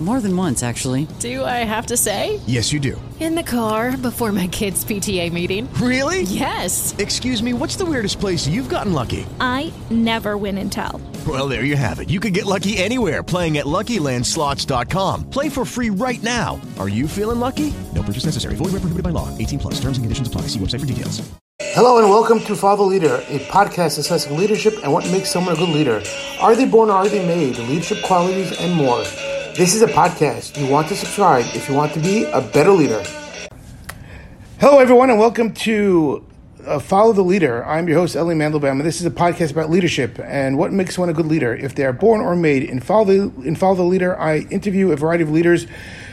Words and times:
More 0.00 0.20
than 0.20 0.36
once, 0.36 0.62
actually. 0.62 1.08
Do 1.18 1.44
I 1.44 1.64
have 1.66 1.86
to 1.86 1.96
say? 1.96 2.38
Yes, 2.46 2.72
you 2.72 2.78
do. 2.78 3.00
In 3.18 3.34
the 3.34 3.42
car 3.42 3.96
before 3.96 4.30
my 4.30 4.46
kids' 4.46 4.84
PTA 4.84 5.32
meeting. 5.32 5.68
Really? 5.74 6.22
Yes. 6.22 6.94
Excuse 6.98 7.42
me, 7.42 7.52
what's 7.52 7.74
the 7.74 7.84
weirdest 7.84 8.20
place 8.20 8.46
you've 8.46 8.68
gotten 8.68 8.92
lucky? 8.92 9.26
I 9.40 9.72
never 9.90 10.36
win 10.36 10.56
and 10.58 10.70
tell. 10.70 11.00
Well, 11.26 11.48
there 11.48 11.64
you 11.64 11.74
have 11.74 11.98
it. 11.98 12.10
You 12.10 12.20
can 12.20 12.32
get 12.32 12.46
lucky 12.46 12.78
anywhere 12.78 13.24
playing 13.24 13.58
at 13.58 13.66
LuckyLandSlots.com. 13.66 15.30
Play 15.30 15.48
for 15.48 15.64
free 15.64 15.90
right 15.90 16.22
now. 16.22 16.60
Are 16.78 16.88
you 16.88 17.08
feeling 17.08 17.40
lucky? 17.40 17.74
No 17.92 18.04
purchase 18.04 18.24
necessary. 18.24 18.54
Void 18.54 18.66
where 18.66 18.80
prohibited 18.82 19.02
by 19.02 19.10
law. 19.10 19.36
18 19.36 19.58
plus. 19.58 19.74
Terms 19.80 19.98
and 19.98 20.04
conditions 20.04 20.28
apply. 20.28 20.42
See 20.42 20.60
website 20.60 20.78
for 20.80 20.86
details. 20.86 21.28
Hello 21.60 21.98
and 21.98 22.08
welcome 22.08 22.38
to 22.40 22.54
Father 22.54 22.84
Leader, 22.84 23.16
a 23.28 23.40
podcast 23.50 23.96
discussing 23.96 24.38
leadership 24.38 24.74
and 24.84 24.92
what 24.92 25.04
makes 25.10 25.28
someone 25.28 25.54
a 25.56 25.58
good 25.58 25.70
leader. 25.70 26.00
Are 26.40 26.54
they 26.54 26.66
born 26.66 26.88
or 26.88 26.92
are 26.92 27.08
they 27.08 27.26
made? 27.26 27.58
Leadership 27.58 27.98
qualities 28.04 28.56
and 28.60 28.74
more. 28.74 29.02
This 29.58 29.74
is 29.74 29.82
a 29.82 29.88
podcast. 29.88 30.56
You 30.56 30.70
want 30.70 30.86
to 30.86 30.94
subscribe 30.94 31.44
if 31.46 31.68
you 31.68 31.74
want 31.74 31.92
to 31.94 31.98
be 31.98 32.22
a 32.26 32.40
better 32.40 32.70
leader. 32.70 33.02
Hello, 34.60 34.78
everyone, 34.78 35.10
and 35.10 35.18
welcome 35.18 35.52
to 35.52 36.24
uh, 36.64 36.78
Follow 36.78 37.12
the 37.12 37.24
Leader. 37.24 37.66
I'm 37.66 37.88
your 37.88 37.98
host, 37.98 38.14
Ellie 38.14 38.36
Mandelbaum, 38.36 38.70
and 38.70 38.82
this 38.82 39.00
is 39.00 39.06
a 39.06 39.10
podcast 39.10 39.50
about 39.50 39.68
leadership 39.68 40.20
and 40.20 40.58
what 40.58 40.72
makes 40.72 40.96
one 40.96 41.08
a 41.08 41.12
good 41.12 41.26
leader, 41.26 41.56
if 41.56 41.74
they 41.74 41.84
are 41.84 41.92
born 41.92 42.20
or 42.20 42.36
made. 42.36 42.62
In 42.62 42.78
Follow 42.78 43.04
the, 43.04 43.32
in 43.42 43.56
Follow 43.56 43.74
the 43.74 43.82
Leader, 43.82 44.16
I 44.16 44.42
interview 44.42 44.92
a 44.92 44.96
variety 44.96 45.24
of 45.24 45.30
leaders 45.32 45.66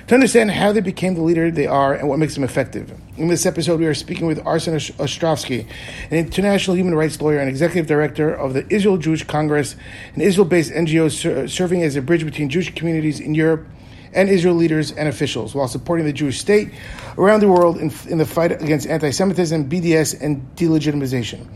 to 0.07 0.13
understand 0.13 0.51
how 0.51 0.71
they 0.71 0.81
became 0.81 1.15
the 1.15 1.21
leader 1.21 1.49
they 1.49 1.65
are 1.65 1.93
and 1.93 2.07
what 2.07 2.19
makes 2.19 2.35
them 2.35 2.43
effective. 2.43 2.93
In 3.17 3.27
this 3.27 3.45
episode, 3.45 3.79
we 3.79 3.87
are 3.87 3.93
speaking 3.93 4.27
with 4.27 4.39
Arsen 4.43 4.75
Ostrovsky, 4.97 5.67
an 6.11 6.17
international 6.17 6.77
human 6.77 6.93
rights 6.93 7.19
lawyer 7.19 7.39
and 7.39 7.49
executive 7.49 7.87
director 7.87 8.33
of 8.33 8.53
the 8.53 8.71
Israel 8.71 8.97
Jewish 8.97 9.23
Congress, 9.23 9.75
an 10.13 10.21
Israel 10.21 10.45
based 10.45 10.71
NGO 10.71 11.09
ser- 11.09 11.47
serving 11.47 11.81
as 11.81 11.95
a 11.95 12.01
bridge 12.01 12.23
between 12.23 12.49
Jewish 12.49 12.73
communities 12.75 13.19
in 13.19 13.33
Europe 13.33 13.65
and 14.13 14.29
Israel 14.29 14.55
leaders 14.55 14.91
and 14.91 15.09
officials 15.09 15.55
while 15.55 15.67
supporting 15.67 16.05
the 16.05 16.13
Jewish 16.13 16.39
state 16.39 16.71
around 17.17 17.41
the 17.41 17.49
world 17.49 17.77
in, 17.77 17.91
in 18.07 18.17
the 18.17 18.25
fight 18.25 18.51
against 18.51 18.87
anti 18.87 19.09
Semitism, 19.09 19.69
BDS, 19.69 20.21
and 20.21 20.55
delegitimization. 20.55 21.47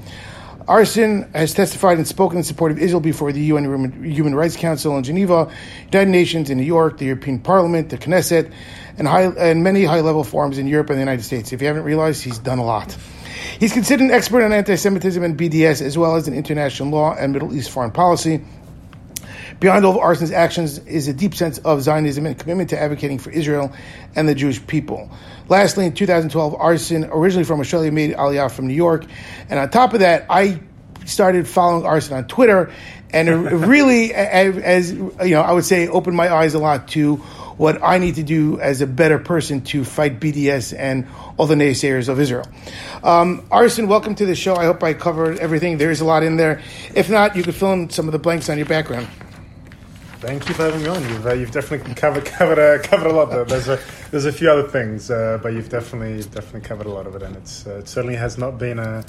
Arsen 0.69 1.33
has 1.33 1.55
testified 1.55 1.97
and 1.97 2.07
spoken 2.07 2.37
in 2.37 2.43
support 2.43 2.71
of 2.71 2.77
Israel 2.77 2.99
before 2.99 3.31
the 3.31 3.41
UN 3.41 4.03
Human 4.03 4.35
Rights 4.35 4.55
Council 4.55 4.95
in 4.97 5.03
Geneva, 5.03 5.51
United 5.85 6.11
Nations 6.11 6.51
in 6.51 6.59
New 6.59 6.63
York, 6.63 6.99
the 6.99 7.05
European 7.05 7.39
Parliament, 7.39 7.89
the 7.89 7.97
Knesset, 7.97 8.53
and, 8.99 9.07
high, 9.07 9.23
and 9.23 9.63
many 9.63 9.83
high 9.83 10.01
level 10.01 10.23
forums 10.23 10.59
in 10.59 10.67
Europe 10.67 10.91
and 10.91 10.97
the 10.97 11.01
United 11.01 11.23
States. 11.23 11.51
If 11.51 11.61
you 11.61 11.67
haven't 11.67 11.85
realized, 11.85 12.23
he's 12.23 12.37
done 12.37 12.59
a 12.59 12.63
lot. 12.63 12.95
He's 13.59 13.73
considered 13.73 14.03
an 14.03 14.11
expert 14.11 14.43
on 14.43 14.53
anti 14.53 14.75
Semitism 14.75 15.23
and 15.23 15.35
BDS, 15.35 15.81
as 15.81 15.97
well 15.97 16.15
as 16.15 16.27
in 16.27 16.35
international 16.35 16.89
law 16.89 17.15
and 17.15 17.33
Middle 17.33 17.55
East 17.55 17.71
foreign 17.71 17.89
policy. 17.89 18.39
Behind 19.59 19.83
all 19.85 19.93
of 19.93 19.97
Arsen's 19.97 20.31
actions 20.31 20.77
is 20.85 21.07
a 21.07 21.13
deep 21.13 21.33
sense 21.33 21.57
of 21.59 21.81
Zionism 21.81 22.27
and 22.27 22.37
commitment 22.37 22.69
to 22.69 22.79
advocating 22.79 23.17
for 23.17 23.31
Israel 23.31 23.73
and 24.15 24.29
the 24.29 24.35
Jewish 24.35 24.65
people. 24.67 25.09
Lastly, 25.49 25.87
in 25.87 25.93
2012, 25.93 26.53
Arsen, 26.53 27.09
originally 27.11 27.43
from 27.43 27.59
Australia, 27.59 27.91
made 27.91 28.15
Aliyah 28.15 28.51
from 28.51 28.67
New 28.67 28.75
York. 28.75 29.05
And 29.49 29.59
on 29.59 29.69
top 29.71 29.93
of 29.93 30.01
that, 30.01 30.27
I 30.29 30.61
started 31.05 31.47
following 31.47 31.83
Arsen 31.83 32.15
on 32.15 32.27
Twitter, 32.27 32.71
and 33.09 33.27
it 33.27 33.33
really, 33.33 34.13
as 34.13 34.93
you 34.93 35.11
know, 35.19 35.41
I 35.41 35.51
would 35.51 35.65
say, 35.65 35.87
opened 35.87 36.15
my 36.15 36.31
eyes 36.31 36.53
a 36.53 36.59
lot 36.59 36.89
to 36.89 37.15
what 37.57 37.83
I 37.83 37.97
need 37.97 38.15
to 38.15 38.23
do 38.23 38.59
as 38.59 38.81
a 38.81 38.87
better 38.87 39.17
person 39.17 39.61
to 39.61 39.83
fight 39.83 40.19
BDS 40.19 40.77
and 40.77 41.07
all 41.37 41.47
the 41.47 41.55
naysayers 41.55 42.07
of 42.07 42.19
Israel. 42.19 42.45
Um, 43.03 43.41
Arsen, 43.51 43.87
welcome 43.87 44.15
to 44.15 44.25
the 44.25 44.35
show. 44.35 44.55
I 44.55 44.65
hope 44.65 44.81
I 44.83 44.93
covered 44.93 45.39
everything. 45.39 45.77
There 45.77 45.91
is 45.91 45.99
a 45.99 46.05
lot 46.05 46.23
in 46.23 46.37
there. 46.37 46.61
If 46.93 47.09
not, 47.09 47.35
you 47.35 47.43
could 47.43 47.55
fill 47.55 47.73
in 47.73 47.89
some 47.89 48.07
of 48.07 48.13
the 48.13 48.19
blanks 48.19 48.49
on 48.49 48.57
your 48.57 48.67
background. 48.67 49.07
Thank 50.19 50.49
you 50.49 50.53
for 50.53 50.63
having 50.63 50.81
me 50.83 50.89
on. 50.89 51.01
You've, 51.01 51.27
uh, 51.27 51.33
you've 51.33 51.51
definitely 51.51 51.93
covered 51.93 52.25
covered 52.37 52.59
uh, 52.59 52.83
covered 52.83 53.07
a 53.07 53.13
lot. 53.13 53.29
There. 53.29 53.45
There's 53.45 53.69
a 53.69 53.79
there's 54.11 54.25
a 54.25 54.33
few 54.33 54.51
other 54.51 54.67
things, 54.67 55.09
uh, 55.09 55.39
but 55.41 55.53
you've 55.53 55.69
definitely 55.69 56.21
definitely 56.23 56.59
covered 56.59 56.87
a 56.87 56.91
lot 56.91 57.07
of 57.07 57.15
it, 57.15 57.23
and 57.23 57.37
it's 57.37 57.65
uh, 57.65 57.77
it 57.77 57.87
certainly 57.87 58.17
has 58.17 58.37
not 58.37 58.57
been 58.57 58.79
a 58.79 59.05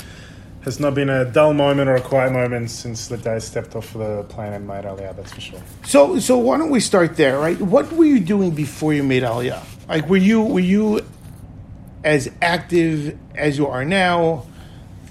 has 0.62 0.78
not 0.78 0.94
been 0.94 1.10
a 1.10 1.24
dull 1.24 1.52
moment 1.52 1.90
or 1.90 1.96
a 1.96 2.00
quiet 2.00 2.32
moment 2.32 2.70
since 2.70 3.08
the 3.08 3.16
day 3.16 3.34
I 3.34 3.38
stepped 3.38 3.74
off 3.74 3.92
the 3.92 4.22
plane 4.28 4.52
and 4.52 4.68
made 4.68 4.84
Aliyah. 4.84 5.16
That's 5.16 5.32
for 5.32 5.40
sure. 5.40 5.62
So 5.84 6.20
so 6.20 6.38
why 6.38 6.58
don't 6.58 6.70
we 6.70 6.78
start 6.78 7.16
there, 7.16 7.40
right? 7.40 7.60
What 7.60 7.90
were 7.92 8.04
you 8.04 8.20
doing 8.20 8.52
before 8.52 8.94
you 8.94 9.02
made 9.02 9.24
Aliyah? 9.24 9.64
Like 9.88 10.08
were 10.08 10.16
you 10.16 10.42
were 10.42 10.60
you 10.60 11.04
as 12.04 12.30
active 12.40 13.18
as 13.34 13.58
you 13.58 13.66
are 13.66 13.84
now? 13.84 14.46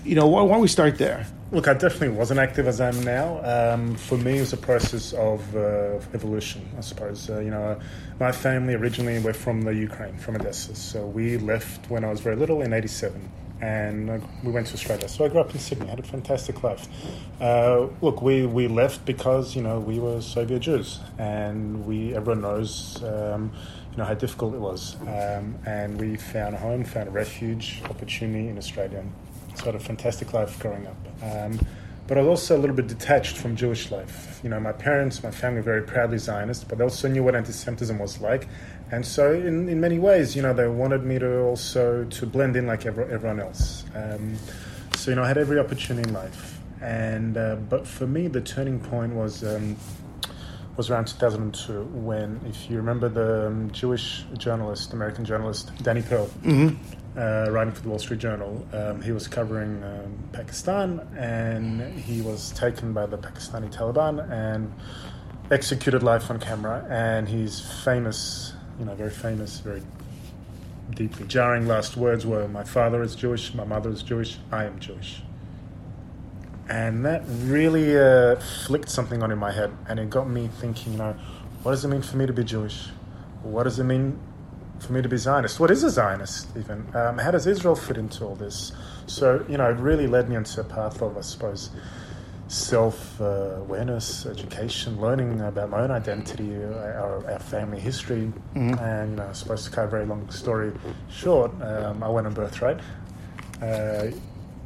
You 0.06 0.16
know, 0.16 0.28
why, 0.28 0.44
why 0.44 0.53
don't 0.53 0.62
we 0.62 0.69
start 0.69 0.97
there? 0.97 1.28
Look, 1.51 1.67
I 1.67 1.73
definitely 1.73 2.09
wasn't 2.09 2.39
active 2.39 2.67
as 2.67 2.79
I 2.79 2.89
am 2.89 3.01
now. 3.01 3.41
Um, 3.43 3.95
for 3.95 4.19
me, 4.19 4.37
it 4.37 4.41
was 4.41 4.53
a 4.53 4.57
process 4.57 5.13
of 5.13 5.55
uh, 5.55 5.97
evolution, 6.13 6.69
I 6.77 6.81
suppose. 6.81 7.27
Uh, 7.27 7.39
you 7.39 7.49
know, 7.49 7.79
my 8.19 8.31
family 8.31 8.75
originally 8.75 9.17
were 9.17 9.33
from 9.33 9.63
the 9.63 9.73
Ukraine, 9.73 10.15
from 10.19 10.35
Odessa. 10.35 10.75
So 10.75 11.07
we 11.07 11.39
left 11.39 11.89
when 11.89 12.05
I 12.05 12.11
was 12.11 12.19
very 12.19 12.35
little 12.35 12.61
in 12.61 12.71
'87, 12.71 13.27
and 13.61 14.11
uh, 14.11 14.19
we 14.43 14.51
went 14.51 14.67
to 14.67 14.75
Australia. 14.75 15.09
So 15.09 15.25
I 15.25 15.29
grew 15.29 15.39
up 15.39 15.51
in 15.51 15.59
Sydney, 15.59 15.87
had 15.87 15.97
a 15.97 16.03
fantastic 16.03 16.61
life. 16.61 16.87
Uh, 17.41 17.87
look, 17.99 18.21
we, 18.21 18.45
we 18.45 18.67
left 18.67 19.03
because 19.05 19.55
you 19.55 19.63
know 19.63 19.79
we 19.79 19.97
were 19.97 20.21
Soviet 20.21 20.59
Jews, 20.59 20.99
and 21.17 21.83
we 21.83 22.13
everyone 22.13 22.41
knows. 22.41 23.03
Um, 23.03 23.51
you 23.89 23.97
know 23.97 24.05
how 24.05 24.13
difficult 24.13 24.53
it 24.53 24.59
was, 24.59 24.97
um, 25.01 25.57
and 25.66 25.99
we 25.99 26.16
found 26.16 26.53
a 26.53 26.59
home, 26.59 26.83
found 26.83 27.07
a 27.07 27.11
refuge, 27.11 27.81
opportunity 27.89 28.47
in 28.49 28.57
Australia. 28.59 29.03
So 29.59 29.66
I 29.66 29.66
had 29.74 29.75
a 29.75 29.80
fantastic 29.80 30.34
life 30.34 30.58
growing 30.59 30.88
up. 30.88 30.96
Um, 31.22 31.59
but 32.08 32.18
I 32.18 32.22
was 32.22 32.30
also 32.30 32.58
a 32.58 32.59
little 32.59 32.75
bit 32.75 32.88
detached 32.88 33.38
from 33.38 33.58
Jewish 33.58 33.92
life. 33.92 34.40
You 34.42 34.50
know, 34.50 34.59
my 34.59 34.72
parents, 34.72 35.22
my 35.22 35.31
family, 35.31 35.58
were 35.58 35.64
very 35.64 35.84
proudly 35.84 36.18
Zionist, 36.18 36.68
but 36.70 36.78
they 36.78 36.84
also 36.84 37.09
knew 37.09 37.24
what 37.24 37.36
anti-Semitism 37.36 38.00
was 38.00 38.20
like, 38.22 38.47
and 38.90 39.06
so 39.06 39.34
in, 39.34 39.70
in 39.70 39.80
many 39.80 40.00
ways, 40.00 40.36
you 40.36 40.42
know, 40.42 40.53
they 40.53 40.68
wanted 40.68 41.03
me 41.03 41.20
to 41.20 41.42
also 41.42 42.06
to 42.06 42.25
blend 42.25 42.56
in 42.56 42.66
like 42.66 42.86
every, 42.86 43.03
everyone 43.12 43.40
else. 43.40 43.84
Um, 43.94 44.38
so 44.96 45.12
you 45.12 45.16
know, 45.16 45.24
I 45.24 45.28
had 45.28 45.38
every 45.38 45.59
opportunity 45.59 46.08
in 46.08 46.16
life, 46.16 46.59
and 46.81 47.38
uh, 47.38 47.58
but 47.58 47.86
for 47.86 48.08
me, 48.08 48.28
the 48.28 48.41
turning 48.41 48.80
point 48.80 49.14
was. 49.14 49.44
Um, 49.44 49.76
was 50.78 50.90
around 50.90 51.08
2002 51.08 51.84
when, 51.91 52.40
if 52.47 52.70
you 52.70 52.78
remember, 52.78 53.09
the 53.09 53.47
um, 53.47 53.70
Jewish 53.72 54.24
journalist, 54.38 54.94
American 54.94 55.26
journalist 55.26 55.74
Danny 55.84 56.02
Pearl, 56.02 56.28
Mm-hmm. 56.41 56.98
Uh, 57.18 57.47
writing 57.50 57.74
for 57.74 57.81
the 57.81 57.90
Wall 57.90 58.00
Street 58.00 58.20
Journal. 58.20 58.66
Um, 58.74 59.02
he 59.02 59.12
was 59.12 59.28
covering 59.28 59.84
um, 59.84 60.18
Pakistan 60.31 61.00
and 61.18 61.81
he 62.00 62.22
was 62.22 62.52
taken 62.52 62.94
by 62.94 63.06
the 63.06 63.18
Pakistani 63.18 63.74
Taliban 63.74 64.30
and 64.31 64.74
executed 65.52 66.03
live 66.03 66.30
on 66.30 66.40
camera. 66.40 66.86
And 66.90 67.28
his 67.28 67.59
famous, 67.84 68.53
you 68.78 68.86
know, 68.86 68.96
very 68.96 69.09
famous, 69.09 69.59
very 69.59 69.81
deeply 70.92 71.28
jarring 71.28 71.68
last 71.68 71.97
words 71.97 72.25
were 72.25 72.47
My 72.47 72.64
father 72.64 73.02
is 73.03 73.16
Jewish, 73.16 73.53
my 73.53 73.64
mother 73.64 73.90
is 73.90 74.03
Jewish, 74.03 74.38
I 74.52 74.66
am 74.66 74.80
Jewish. 74.80 75.22
And 76.68 77.03
that 77.06 77.24
really 77.28 77.97
uh, 77.97 78.36
flicked 78.66 78.90
something 78.90 79.24
on 79.24 79.31
in 79.31 79.40
my 79.40 79.52
head 79.52 79.72
and 79.88 80.00
it 80.00 80.09
got 80.12 80.30
me 80.30 80.50
thinking, 80.59 80.94
you 80.94 81.00
know, 81.00 81.16
what 81.64 81.72
does 81.72 81.84
it 81.84 81.88
mean 81.88 82.03
for 82.03 82.18
me 82.18 82.28
to 82.28 82.34
be 82.34 82.44
Jewish? 82.44 82.88
What 83.41 83.64
does 83.64 83.80
it 83.80 83.84
mean 83.86 84.20
for 84.79 84.94
me 84.94 85.01
to 85.01 85.09
be 85.09 85.17
Zionist. 85.17 85.59
What 85.59 85.72
is 85.72 85.84
a 85.84 85.90
Zionist, 85.90 86.47
even? 86.57 86.85
Um, 86.95 87.17
how 87.17 87.31
does 87.31 87.47
Israel 87.47 87.75
fit 87.75 87.97
into 87.97 88.25
all 88.25 88.35
this? 88.35 88.72
So, 89.07 89.45
you 89.50 89.57
know, 89.57 89.69
it 89.69 89.78
really 89.78 90.07
led 90.07 90.29
me 90.29 90.35
into 90.35 90.62
a 90.62 90.63
path 90.63 91.01
of, 91.01 91.17
I 91.17 91.22
suppose, 91.22 91.69
self 92.47 93.19
uh, 93.22 93.57
awareness, 93.59 94.25
education, 94.25 95.00
learning 95.00 95.40
about 95.41 95.69
my 95.69 95.81
own 95.81 95.91
identity, 95.91 96.56
our, 96.56 97.23
our 97.31 97.40
family 97.40 97.79
history. 97.79 98.31
And, 98.56 99.12
you 99.12 99.16
know, 99.17 99.28
I 99.29 99.34
suppose 99.34 99.66
to 99.66 99.72
cut 99.72 99.85
a 99.85 99.88
very 99.88 100.06
long 100.06 100.29
story 100.31 100.73
short, 101.09 101.51
um, 101.61 102.03
I 102.03 102.09
went 102.09 102.28
on 102.28 102.34
birthright. 102.34 102.79
Uh, 103.61 104.07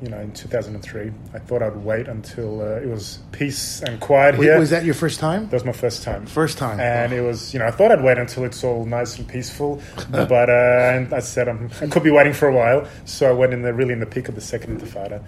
you 0.04 0.10
know, 0.10 0.20
in 0.20 0.34
2003, 0.34 1.14
I 1.34 1.40
thought 1.40 1.64
I'd 1.64 1.78
wait 1.78 2.10
until 2.10 2.62
uh, 2.62 2.82
it 2.82 2.88
was 2.90 3.20
peace 3.32 3.82
and 3.82 4.02
quiet 4.02 4.38
Wait, 4.38 4.48
here. 4.48 4.60
was 4.60 4.70
that 4.72 4.84
your 4.84 4.96
first 4.96 5.18
time? 5.18 5.46
That 5.46 5.54
was 5.54 5.64
my 5.64 5.72
first 5.72 6.04
time. 6.04 6.26
First 6.26 6.58
time. 6.58 6.78
And 6.82 7.14
it 7.14 7.22
was, 7.22 7.54
you 7.54 7.60
know, 7.60 7.66
I 7.66 7.72
thought 7.72 7.90
I'd 7.90 8.04
wait 8.04 8.18
until 8.18 8.44
it's 8.44 8.66
all 8.66 8.86
nice 8.86 9.18
and 9.18 9.26
peaceful, 9.26 9.82
but 10.12 10.50
uh, 10.50 10.92
and 10.94 11.14
I 11.14 11.20
said 11.20 11.48
I'm, 11.48 11.72
I 11.80 11.88
could 11.88 12.04
be 12.04 12.12
waiting 12.12 12.34
for 12.34 12.50
a 12.50 12.54
while. 12.54 12.86
So 13.06 13.30
I 13.30 13.32
went 13.32 13.54
in 13.54 13.62
the 13.62 13.74
really 13.74 13.94
in 13.94 14.02
the 14.02 14.06
peak 14.06 14.28
of 14.28 14.36
the 14.36 14.42
second 14.42 14.82
Intifada, 14.82 15.24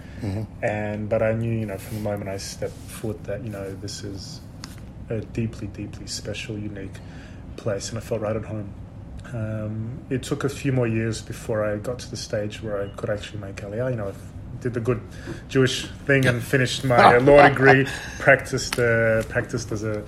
and 0.62 1.08
but 1.08 1.22
I 1.22 1.32
knew, 1.32 1.58
you 1.58 1.64
know, 1.64 1.78
from 1.78 1.96
the 1.96 2.02
moment 2.02 2.28
I 2.28 2.36
stepped 2.36 2.74
foot 2.74 3.24
that 3.24 3.42
you 3.42 3.50
know 3.50 3.74
this 3.76 4.04
is 4.04 4.42
a 5.08 5.20
deeply, 5.20 5.68
deeply 5.68 6.06
special, 6.06 6.58
unique 6.58 6.98
place, 7.56 7.88
and 7.88 7.96
I 7.96 8.02
felt 8.02 8.20
right 8.20 8.36
at 8.36 8.44
home. 8.44 8.74
Um, 9.32 10.04
it 10.10 10.22
took 10.22 10.44
a 10.44 10.48
few 10.48 10.70
more 10.70 10.86
years 10.86 11.22
before 11.22 11.64
I 11.64 11.78
got 11.78 11.98
to 12.00 12.10
the 12.10 12.16
stage 12.16 12.62
where 12.62 12.82
I 12.82 12.88
could 12.90 13.10
actually 13.10 13.40
make 13.40 13.56
Aliyah. 13.56 13.90
You 13.90 13.96
know, 13.96 14.08
I 14.08 14.12
did 14.60 14.74
the 14.74 14.80
good 14.80 15.00
Jewish 15.48 15.86
thing 16.06 16.26
and 16.26 16.42
finished 16.42 16.84
my 16.84 17.16
uh, 17.16 17.20
law 17.20 17.48
degree. 17.48 17.86
Practiced 18.18 18.78
uh, 18.78 19.22
practiced 19.24 19.72
as 19.72 19.84
a 19.84 20.04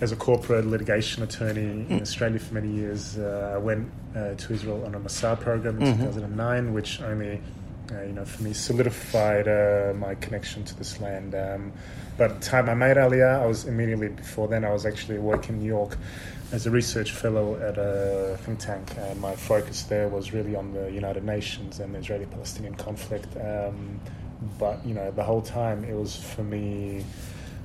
as 0.00 0.12
a 0.12 0.16
corporate 0.16 0.66
litigation 0.66 1.22
attorney 1.22 1.86
in 1.88 2.00
Australia 2.00 2.38
for 2.38 2.54
many 2.54 2.68
years. 2.68 3.16
Uh, 3.18 3.52
I 3.54 3.58
went 3.58 3.88
uh, 4.14 4.34
to 4.34 4.52
Israel 4.52 4.84
on 4.84 4.94
a 4.94 4.98
Massa 4.98 5.36
program 5.40 5.80
in 5.80 5.96
2009, 5.98 6.74
which 6.74 7.00
only 7.00 7.40
uh, 7.92 8.02
you 8.02 8.12
know, 8.12 8.24
for 8.24 8.42
me, 8.42 8.52
solidified 8.52 9.46
uh, 9.46 9.92
my 9.94 10.14
connection 10.16 10.64
to 10.64 10.74
this 10.76 11.00
land. 11.00 11.34
Um, 11.34 11.72
but 12.16 12.40
the 12.40 12.46
time 12.46 12.68
I 12.68 12.74
made 12.74 12.96
Aliyah, 12.96 13.42
I 13.42 13.46
was 13.46 13.64
immediately 13.66 14.08
before 14.08 14.48
then, 14.48 14.64
I 14.64 14.70
was 14.70 14.86
actually 14.86 15.18
working 15.18 15.56
in 15.56 15.62
New 15.62 15.68
York 15.68 15.98
as 16.52 16.66
a 16.66 16.70
research 16.70 17.12
fellow 17.12 17.56
at 17.56 17.78
a 17.78 18.38
think 18.42 18.58
tank, 18.58 18.94
and 18.98 19.20
my 19.20 19.34
focus 19.34 19.84
there 19.84 20.08
was 20.08 20.32
really 20.32 20.54
on 20.54 20.72
the 20.72 20.90
United 20.90 21.24
Nations 21.24 21.80
and 21.80 21.94
the 21.94 21.98
Israeli-Palestinian 21.98 22.74
conflict. 22.74 23.28
Um, 23.36 24.00
but 24.58 24.84
you 24.84 24.94
know, 24.94 25.10
the 25.10 25.22
whole 25.22 25.42
time 25.42 25.84
it 25.84 25.94
was 25.94 26.16
for 26.16 26.42
me, 26.42 27.04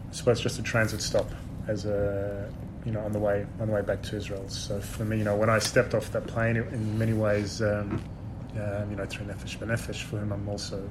I 0.10 0.14
suppose, 0.14 0.40
just 0.40 0.60
a 0.60 0.64
transit 0.64 1.02
stop 1.02 1.30
as 1.68 1.86
a 1.86 2.52
you 2.86 2.92
know 2.92 3.02
on 3.02 3.12
the 3.12 3.20
way 3.20 3.46
on 3.60 3.68
the 3.68 3.74
way 3.74 3.82
back 3.82 4.02
to 4.04 4.16
Israel. 4.16 4.48
So 4.50 4.80
for 4.80 5.06
me, 5.06 5.18
you 5.18 5.24
know, 5.24 5.36
when 5.36 5.50
I 5.50 5.60
stepped 5.60 5.94
off 5.94 6.12
that 6.14 6.28
plane, 6.28 6.56
in 6.56 6.98
many 6.98 7.14
ways, 7.14 7.62
um, 7.62 8.02
um, 8.56 8.90
you 8.90 8.96
know, 8.96 9.06
through 9.06 9.28
Nefesh 9.28 9.58
B'Nefesh, 9.58 10.04
for 10.04 10.18
whom 10.18 10.32
I'm 10.32 10.48
also 10.48 10.90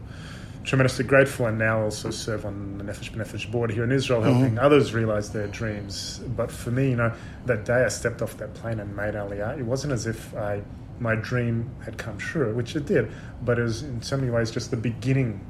tremendously 0.69 1.05
grateful, 1.05 1.47
and 1.47 1.59
now 1.59 1.83
also 1.83 2.11
serve 2.11 2.45
on 2.45 2.79
the 2.79 2.85
Nefesh 2.85 3.11
B'Nefesh 3.11 3.51
board 3.51 3.73
here 3.73 3.85
in 3.85 3.91
Israel, 3.91 4.23
helping 4.23 4.51
mm-hmm. 4.51 4.59
others 4.65 4.93
realize 4.93 5.33
their 5.33 5.49
dreams. 5.49 6.21
But 6.37 6.53
for 6.53 6.71
me, 6.71 6.91
you 6.91 6.97
know, 6.97 7.13
that 7.47 7.65
day 7.65 7.85
I 7.85 7.89
stepped 7.89 8.21
off 8.21 8.37
that 8.37 8.55
plane 8.55 8.79
and 8.79 8.95
made 8.95 9.15
Aliyah, 9.15 9.59
it 9.59 9.65
wasn't 9.65 9.95
as 9.95 10.07
if 10.07 10.37
I 10.37 10.63
my 11.01 11.15
dream 11.15 11.71
had 11.85 11.97
come 11.97 12.19
true, 12.19 12.53
which 12.55 12.75
it 12.75 12.87
did, 12.87 13.11
but 13.43 13.59
it 13.59 13.63
was 13.63 13.83
in 13.83 14.03
so 14.03 14.17
many 14.17 14.31
ways 14.31 14.51
just 14.51 14.71
the 14.71 14.77
beginning 14.77 15.47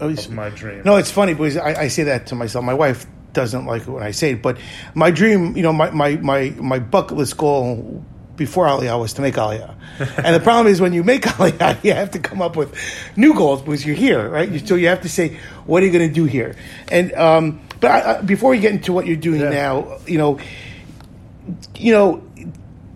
oh, 0.00 0.08
of 0.08 0.30
my 0.30 0.50
dream. 0.50 0.82
No, 0.84 0.96
it's 0.96 1.12
funny 1.12 1.32
because 1.32 1.56
I, 1.56 1.82
I 1.82 1.88
say 1.88 2.02
that 2.04 2.26
to 2.28 2.34
myself. 2.34 2.64
My 2.64 2.74
wife 2.74 3.06
doesn't 3.32 3.66
like 3.66 3.82
it 3.82 3.90
when 3.90 4.02
I 4.02 4.10
say 4.10 4.32
it, 4.32 4.42
but 4.42 4.58
my 4.94 5.10
dream, 5.10 5.56
you 5.56 5.62
know, 5.62 5.72
my 5.72 5.90
my 5.90 6.16
my, 6.16 6.50
my 6.50 6.78
bucket 6.80 7.16
list 7.16 7.36
goal 7.36 8.04
before 8.36 8.66
Aliyah 8.66 8.98
was 8.98 9.12
to 9.14 9.22
make 9.22 9.34
Aliyah. 9.34 9.74
and 10.24 10.34
the 10.34 10.40
problem 10.40 10.66
is 10.66 10.80
when 10.80 10.92
you 10.92 11.04
make 11.04 11.22
Aliyah, 11.22 11.82
you 11.84 11.92
have 11.92 12.12
to 12.12 12.18
come 12.18 12.42
up 12.42 12.56
with 12.56 12.74
new 13.16 13.34
goals 13.34 13.62
because 13.62 13.84
you're 13.84 13.96
here, 13.96 14.28
right? 14.28 14.66
So 14.66 14.74
you 14.74 14.88
have 14.88 15.02
to 15.02 15.08
say, 15.08 15.38
what 15.66 15.82
are 15.82 15.86
you 15.86 15.92
going 15.92 16.08
to 16.08 16.14
do 16.14 16.24
here? 16.24 16.56
And 16.88 17.12
um, 17.14 17.60
but 17.80 17.90
I, 17.90 18.18
I, 18.18 18.20
before 18.22 18.50
we 18.50 18.58
get 18.58 18.72
into 18.72 18.92
what 18.92 19.06
you're 19.06 19.16
doing 19.16 19.40
yeah. 19.40 19.50
now, 19.50 19.98
you 20.06 20.18
know, 20.18 20.38
you 21.76 21.92
know, 21.92 22.22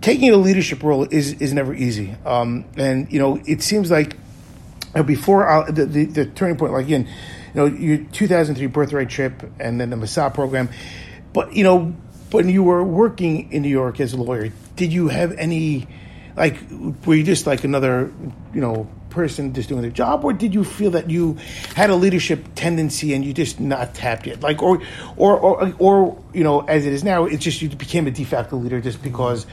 taking 0.01 0.31
a 0.31 0.37
leadership 0.37 0.83
role 0.83 1.05
is 1.05 1.35
is 1.35 1.53
never 1.53 1.75
easy. 1.75 2.15
Um, 2.25 2.65
and 2.77 3.13
you 3.13 3.19
know, 3.19 3.41
it 3.47 3.63
seems 3.63 3.91
like 3.91 4.17
before 5.05 5.67
the, 5.71 5.85
the, 5.87 6.05
the 6.07 6.27
turning 6.27 6.57
point, 6.57 6.73
like 6.73 6.87
again 6.87 7.09
you 7.55 7.61
know, 7.61 7.67
your 7.67 7.99
2003 7.99 8.67
birthright 8.67 9.09
trip 9.09 9.43
and 9.59 9.81
then 9.81 9.91
the 9.91 9.97
Massa 9.97 10.31
program. 10.31 10.69
But, 11.33 11.55
you 11.55 11.65
know, 11.65 11.95
when 12.31 12.49
you 12.49 12.63
were 12.63 12.85
working 12.85 13.53
in 13.53 13.63
New 13.63 13.69
York 13.69 14.01
as 14.01 14.13
a 14.13 14.17
lawyer, 14.17 14.53
did 14.79 14.93
you 14.93 15.09
have 15.09 15.33
any, 15.33 15.87
like, 16.37 16.57
were 17.05 17.15
you 17.15 17.25
just 17.25 17.47
like 17.47 17.65
another, 17.65 18.11
you 18.55 18.61
know, 18.61 18.89
person 19.11 19.53
just 19.53 19.69
doing 19.69 19.83
their 19.83 19.91
job, 19.91 20.25
or 20.25 20.33
did 20.33 20.55
you 20.55 20.65
feel 20.65 20.93
that 20.93 21.11
you 21.11 21.37
had 21.75 21.91
a 21.91 21.97
leadership 21.97 22.47
tendency 22.55 23.13
and 23.13 23.25
you 23.25 23.35
just 23.35 23.61
not 23.61 23.95
tapped 23.95 24.27
it? 24.27 24.41
Like, 24.41 24.63
or, 24.63 24.81
or, 25.17 25.39
or, 25.39 25.75
or, 25.79 26.25
you 26.33 26.45
know, 26.45 26.61
as 26.61 26.87
it 26.87 26.93
is 26.93 27.05
now, 27.05 27.25
it's 27.27 27.45
just 27.45 27.61
you 27.61 27.69
became 27.69 28.07
a 28.07 28.11
de 28.11 28.25
facto 28.25 28.57
leader 28.57 28.81
just 28.81 29.03
because 29.03 29.47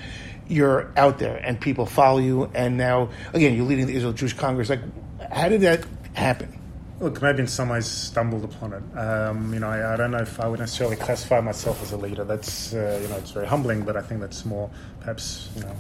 you're 0.48 0.92
out 0.96 1.20
there 1.20 1.38
and 1.38 1.60
people 1.60 1.86
follow 1.86 2.20
you, 2.20 2.50
and 2.54 2.78
now 2.78 3.10
again 3.34 3.56
you're 3.56 3.66
leading 3.66 3.88
the 3.88 3.96
Israel 3.96 4.14
Jewish 4.14 4.34
Congress. 4.34 4.70
Like, 4.70 4.82
how 5.32 5.50
did 5.50 5.62
that 5.62 5.86
happen? 6.14 6.60
Look, 7.00 7.22
maybe 7.22 7.40
in 7.40 7.48
some 7.48 7.70
ways 7.70 7.86
stumbled 7.88 8.46
upon 8.46 8.72
it. 8.72 8.98
Um, 8.98 9.54
you 9.54 9.60
know, 9.60 9.68
I, 9.68 9.94
I, 9.94 9.98
don't 9.98 10.12
know 10.12 10.20
if 10.20 10.40
I 10.40 10.48
would 10.48 10.62
necessarily 10.62 10.96
classify 10.96 11.42
myself 11.42 11.82
as 11.84 11.92
a 11.92 11.98
leader. 11.98 12.24
That's 12.24 12.74
uh, 12.74 13.00
you 13.02 13.10
know, 13.10 13.18
it's 13.18 13.32
very 13.32 13.48
humbling, 13.48 13.82
but 13.82 13.98
I 13.98 14.02
think 14.02 14.22
that's 14.22 14.46
more 14.46 14.70
perhaps 15.06 15.50
you 15.56 15.62
know 15.62 15.76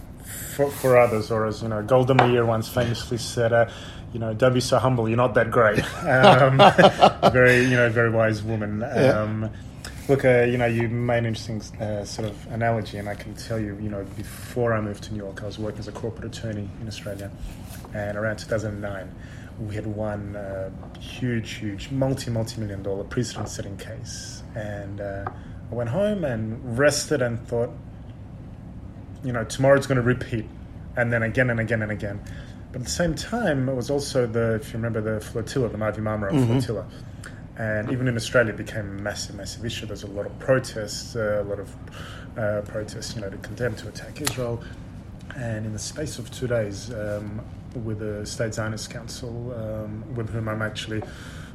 for, 0.55 0.69
for 0.69 0.97
others, 0.97 1.31
or 1.31 1.45
as 1.45 1.61
you 1.63 1.67
know, 1.67 1.81
Golda 1.81 2.13
Meir 2.13 2.45
once 2.45 2.69
famously 2.69 3.17
said. 3.17 3.51
Uh, 3.51 3.69
you 4.13 4.19
know, 4.19 4.33
don't 4.33 4.53
be 4.53 4.61
so 4.61 4.79
humble. 4.79 5.09
You're 5.09 5.17
not 5.17 5.33
that 5.33 5.51
great. 5.51 5.83
Um, 6.05 6.57
very, 7.33 7.65
you 7.65 7.75
know, 7.75 7.89
very 7.89 8.09
wise 8.09 8.41
woman. 8.41 8.81
Um, 8.83 9.49
Look, 10.07 10.23
uh, 10.23 10.43
you 10.43 10.57
know, 10.59 10.67
you 10.67 10.87
made 10.87 11.17
an 11.17 11.25
interesting 11.25 11.61
uh, 11.81 12.05
sort 12.05 12.27
of 12.29 12.47
analogy, 12.51 12.99
and 12.99 13.09
I 13.09 13.15
can 13.15 13.33
tell 13.33 13.59
you, 13.59 13.75
you 13.81 13.89
know, 13.89 14.05
before 14.15 14.73
I 14.73 14.79
moved 14.79 15.03
to 15.05 15.11
New 15.11 15.17
York, 15.17 15.41
I 15.41 15.47
was 15.47 15.57
working 15.57 15.79
as 15.79 15.87
a 15.87 15.91
corporate 15.91 16.25
attorney 16.25 16.69
in 16.79 16.87
Australia, 16.87 17.31
and 17.95 18.15
around 18.15 18.37
2009 18.37 19.11
we 19.59 19.75
had 19.75 19.87
won 19.87 20.35
a 20.35 20.71
huge, 20.99 21.53
huge, 21.53 21.89
multi, 21.91 22.29
multi 22.29 22.59
million 22.59 22.83
dollar 22.83 23.03
precedent 23.03 23.49
setting 23.49 23.77
case. 23.77 24.43
And 24.53 25.01
uh, 25.01 25.25
I 25.71 25.75
went 25.75 25.89
home 25.89 26.23
and 26.23 26.77
rested 26.77 27.21
and 27.21 27.39
thought, 27.47 27.71
you 29.25 29.33
know, 29.33 29.43
tomorrow's 29.43 29.87
going 29.87 29.97
to 29.97 30.01
repeat. 30.01 30.45
And 30.97 31.11
then 31.11 31.23
again 31.23 31.49
and 31.49 31.59
again 31.59 31.81
and 31.81 31.91
again. 31.91 32.21
But 32.71 32.81
at 32.81 32.85
the 32.85 32.91
same 32.91 33.15
time, 33.15 33.67
it 33.67 33.75
was 33.75 33.89
also 33.89 34.25
the, 34.25 34.55
if 34.55 34.67
you 34.69 34.73
remember, 34.73 35.01
the 35.01 35.19
flotilla, 35.19 35.67
the 35.69 35.77
Mavi 35.77 35.97
Marmara 35.97 36.31
mm-hmm. 36.31 36.59
flotilla. 36.59 36.85
And 37.57 37.91
even 37.91 38.07
in 38.07 38.15
Australia, 38.15 38.53
it 38.53 38.57
became 38.57 38.99
a 38.99 39.01
massive, 39.01 39.35
massive 39.35 39.65
issue. 39.65 39.85
There's 39.85 40.03
a 40.03 40.07
lot 40.07 40.25
of 40.25 40.37
protests, 40.39 41.15
uh, 41.15 41.43
a 41.45 41.47
lot 41.49 41.59
of 41.59 41.75
uh, 42.37 42.61
protests, 42.61 43.15
you 43.15 43.21
know, 43.21 43.29
to 43.29 43.37
condemn, 43.37 43.75
to 43.75 43.87
attack 43.87 44.21
Israel. 44.21 44.63
And 45.35 45.65
in 45.65 45.73
the 45.73 45.79
space 45.79 46.19
of 46.19 46.31
two 46.31 46.47
days, 46.47 46.91
um, 46.93 47.41
with 47.83 47.99
the 47.99 48.25
State 48.25 48.53
Zionist 48.53 48.89
Council, 48.89 49.53
um, 49.53 50.15
with 50.15 50.29
whom 50.29 50.47
I'm 50.47 50.61
actually 50.61 51.01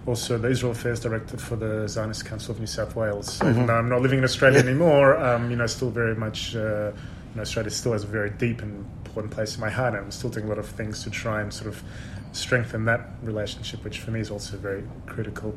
also 0.06 0.38
the 0.38 0.48
Israel 0.48 0.72
Affairs 0.72 1.00
Director 1.00 1.38
for 1.38 1.56
the 1.56 1.88
Zionist 1.88 2.24
Council 2.26 2.52
of 2.52 2.60
New 2.60 2.66
South 2.66 2.96
Wales. 2.96 3.34
So 3.34 3.44
mm-hmm. 3.44 3.54
Even 3.54 3.66
though 3.66 3.76
I'm 3.76 3.88
not 3.88 4.02
living 4.02 4.18
in 4.18 4.24
Australia 4.24 4.58
anymore, 4.58 5.16
um, 5.16 5.50
you 5.50 5.56
know, 5.56 5.66
still 5.66 5.90
very 5.90 6.14
much, 6.14 6.56
uh, 6.56 6.92
Australia 7.38 7.70
still 7.70 7.92
has 7.92 8.04
a 8.04 8.08
very 8.08 8.30
deep 8.30 8.62
and 8.62 8.84
important 9.04 9.32
place 9.32 9.54
in 9.54 9.60
my 9.60 9.70
heart, 9.70 9.94
and 9.94 10.04
I'm 10.04 10.10
still 10.10 10.30
doing 10.30 10.46
a 10.46 10.48
lot 10.48 10.58
of 10.58 10.66
things 10.66 11.02
to 11.04 11.10
try 11.10 11.40
and 11.40 11.52
sort 11.52 11.68
of 11.68 11.82
strengthen 12.32 12.84
that 12.86 13.08
relationship, 13.22 13.84
which 13.84 14.00
for 14.00 14.10
me 14.10 14.20
is 14.20 14.30
also 14.30 14.56
very 14.56 14.84
critical. 15.06 15.56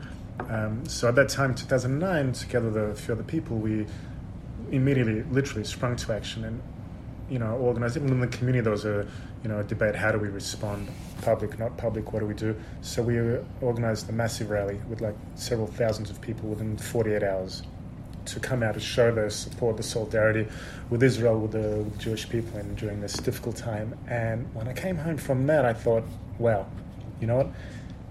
Um, 0.50 0.86
so 0.86 1.08
at 1.08 1.16
that 1.16 1.30
time, 1.30 1.54
2009, 1.54 2.34
together 2.34 2.70
with 2.70 2.78
a 2.78 2.96
few 2.96 3.14
other 3.14 3.24
people, 3.24 3.58
we 3.58 3.86
immediately, 4.72 5.24
literally 5.32 5.64
sprung 5.64 5.96
to 5.98 6.14
action 6.14 6.46
and 6.46 6.62
you 7.30 7.40
know, 7.40 7.54
organized. 7.54 7.98
Even 7.98 8.10
in 8.10 8.20
the 8.20 8.28
community, 8.28 8.62
there 8.62 8.72
was 8.72 8.86
a, 8.86 9.08
you 9.44 9.50
know, 9.50 9.60
a 9.60 9.64
debate: 9.64 9.96
how 9.96 10.12
do 10.12 10.20
we 10.20 10.28
respond, 10.28 10.90
public, 11.22 11.58
not 11.58 11.78
public? 11.78 12.12
What 12.12 12.20
do 12.20 12.26
we 12.26 12.34
do? 12.34 12.56
So 12.82 13.02
we 13.02 13.18
organized 13.62 14.10
a 14.10 14.14
massive 14.14 14.50
rally 14.50 14.80
with 14.90 15.02
like 15.02 15.16
several 15.36 15.68
thousands 15.68 16.10
of 16.10 16.20
people 16.22 16.50
within 16.50 16.78
48 16.78 17.24
hours 17.24 17.64
to 18.26 18.40
come 18.40 18.64
out 18.64 18.74
and 18.74 18.84
show 18.84 19.12
their 19.12 19.30
support, 19.30 19.78
the 19.78 19.84
solidarity 19.84 20.48
with 20.90 21.04
Israel, 21.04 21.40
with 21.40 21.52
the, 21.52 21.60
with 21.60 21.94
the 21.94 22.00
Jewish 22.00 22.28
people, 22.30 22.60
and 22.60 22.76
during 22.78 23.02
this 23.02 23.14
difficult 23.14 23.56
time. 23.56 23.98
And 24.08 24.54
when 24.54 24.68
I 24.68 24.74
came 24.74 24.98
home 24.98 25.18
from 25.18 25.48
that, 25.48 25.66
I 25.66 25.74
thought, 25.74 26.04
wow, 26.40 26.66
you 27.20 27.28
know 27.28 27.38
what? 27.38 27.48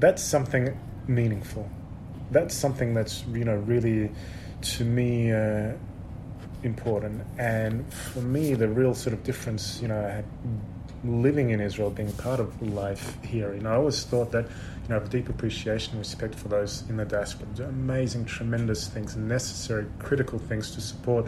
That's 0.00 0.22
something 0.22 0.78
meaningful. 1.06 1.68
That's 2.30 2.54
something 2.54 2.94
that's 2.94 3.24
you 3.32 3.44
know 3.44 3.56
really, 3.56 4.10
to 4.62 4.84
me. 4.84 5.32
Uh, 5.32 5.72
important. 6.64 7.22
And 7.38 7.92
for 7.92 8.20
me, 8.20 8.54
the 8.54 8.68
real 8.68 8.94
sort 8.94 9.14
of 9.14 9.24
difference, 9.24 9.80
you 9.82 9.88
know, 9.88 10.24
living 11.04 11.50
in 11.50 11.60
Israel, 11.60 11.90
being 11.90 12.12
part 12.12 12.40
of 12.40 12.60
life 12.62 13.16
here, 13.24 13.54
you 13.54 13.60
know, 13.60 13.72
I 13.72 13.76
always 13.76 14.04
thought 14.04 14.30
that, 14.32 14.44
you 14.44 14.88
know, 14.88 14.96
I 14.96 15.00
have 15.00 15.10
deep 15.10 15.28
appreciation 15.28 15.92
and 15.92 15.98
respect 15.98 16.34
for 16.34 16.48
those 16.48 16.84
in 16.88 16.96
the 16.96 17.04
diaspora, 17.04 17.46
do 17.54 17.64
amazing, 17.64 18.24
tremendous 18.24 18.88
things, 18.88 19.16
necessary, 19.16 19.86
critical 19.98 20.38
things 20.38 20.70
to 20.72 20.80
support 20.80 21.26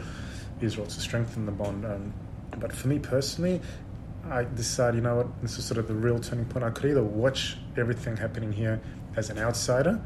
Israel, 0.60 0.86
to 0.86 1.00
strengthen 1.00 1.46
the 1.46 1.52
bond. 1.52 1.84
Um, 1.84 2.12
but 2.58 2.72
for 2.72 2.88
me 2.88 2.98
personally, 2.98 3.60
I 4.30 4.44
decided, 4.44 4.96
you 4.96 5.02
know 5.02 5.16
what, 5.16 5.42
this 5.42 5.58
is 5.58 5.64
sort 5.64 5.78
of 5.78 5.88
the 5.88 5.94
real 5.94 6.18
turning 6.18 6.46
point. 6.46 6.64
I 6.64 6.70
could 6.70 6.90
either 6.90 7.02
watch 7.02 7.58
everything 7.76 8.16
happening 8.16 8.52
here 8.52 8.80
as 9.16 9.30
an 9.30 9.38
outsider 9.38 10.00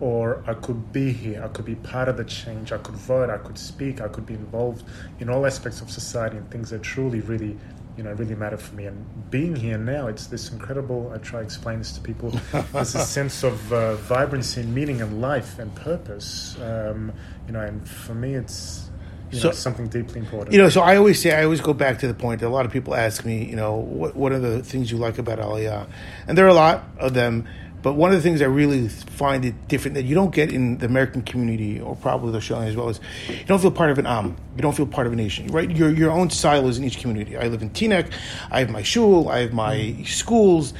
or 0.00 0.42
I 0.46 0.54
could 0.54 0.92
be 0.92 1.12
here, 1.12 1.44
I 1.44 1.48
could 1.48 1.66
be 1.66 1.74
part 1.74 2.08
of 2.08 2.16
the 2.16 2.24
change, 2.24 2.72
I 2.72 2.78
could 2.78 2.94
vote, 2.94 3.28
I 3.28 3.36
could 3.36 3.58
speak, 3.58 4.00
I 4.00 4.08
could 4.08 4.24
be 4.24 4.34
involved 4.34 4.82
in 5.18 5.28
all 5.28 5.44
aspects 5.44 5.82
of 5.82 5.90
society 5.90 6.38
and 6.38 6.50
things 6.50 6.70
that 6.70 6.82
truly, 6.82 7.20
really, 7.20 7.58
you 7.96 8.02
know, 8.02 8.12
really 8.12 8.34
matter 8.34 8.56
for 8.56 8.74
me. 8.74 8.86
And 8.86 9.30
being 9.30 9.54
here 9.54 9.78
now, 9.78 10.06
it's 10.06 10.26
this 10.26 10.50
incredible. 10.50 11.12
I 11.14 11.18
try 11.18 11.40
to 11.40 11.44
explain 11.44 11.78
this 11.78 11.92
to 11.92 12.00
people. 12.00 12.30
there's 12.72 12.94
a 12.94 13.04
sense 13.04 13.42
of 13.42 13.72
uh, 13.72 13.94
vibrancy, 13.96 14.60
and 14.60 14.74
meaning, 14.74 15.00
and 15.00 15.20
life 15.20 15.58
and 15.58 15.74
purpose. 15.74 16.56
Um, 16.60 17.12
you 17.46 17.52
know, 17.52 17.60
and 17.60 17.86
for 17.88 18.14
me, 18.14 18.34
it's 18.34 18.90
you 19.30 19.38
so, 19.38 19.48
know, 19.48 19.54
something 19.54 19.88
deeply 19.88 20.20
important. 20.20 20.52
You 20.52 20.60
know, 20.60 20.68
so 20.68 20.80
I 20.80 20.96
always 20.96 21.20
say, 21.20 21.34
I 21.34 21.44
always 21.44 21.60
go 21.60 21.72
back 21.72 21.98
to 22.00 22.08
the 22.08 22.14
point 22.14 22.40
that 22.40 22.48
a 22.48 22.50
lot 22.50 22.66
of 22.66 22.72
people 22.72 22.94
ask 22.94 23.24
me, 23.24 23.44
you 23.44 23.56
know, 23.56 23.76
what, 23.76 24.16
what 24.16 24.32
are 24.32 24.40
the 24.40 24.62
things 24.62 24.90
you 24.90 24.98
like 24.98 25.18
about 25.18 25.38
Aliyah? 25.38 25.88
And 26.26 26.36
there 26.36 26.44
are 26.46 26.48
a 26.48 26.54
lot 26.54 26.84
of 26.98 27.14
them. 27.14 27.48
But 27.82 27.94
one 27.94 28.10
of 28.10 28.16
the 28.16 28.22
things 28.22 28.42
I 28.42 28.46
really 28.46 28.88
find 28.88 29.44
it 29.44 29.68
different 29.68 29.94
that 29.94 30.04
you 30.04 30.14
don't 30.14 30.34
get 30.34 30.52
in 30.52 30.78
the 30.78 30.86
American 30.86 31.22
community, 31.22 31.80
or 31.80 31.96
probably 31.96 32.32
the 32.32 32.38
Australian 32.38 32.68
as 32.68 32.76
well, 32.76 32.88
is 32.88 33.00
you 33.28 33.44
don't 33.46 33.60
feel 33.60 33.70
part 33.70 33.90
of 33.90 33.98
an 33.98 34.06
am. 34.06 34.36
You 34.56 34.62
don't 34.62 34.76
feel 34.76 34.86
part 34.86 35.06
of 35.06 35.12
a 35.12 35.16
nation, 35.16 35.46
right? 35.48 35.70
Your 35.70 35.90
your 35.90 36.10
own 36.10 36.30
silos 36.30 36.78
in 36.78 36.84
each 36.84 36.98
community. 36.98 37.36
I 37.36 37.48
live 37.48 37.62
in 37.62 37.70
Teaneck. 37.70 38.12
I 38.50 38.60
have 38.60 38.70
my 38.70 38.82
shul. 38.82 39.28
I 39.28 39.40
have 39.40 39.52
my 39.52 39.96
schools. 40.04 40.74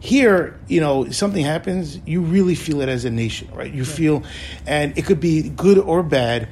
Here, 0.00 0.58
you 0.66 0.80
know, 0.80 1.08
something 1.10 1.44
happens, 1.44 2.00
you 2.04 2.22
really 2.22 2.56
feel 2.56 2.80
it 2.80 2.88
as 2.88 3.04
a 3.04 3.10
nation, 3.10 3.48
right? 3.54 3.72
You 3.72 3.84
feel, 3.84 4.24
and 4.66 4.98
it 4.98 5.02
could 5.02 5.20
be 5.20 5.48
good 5.50 5.78
or 5.78 6.02
bad. 6.02 6.48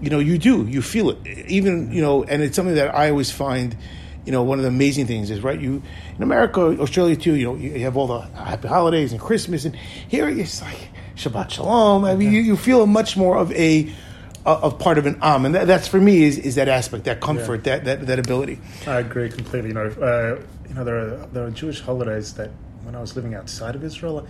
You 0.00 0.08
know, 0.08 0.20
you 0.20 0.38
do. 0.38 0.66
You 0.66 0.80
feel 0.80 1.10
it. 1.10 1.26
Even 1.48 1.92
you 1.92 2.00
know, 2.00 2.24
and 2.24 2.42
it's 2.42 2.56
something 2.56 2.74
that 2.76 2.94
I 2.94 3.10
always 3.10 3.30
find 3.30 3.76
you 4.24 4.32
know, 4.32 4.42
one 4.42 4.58
of 4.58 4.62
the 4.62 4.68
amazing 4.68 5.06
things 5.06 5.30
is 5.30 5.40
right. 5.42 5.60
You 5.60 5.82
in 6.16 6.22
America, 6.22 6.60
Australia 6.80 7.16
too. 7.16 7.34
You 7.34 7.46
know, 7.46 7.54
you 7.56 7.80
have 7.80 7.96
all 7.96 8.06
the 8.06 8.20
happy 8.20 8.68
holidays 8.68 9.12
and 9.12 9.20
Christmas, 9.20 9.64
and 9.64 9.76
here 10.08 10.28
it's 10.28 10.62
like 10.62 10.88
Shabbat 11.16 11.50
Shalom. 11.50 12.04
I 12.04 12.14
mean, 12.16 12.32
you, 12.32 12.40
you 12.40 12.56
feel 12.56 12.86
much 12.86 13.16
more 13.16 13.36
of 13.36 13.52
a 13.52 13.92
of 14.46 14.78
part 14.78 14.98
of 14.98 15.06
an 15.06 15.18
am, 15.22 15.46
and 15.46 15.54
that, 15.54 15.66
that's 15.66 15.88
for 15.88 15.98
me 15.98 16.22
is, 16.22 16.36
is 16.36 16.54
that 16.56 16.68
aspect, 16.68 17.04
that 17.04 17.20
comfort, 17.20 17.66
Yeah. 17.66 17.78
that, 17.78 17.84
that 17.84 18.06
that 18.06 18.18
ability. 18.18 18.58
I 18.86 19.00
agree 19.00 19.30
completely. 19.30 19.68
You 19.70 19.74
know, 19.74 19.86
uh, 19.86 20.42
you 20.68 20.74
know, 20.74 20.84
there 20.84 20.96
are 20.98 21.26
there 21.32 21.44
are 21.46 21.50
Jewish 21.50 21.80
holidays 21.80 22.34
that 22.34 22.50
when 22.82 22.94
I 22.94 23.00
was 23.00 23.16
living 23.16 23.34
outside 23.34 23.74
of 23.74 23.82
Israel, 23.84 24.26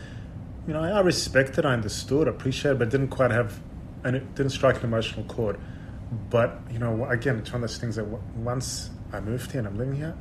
you 0.66 0.72
know, 0.72 0.80
I, 0.82 0.90
I 0.90 1.00
respected, 1.00 1.66
I 1.66 1.72
understood, 1.72 2.28
appreciated, 2.28 2.78
but 2.78 2.90
didn't 2.90 3.08
quite 3.08 3.30
have, 3.32 3.60
and 4.04 4.14
it 4.16 4.34
didn't 4.34 4.52
strike 4.52 4.78
an 4.78 4.84
emotional 4.84 5.24
chord. 5.24 5.58
But 6.30 6.60
you 6.72 6.78
know, 6.78 7.06
again, 7.06 7.38
it's 7.38 7.50
one 7.52 7.62
of 7.64 7.68
those 7.68 7.78
things 7.78 7.96
that 7.96 8.04
once 8.04 8.90
I 9.14 9.20
moved 9.20 9.52
here 9.52 9.60
and 9.60 9.68
I'm 9.68 9.78
living 9.78 9.96
here, 9.96 10.14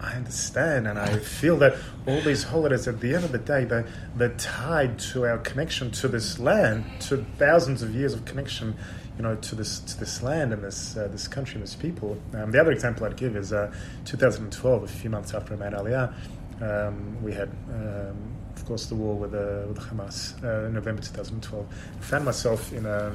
I 0.00 0.12
understand 0.12 0.86
and 0.86 0.98
I 0.98 1.18
feel 1.18 1.56
that 1.58 1.76
all 2.06 2.20
these 2.20 2.42
holidays, 2.42 2.86
at 2.86 3.00
the 3.00 3.14
end 3.14 3.24
of 3.24 3.32
the 3.32 3.38
day, 3.38 3.64
they 3.64 3.84
they're 4.14 4.34
tied 4.36 4.98
to 5.10 5.26
our 5.26 5.38
connection 5.38 5.90
to 5.92 6.08
this 6.08 6.38
land, 6.38 6.84
to 7.02 7.24
thousands 7.38 7.82
of 7.82 7.94
years 7.94 8.12
of 8.12 8.24
connection, 8.24 8.76
you 9.16 9.22
know, 9.22 9.36
to 9.36 9.54
this 9.54 9.80
to 9.80 9.98
this 9.98 10.22
land 10.22 10.52
and 10.52 10.62
this 10.62 10.96
uh, 10.96 11.08
this 11.08 11.26
country 11.26 11.54
and 11.54 11.62
this 11.62 11.74
people. 11.74 12.18
Um, 12.34 12.50
the 12.50 12.60
other 12.60 12.72
example 12.72 13.06
I'd 13.06 13.16
give 13.16 13.36
is 13.36 13.52
uh, 13.52 13.72
2012, 14.04 14.82
a 14.82 14.86
few 14.86 15.08
months 15.08 15.32
after 15.32 15.54
I 15.54 15.56
made 15.56 15.72
Aliyah, 15.72 16.12
um, 16.60 17.22
we 17.22 17.32
had. 17.32 17.50
Um, 17.72 18.32
of 18.56 18.64
course, 18.64 18.86
the 18.86 18.94
war 18.94 19.14
with, 19.14 19.34
uh, 19.34 19.68
with 19.68 19.78
Hamas 19.78 20.42
uh, 20.42 20.66
in 20.66 20.72
November 20.72 21.02
2012. 21.02 21.66
I 21.68 22.02
found 22.02 22.24
myself 22.24 22.72
in 22.72 22.86
a 22.86 23.12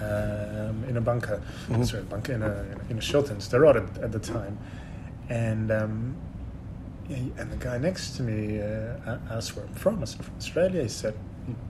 um, 0.00 0.84
in 0.88 0.96
a 0.96 1.00
bunker, 1.00 1.42
sorry, 1.84 2.02
bunker 2.04 2.32
in 2.32 2.42
a 2.42 2.64
in 2.90 2.98
a 2.98 3.00
shelter 3.00 3.32
in 3.32 3.38
Sderot 3.40 3.76
at, 3.76 4.02
at 4.04 4.12
the 4.12 4.18
time, 4.18 4.58
and 5.28 5.70
um, 5.72 6.16
and 7.08 7.50
the 7.50 7.56
guy 7.56 7.78
next 7.78 8.16
to 8.16 8.22
me 8.22 8.60
uh, 8.60 9.18
asked 9.30 9.56
where 9.56 9.64
I'm 9.66 9.74
from. 9.74 10.02
I 10.02 10.04
said 10.04 10.24
from 10.24 10.36
Australia. 10.36 10.82
He 10.82 10.88
said. 10.88 11.14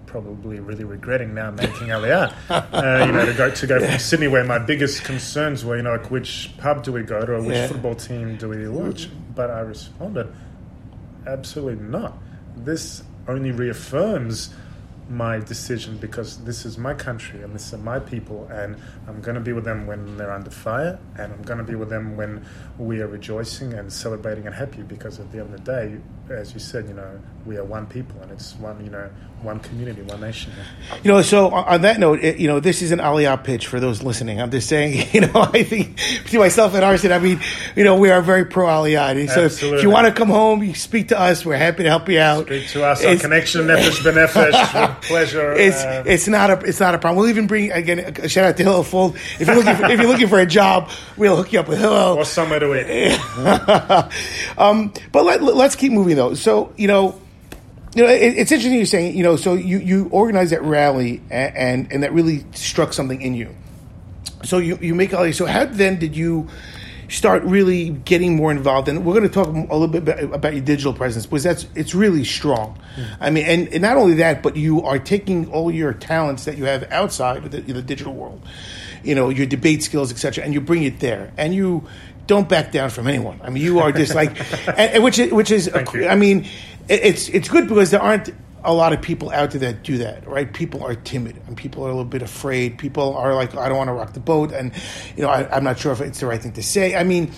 Probably 0.06 0.58
really 0.58 0.82
regretting 0.82 1.34
now 1.34 1.52
making 1.52 1.88
Aliyah, 1.88 2.32
uh, 2.50 3.04
you 3.06 3.12
know, 3.12 3.26
to 3.26 3.32
go 3.34 3.48
to 3.50 3.66
go 3.66 3.78
from 3.78 3.98
Sydney, 4.00 4.26
where 4.26 4.42
my 4.42 4.58
biggest 4.58 5.04
concerns 5.04 5.64
were, 5.64 5.76
you 5.76 5.82
know, 5.82 5.92
like 5.92 6.10
which 6.10 6.50
pub 6.58 6.82
do 6.82 6.90
we 6.92 7.02
go 7.02 7.24
to, 7.24 7.34
or 7.34 7.40
which 7.42 7.54
Yeah. 7.54 7.68
football 7.68 7.94
team 7.94 8.36
do 8.38 8.48
we 8.48 8.66
watch? 8.68 9.08
But 9.36 9.50
I 9.50 9.60
responded, 9.60 10.32
absolutely 11.28 11.84
not. 11.84 12.16
This 12.56 13.04
only 13.28 13.52
reaffirms 13.52 14.52
my 15.08 15.38
decision 15.38 15.96
because 15.96 16.38
this 16.44 16.66
is 16.66 16.76
my 16.76 16.92
country 16.92 17.42
and 17.42 17.54
this 17.54 17.72
are 17.72 17.78
my 17.78 17.98
people 17.98 18.46
and 18.50 18.76
I'm 19.06 19.20
going 19.22 19.36
to 19.36 19.40
be 19.40 19.52
with 19.52 19.64
them 19.64 19.86
when 19.86 20.18
they're 20.18 20.30
under 20.30 20.50
fire 20.50 20.98
and 21.16 21.32
I'm 21.32 21.42
going 21.42 21.58
to 21.58 21.64
be 21.64 21.74
with 21.74 21.88
them 21.88 22.16
when 22.16 22.44
we 22.78 23.00
are 23.00 23.06
rejoicing 23.06 23.72
and 23.72 23.90
celebrating 23.90 24.46
and 24.46 24.54
happy 24.54 24.82
because 24.82 25.18
at 25.18 25.32
the 25.32 25.38
end 25.40 25.54
of 25.54 25.64
the 25.64 25.72
day 25.72 25.98
as 26.30 26.52
you 26.52 26.60
said 26.60 26.86
you 26.88 26.94
know 26.94 27.20
we 27.48 27.56
are 27.56 27.64
one 27.64 27.86
people 27.86 28.20
and 28.20 28.30
it's 28.30 28.54
one 28.56 28.84
you 28.84 28.90
know 28.90 29.08
one 29.42 29.58
community 29.60 30.02
one 30.02 30.20
nation 30.20 30.52
You 31.02 31.12
know, 31.12 31.22
so 31.22 31.50
on 31.50 31.82
that 31.82 32.00
note, 32.00 32.20
it, 32.24 32.38
you 32.38 32.48
know, 32.48 32.60
this 32.60 32.82
is 32.82 32.90
an 32.90 32.98
Aliyah 32.98 33.44
pitch 33.44 33.68
for 33.68 33.78
those 33.78 34.02
listening. 34.02 34.40
I'm 34.40 34.50
just 34.50 34.68
saying, 34.68 35.08
you 35.12 35.20
know, 35.20 35.48
I 35.52 35.62
think 35.62 35.96
to 36.26 36.38
myself 36.38 36.74
and 36.74 36.82
Arsen, 36.82 37.12
I 37.12 37.18
mean, 37.18 37.40
you 37.76 37.84
know, 37.84 37.96
we 37.96 38.10
are 38.10 38.20
very 38.20 38.44
pro 38.44 38.66
Aliyah. 38.66 39.28
So 39.30 39.42
if, 39.42 39.62
if 39.62 39.82
you 39.82 39.90
want 39.90 40.06
to 40.06 40.12
come 40.12 40.28
home, 40.28 40.62
you 40.62 40.74
speak 40.74 41.08
to 41.08 41.18
us. 41.18 41.44
We're 41.44 41.56
happy 41.56 41.84
to 41.84 41.88
help 41.88 42.08
you 42.08 42.18
out. 42.18 42.46
speak 42.46 42.68
to 42.68 42.84
us 42.84 43.04
our 43.04 43.16
connection 43.16 43.62
Nefesh 43.62 44.00
B'Nefesh 44.00 45.02
pleasure 45.08 45.52
It's 45.52 45.84
um, 45.84 46.04
it's 46.06 46.28
not 46.28 46.50
a 46.50 46.58
it's 46.66 46.80
not 46.80 46.94
a 46.94 46.98
problem. 46.98 47.20
We'll 47.20 47.30
even 47.30 47.46
bring 47.46 47.70
again 47.70 48.00
a 48.00 48.28
shout 48.28 48.44
out 48.44 48.56
to 48.56 48.62
Hillel 48.64 48.82
Fuld. 48.82 49.14
If 49.40 49.46
you're 49.46 49.56
looking 49.56 49.76
for, 49.76 49.84
if 49.86 50.00
you're 50.00 50.10
looking 50.10 50.28
for 50.28 50.40
a 50.40 50.46
job, 50.46 50.90
we'll 51.16 51.36
hook 51.36 51.52
you 51.52 51.60
up 51.60 51.68
with 51.68 51.78
Hillel. 51.78 52.18
or 52.18 52.24
somewhere 52.24 52.58
to 52.58 52.74
eat 52.74 53.18
um, 54.58 54.92
but 55.12 55.24
let, 55.24 55.42
let's 55.42 55.76
keep 55.76 55.92
moving 55.92 56.16
though. 56.16 56.34
So 56.34 56.72
you 56.76 56.88
know, 56.88 57.20
you 57.98 58.04
know, 58.04 58.10
it, 58.10 58.38
it's 58.38 58.52
interesting 58.52 58.74
you're 58.74 58.86
saying 58.86 59.16
you 59.16 59.24
know. 59.24 59.34
So 59.34 59.54
you 59.54 59.78
you 59.78 60.08
organized 60.12 60.52
that 60.52 60.62
rally 60.62 61.20
and, 61.30 61.56
and 61.56 61.92
and 61.92 62.02
that 62.04 62.12
really 62.12 62.44
struck 62.52 62.92
something 62.92 63.20
in 63.20 63.34
you. 63.34 63.54
So 64.44 64.58
you 64.58 64.78
you 64.80 64.94
make 64.94 65.12
all 65.12 65.24
these. 65.24 65.36
So 65.36 65.46
how 65.46 65.64
then 65.64 65.98
did 65.98 66.16
you? 66.16 66.48
Start 67.10 67.42
really 67.44 67.88
getting 67.88 68.36
more 68.36 68.50
involved, 68.50 68.86
and 68.86 69.02
we're 69.02 69.14
going 69.14 69.26
to 69.26 69.32
talk 69.32 69.46
a 69.46 69.74
little 69.74 69.88
bit 69.88 70.02
about, 70.02 70.22
about 70.22 70.52
your 70.52 70.60
digital 70.62 70.92
presence 70.92 71.24
because 71.24 71.42
that's 71.42 71.66
it's 71.74 71.94
really 71.94 72.22
strong. 72.22 72.78
Mm-hmm. 72.96 73.22
I 73.22 73.30
mean, 73.30 73.46
and, 73.46 73.68
and 73.68 73.80
not 73.80 73.96
only 73.96 74.12
that, 74.16 74.42
but 74.42 74.56
you 74.56 74.82
are 74.82 74.98
taking 74.98 75.50
all 75.50 75.70
your 75.70 75.94
talents 75.94 76.44
that 76.44 76.58
you 76.58 76.64
have 76.66 76.86
outside 76.92 77.46
of 77.46 77.50
the, 77.50 77.62
the 77.62 77.80
digital 77.80 78.12
world, 78.12 78.42
you 79.02 79.14
know, 79.14 79.30
your 79.30 79.46
debate 79.46 79.82
skills, 79.82 80.12
etc., 80.12 80.44
and 80.44 80.52
you 80.52 80.60
bring 80.60 80.82
it 80.82 81.00
there, 81.00 81.32
and 81.38 81.54
you 81.54 81.88
don't 82.28 82.48
back 82.48 82.70
down 82.70 82.90
from 82.90 83.08
anyone. 83.08 83.40
I 83.42 83.50
mean, 83.50 83.64
you 83.64 83.80
are 83.80 83.90
just 83.90 84.14
like, 84.14 84.30
and, 84.78 85.02
which 85.02 85.18
is, 85.18 85.32
which 85.32 85.50
is, 85.50 85.66
Thank 85.66 85.92
you. 85.94 86.06
I 86.06 86.14
mean, 86.14 86.46
it, 86.88 87.00
it's 87.02 87.28
it's 87.30 87.48
good 87.48 87.66
because 87.66 87.90
there 87.90 88.00
aren't 88.00 88.30
a 88.62 88.72
lot 88.72 88.92
of 88.92 89.00
people 89.00 89.30
out 89.30 89.50
there 89.50 89.72
that 89.72 89.82
do 89.82 89.98
that, 89.98 90.26
right? 90.28 90.52
People 90.52 90.84
are 90.84 90.94
timid 90.94 91.40
and 91.46 91.56
people 91.56 91.84
are 91.84 91.88
a 91.88 91.92
little 91.92 92.04
bit 92.04 92.22
afraid. 92.22 92.78
People 92.78 93.16
are 93.16 93.34
like, 93.34 93.56
I 93.56 93.68
don't 93.68 93.78
want 93.78 93.88
to 93.88 93.94
rock 93.94 94.12
the 94.12 94.20
boat, 94.20 94.52
and 94.52 94.72
you 95.16 95.22
know, 95.22 95.30
I, 95.30 95.56
I'm 95.56 95.64
not 95.64 95.78
sure 95.78 95.90
if 95.92 96.00
it's 96.00 96.20
the 96.20 96.26
right 96.26 96.40
thing 96.40 96.52
to 96.52 96.62
say. 96.62 96.94
I 96.94 97.02
mean, 97.02 97.32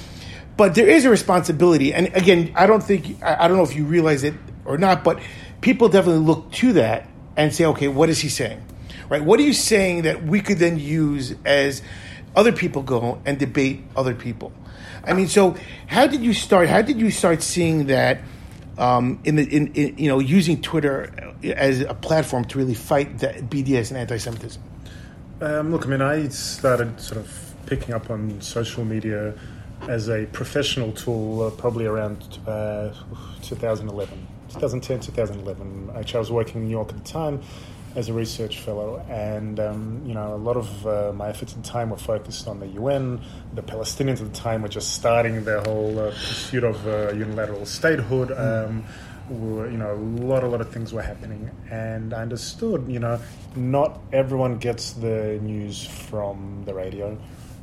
but 0.56 0.74
there 0.74 0.88
is 0.88 1.04
a 1.04 1.10
responsibility, 1.10 1.94
and 1.94 2.14
again, 2.14 2.52
I 2.54 2.66
don't 2.66 2.82
think 2.82 3.22
I, 3.22 3.44
I 3.44 3.48
don't 3.48 3.56
know 3.56 3.62
if 3.62 3.74
you 3.74 3.84
realize 3.84 4.24
it 4.24 4.34
or 4.64 4.76
not, 4.76 5.04
but 5.04 5.20
people 5.60 5.88
definitely 5.88 6.24
look 6.24 6.50
to 6.52 6.74
that 6.74 7.08
and 7.36 7.54
say, 7.54 7.64
okay, 7.64 7.88
what 7.88 8.08
is 8.08 8.18
he 8.18 8.28
saying? 8.28 8.62
Right? 9.08 9.24
What 9.24 9.40
are 9.40 9.44
you 9.44 9.52
saying 9.52 10.02
that 10.02 10.24
we 10.24 10.40
could 10.40 10.58
then 10.58 10.78
use 10.78 11.34
as 11.44 11.82
other 12.36 12.52
people 12.52 12.82
go 12.82 13.20
and 13.24 13.38
debate 13.38 13.82
other 13.96 14.14
people? 14.14 14.52
I 15.04 15.12
mean, 15.12 15.28
so 15.28 15.56
how 15.86 16.06
did 16.06 16.22
you 16.22 16.32
start? 16.32 16.68
How 16.68 16.82
did 16.82 17.00
you 17.00 17.10
start 17.10 17.42
seeing 17.42 17.86
that 17.86 18.20
um, 18.78 19.20
in 19.24 19.36
the 19.36 19.44
in, 19.44 19.72
in 19.74 19.98
you 19.98 20.08
know 20.08 20.18
using 20.18 20.60
Twitter 20.60 21.12
as 21.42 21.80
a 21.80 21.94
platform 21.94 22.44
to 22.46 22.58
really 22.58 22.74
fight 22.74 23.18
the 23.18 23.28
BDS 23.28 23.90
and 23.90 23.98
anti-Semitism? 23.98 24.62
Um, 25.40 25.70
look, 25.70 25.86
I 25.86 25.88
mean, 25.88 26.02
I 26.02 26.28
started 26.28 27.00
sort 27.00 27.20
of 27.20 27.54
picking 27.66 27.94
up 27.94 28.10
on 28.10 28.40
social 28.40 28.84
media 28.84 29.34
as 29.88 30.08
a 30.08 30.26
professional 30.26 30.92
tool 30.92 31.42
uh, 31.42 31.50
probably 31.50 31.86
around 31.86 32.38
uh, 32.46 32.92
2011, 33.42 34.26
2010, 34.50 35.00
2011. 35.00 35.90
Actually, 35.96 36.16
I 36.16 36.18
was 36.18 36.30
working 36.30 36.56
in 36.56 36.64
New 36.66 36.70
York 36.70 36.90
at 36.90 37.02
the 37.02 37.10
time 37.10 37.40
as 37.96 38.08
a 38.08 38.12
research 38.12 38.58
fellow, 38.60 39.04
and 39.08 39.58
um, 39.58 40.02
you 40.06 40.14
know, 40.14 40.34
a 40.34 40.36
lot 40.36 40.56
of 40.56 40.86
uh, 40.86 41.12
my 41.12 41.28
efforts 41.28 41.54
and 41.54 41.64
time 41.64 41.90
were 41.90 41.96
focused 41.96 42.46
on 42.46 42.60
the 42.60 42.68
UN. 42.68 43.20
The 43.54 43.62
Palestinians 43.62 44.20
at 44.20 44.32
the 44.32 44.38
time 44.38 44.62
were 44.62 44.68
just 44.68 44.94
starting 44.94 45.44
their 45.44 45.60
whole 45.60 45.98
uh, 45.98 46.10
pursuit 46.10 46.64
of 46.64 46.86
uh, 46.86 47.12
unilateral 47.12 47.66
statehood. 47.66 48.32
Um, 48.32 48.84
were, 49.28 49.70
you 49.70 49.78
know, 49.78 49.92
a 49.92 50.02
lot, 50.24 50.42
a 50.42 50.48
lot 50.48 50.60
of 50.60 50.70
things 50.70 50.92
were 50.92 51.02
happening, 51.02 51.50
and 51.70 52.12
I 52.12 52.22
understood, 52.22 52.88
you 52.88 52.98
know, 52.98 53.20
not 53.54 54.00
everyone 54.12 54.58
gets 54.58 54.92
the 54.92 55.38
news 55.40 55.86
from 55.86 56.62
the 56.64 56.74
radio 56.74 57.16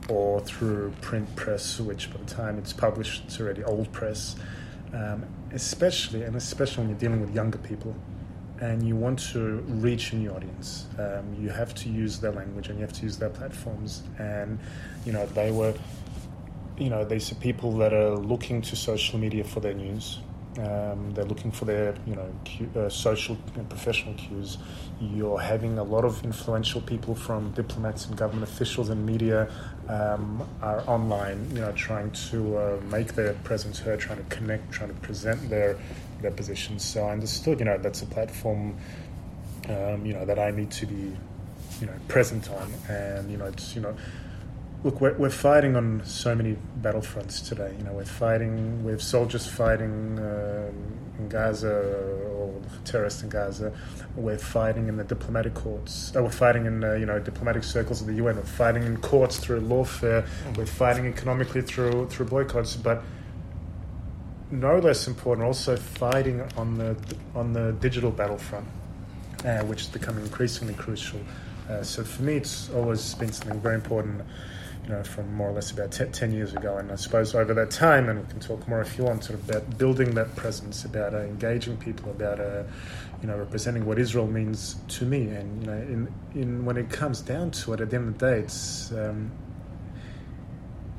or 0.10 0.39
through 0.41 0.93
print 1.01 1.36
press, 1.36 1.79
which 1.79 2.12
by 2.12 2.19
the 2.19 2.25
time 2.25 2.57
it's 2.57 2.72
published, 2.72 3.24
it's 3.25 3.39
already 3.39 3.63
old 3.63 3.91
press. 3.91 4.36
Um, 4.93 5.25
especially, 5.51 6.24
and 6.24 6.36
especially 6.36 6.84
when 6.84 6.89
you're 6.89 7.00
dealing 7.00 7.19
with 7.19 7.36
younger 7.36 7.57
people, 7.57 7.93
and 8.60 8.88
you 8.88 8.96
want 8.96 9.20
to 9.32 9.58
reach 9.68 10.14
a 10.14 10.16
new 10.16 10.32
audience, 10.32 10.88
um, 10.98 11.36
you 11.40 11.50
have 11.50 11.76
to 11.76 11.90
use 11.90 12.20
their 12.20 12.32
language 12.32 12.70
and 12.70 12.80
you 12.80 12.86
have 12.86 12.94
to 12.94 13.04
use 13.04 13.18
their 13.18 13.30
platforms. 13.30 14.04
And 14.18 14.60
you 15.06 15.12
know, 15.12 15.26
they 15.28 15.52
were 15.52 15.74
you 16.78 16.90
know, 16.90 17.04
these 17.04 17.32
are 17.32 17.36
people 17.36 17.72
that 17.78 17.94
are 17.94 18.16
looking 18.16 18.62
to 18.62 18.76
social 18.76 19.20
media 19.20 19.44
for 19.44 19.60
their 19.60 19.74
news. 19.74 20.20
Um, 20.60 21.12
they're 21.14 21.26
looking 21.26 21.52
for 21.52 21.66
their, 21.66 21.94
you 22.08 22.16
know, 22.16 22.34
cu- 22.46 22.80
uh, 22.80 22.90
social 22.90 23.38
and 23.56 23.70
professional 23.70 24.16
cues. 24.16 24.58
You're 25.00 25.40
having 25.40 25.78
a 25.78 25.84
lot 25.84 26.04
of 26.04 26.24
influential 26.24 26.82
people 26.82 27.14
from 27.14 27.52
diplomats 27.52 28.08
and 28.08 28.18
government 28.18 28.50
officials 28.50 28.90
and 28.90 29.06
media 29.06 29.52
um, 29.88 30.48
are 30.62 30.84
online, 30.88 31.48
you 31.54 31.62
know, 31.62 31.72
trying 31.74 32.10
to 32.30 32.58
uh, 32.58 32.80
make 32.90 33.14
their 33.14 33.34
presence 33.34 33.78
heard, 33.80 34.00
trying 34.00 34.18
to 34.18 34.36
connect, 34.36 34.72
trying 34.72 34.90
to 34.90 35.00
present 35.02 35.48
their 35.48 35.78
their 36.21 36.31
positions. 36.31 36.83
So 36.83 37.05
I 37.05 37.12
understood, 37.12 37.59
you 37.59 37.65
know, 37.65 37.77
that's 37.77 38.01
a 38.01 38.05
platform, 38.05 38.77
um, 39.69 40.05
you 40.05 40.13
know, 40.13 40.25
that 40.25 40.39
I 40.39 40.51
need 40.51 40.71
to 40.71 40.86
be, 40.86 41.15
you 41.81 41.88
know, 41.88 41.93
present 42.07 42.50
on, 42.50 42.74
and 42.89 43.31
you 43.31 43.38
know, 43.38 43.45
it's 43.45 43.75
you 43.75 43.81
know 43.81 43.95
Look, 44.83 45.01
we're, 45.01 45.13
we're 45.17 45.29
fighting 45.31 45.75
on 45.75 46.03
so 46.05 46.36
many 46.36 46.55
battlefronts 46.81 47.47
today. 47.47 47.74
You 47.79 47.83
know, 47.83 47.93
we're 47.93 48.05
fighting, 48.05 48.83
we 48.83 48.91
have 48.91 49.01
soldiers 49.01 49.47
fighting 49.47 50.19
um, 50.19 51.00
in 51.17 51.27
Gaza 51.29 51.74
or 52.29 52.53
terrorists 52.86 53.24
in 53.24 53.29
Gaza. 53.29 53.74
We're 54.15 54.38
fighting 54.38 54.88
in 54.88 54.95
the 54.95 55.03
diplomatic 55.03 55.55
courts. 55.55 56.15
Uh, 56.15 56.21
we're 56.21 56.29
fighting 56.29 56.67
in, 56.67 56.83
uh, 56.83 56.93
you 56.93 57.07
know, 57.07 57.17
diplomatic 57.17 57.63
circles 57.63 58.01
of 58.01 58.07
the 58.07 58.13
UN. 58.13 58.36
We're 58.36 58.43
fighting 58.43 58.83
in 58.83 58.97
courts 58.97 59.39
through 59.39 59.62
lawfare. 59.62 60.27
We're 60.55 60.67
fighting 60.67 61.07
economically 61.07 61.63
through 61.63 62.09
through 62.09 62.27
boycotts. 62.27 62.75
But 62.75 63.01
no 64.51 64.80
less 64.80 65.08
important, 65.08 65.46
also 65.46 65.75
fighting 65.75 66.42
on 66.58 66.77
the 66.77 66.96
on 67.36 67.54
the 67.54 67.74
digital 67.74 68.12
battlefront, 68.12 68.68
uh, 69.46 69.60
which 69.63 69.82
is 69.82 69.88
becoming 69.88 70.24
increasingly 70.24 70.74
crucial. 70.74 71.20
Uh, 71.70 71.84
so 71.84 72.04
for 72.04 72.24
me, 72.24 72.38
it's 72.38 72.70
always 72.72 73.13
been 73.16 73.32
something 73.32 73.60
very 73.60 73.75
important 73.75 74.22
you 74.88 74.94
know, 74.94 75.04
from 75.04 75.34
more 75.34 75.50
or 75.50 75.51
less 75.51 75.72
about 75.72 75.92
10, 75.92 76.13
10 76.13 76.32
years 76.32 76.54
ago. 76.54 76.77
And 76.77 76.92
I 76.92 76.96
suppose 76.96 77.36
over 77.36 77.54
that 77.54 77.72
time, 77.72 78.08
and 78.08 78.22
we 78.22 78.30
can 78.30 78.39
talk 78.39 78.66
more 78.70 78.80
if 78.82 78.98
you 78.98 79.04
want, 79.04 79.25
sort 79.25 79.39
of 79.39 79.50
about 79.50 79.77
building 79.77 80.16
that 80.16 80.34
presence, 80.38 80.86
about 80.86 81.13
uh, 81.13 81.20
engaging 81.20 81.75
people, 81.77 82.12
about 82.12 82.39
uh, 82.39 82.63
you 83.22 83.27
know 83.27 83.38
representing 83.38 83.86
what 83.86 84.00
Israel 84.00 84.27
means 84.27 84.77
to 84.89 85.06
me. 85.06 85.27
And 85.27 85.62
you 85.62 85.68
know, 85.68 85.77
in 85.77 86.13
in 86.36 86.66
when 86.66 86.77
it 86.77 86.89
comes 86.89 87.22
down 87.22 87.51
to 87.51 87.74
it, 87.74 87.82
at 87.82 87.89
the 87.89 87.98
end 87.98 88.08
of 88.08 88.18
the 88.18 88.25
day, 88.25 88.39
it's 88.39 88.92
um, 88.94 89.30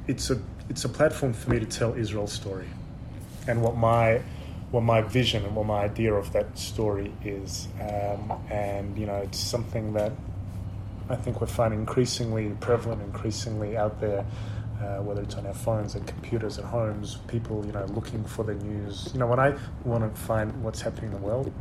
it's 0.06 0.30
a 0.30 0.38
it's 0.68 0.84
a 0.84 0.88
platform 0.88 1.32
for 1.32 1.50
me 1.50 1.58
to 1.58 1.66
tell 1.66 1.94
Israel's 1.94 2.32
story, 2.32 2.68
and 3.48 3.62
what 3.62 3.76
my 3.76 4.22
what 4.70 4.82
my 4.82 5.00
vision 5.00 5.44
and 5.46 5.56
what 5.56 5.64
my 5.64 5.80
idea 5.80 6.12
of 6.12 6.30
that 6.34 6.58
story 6.58 7.12
is. 7.24 7.68
Um, 7.80 8.32
and 8.50 8.96
you 8.96 9.06
know, 9.06 9.16
it's 9.16 9.38
something 9.38 9.94
that 9.94 10.12
I 11.08 11.16
think 11.16 11.40
we're 11.40 11.46
finding 11.46 11.80
increasingly 11.80 12.50
prevalent, 12.60 13.02
increasingly 13.02 13.76
out 13.76 14.00
there. 14.00 14.24
Uh, 14.78 15.02
whether 15.02 15.22
it's 15.22 15.34
on 15.34 15.44
our 15.44 15.54
phones 15.54 15.96
and 15.96 16.06
computers 16.06 16.56
at 16.56 16.64
homes, 16.64 17.18
people, 17.26 17.66
you 17.66 17.72
know, 17.72 17.84
looking 17.86 18.22
for 18.22 18.44
the 18.44 18.54
news. 18.54 19.10
You 19.12 19.18
know, 19.18 19.26
when 19.26 19.40
I 19.40 19.56
want 19.82 20.04
to 20.04 20.20
find 20.20 20.62
what's 20.62 20.80
happening 20.80 21.06
in 21.06 21.20
the 21.20 21.26
world, 21.26 21.52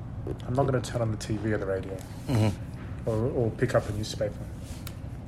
I'm 0.47 0.53
not 0.53 0.67
going 0.67 0.79
to 0.79 0.87
turn 0.87 1.01
on 1.01 1.09
the 1.09 1.17
TV 1.17 1.45
or 1.45 1.57
the 1.57 1.65
radio, 1.65 1.97
or, 3.07 3.15
or 3.31 3.49
pick 3.51 3.73
up 3.73 3.89
a 3.89 3.93
newspaper. 3.93 4.37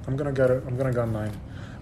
I'm 0.06 0.16
going 0.16 0.32
to 0.32 0.38
go 0.38 0.48
to, 0.48 0.68
I'm 0.68 0.78
going 0.78 0.86
to 0.86 0.94
go 0.94 1.02
online. 1.02 1.32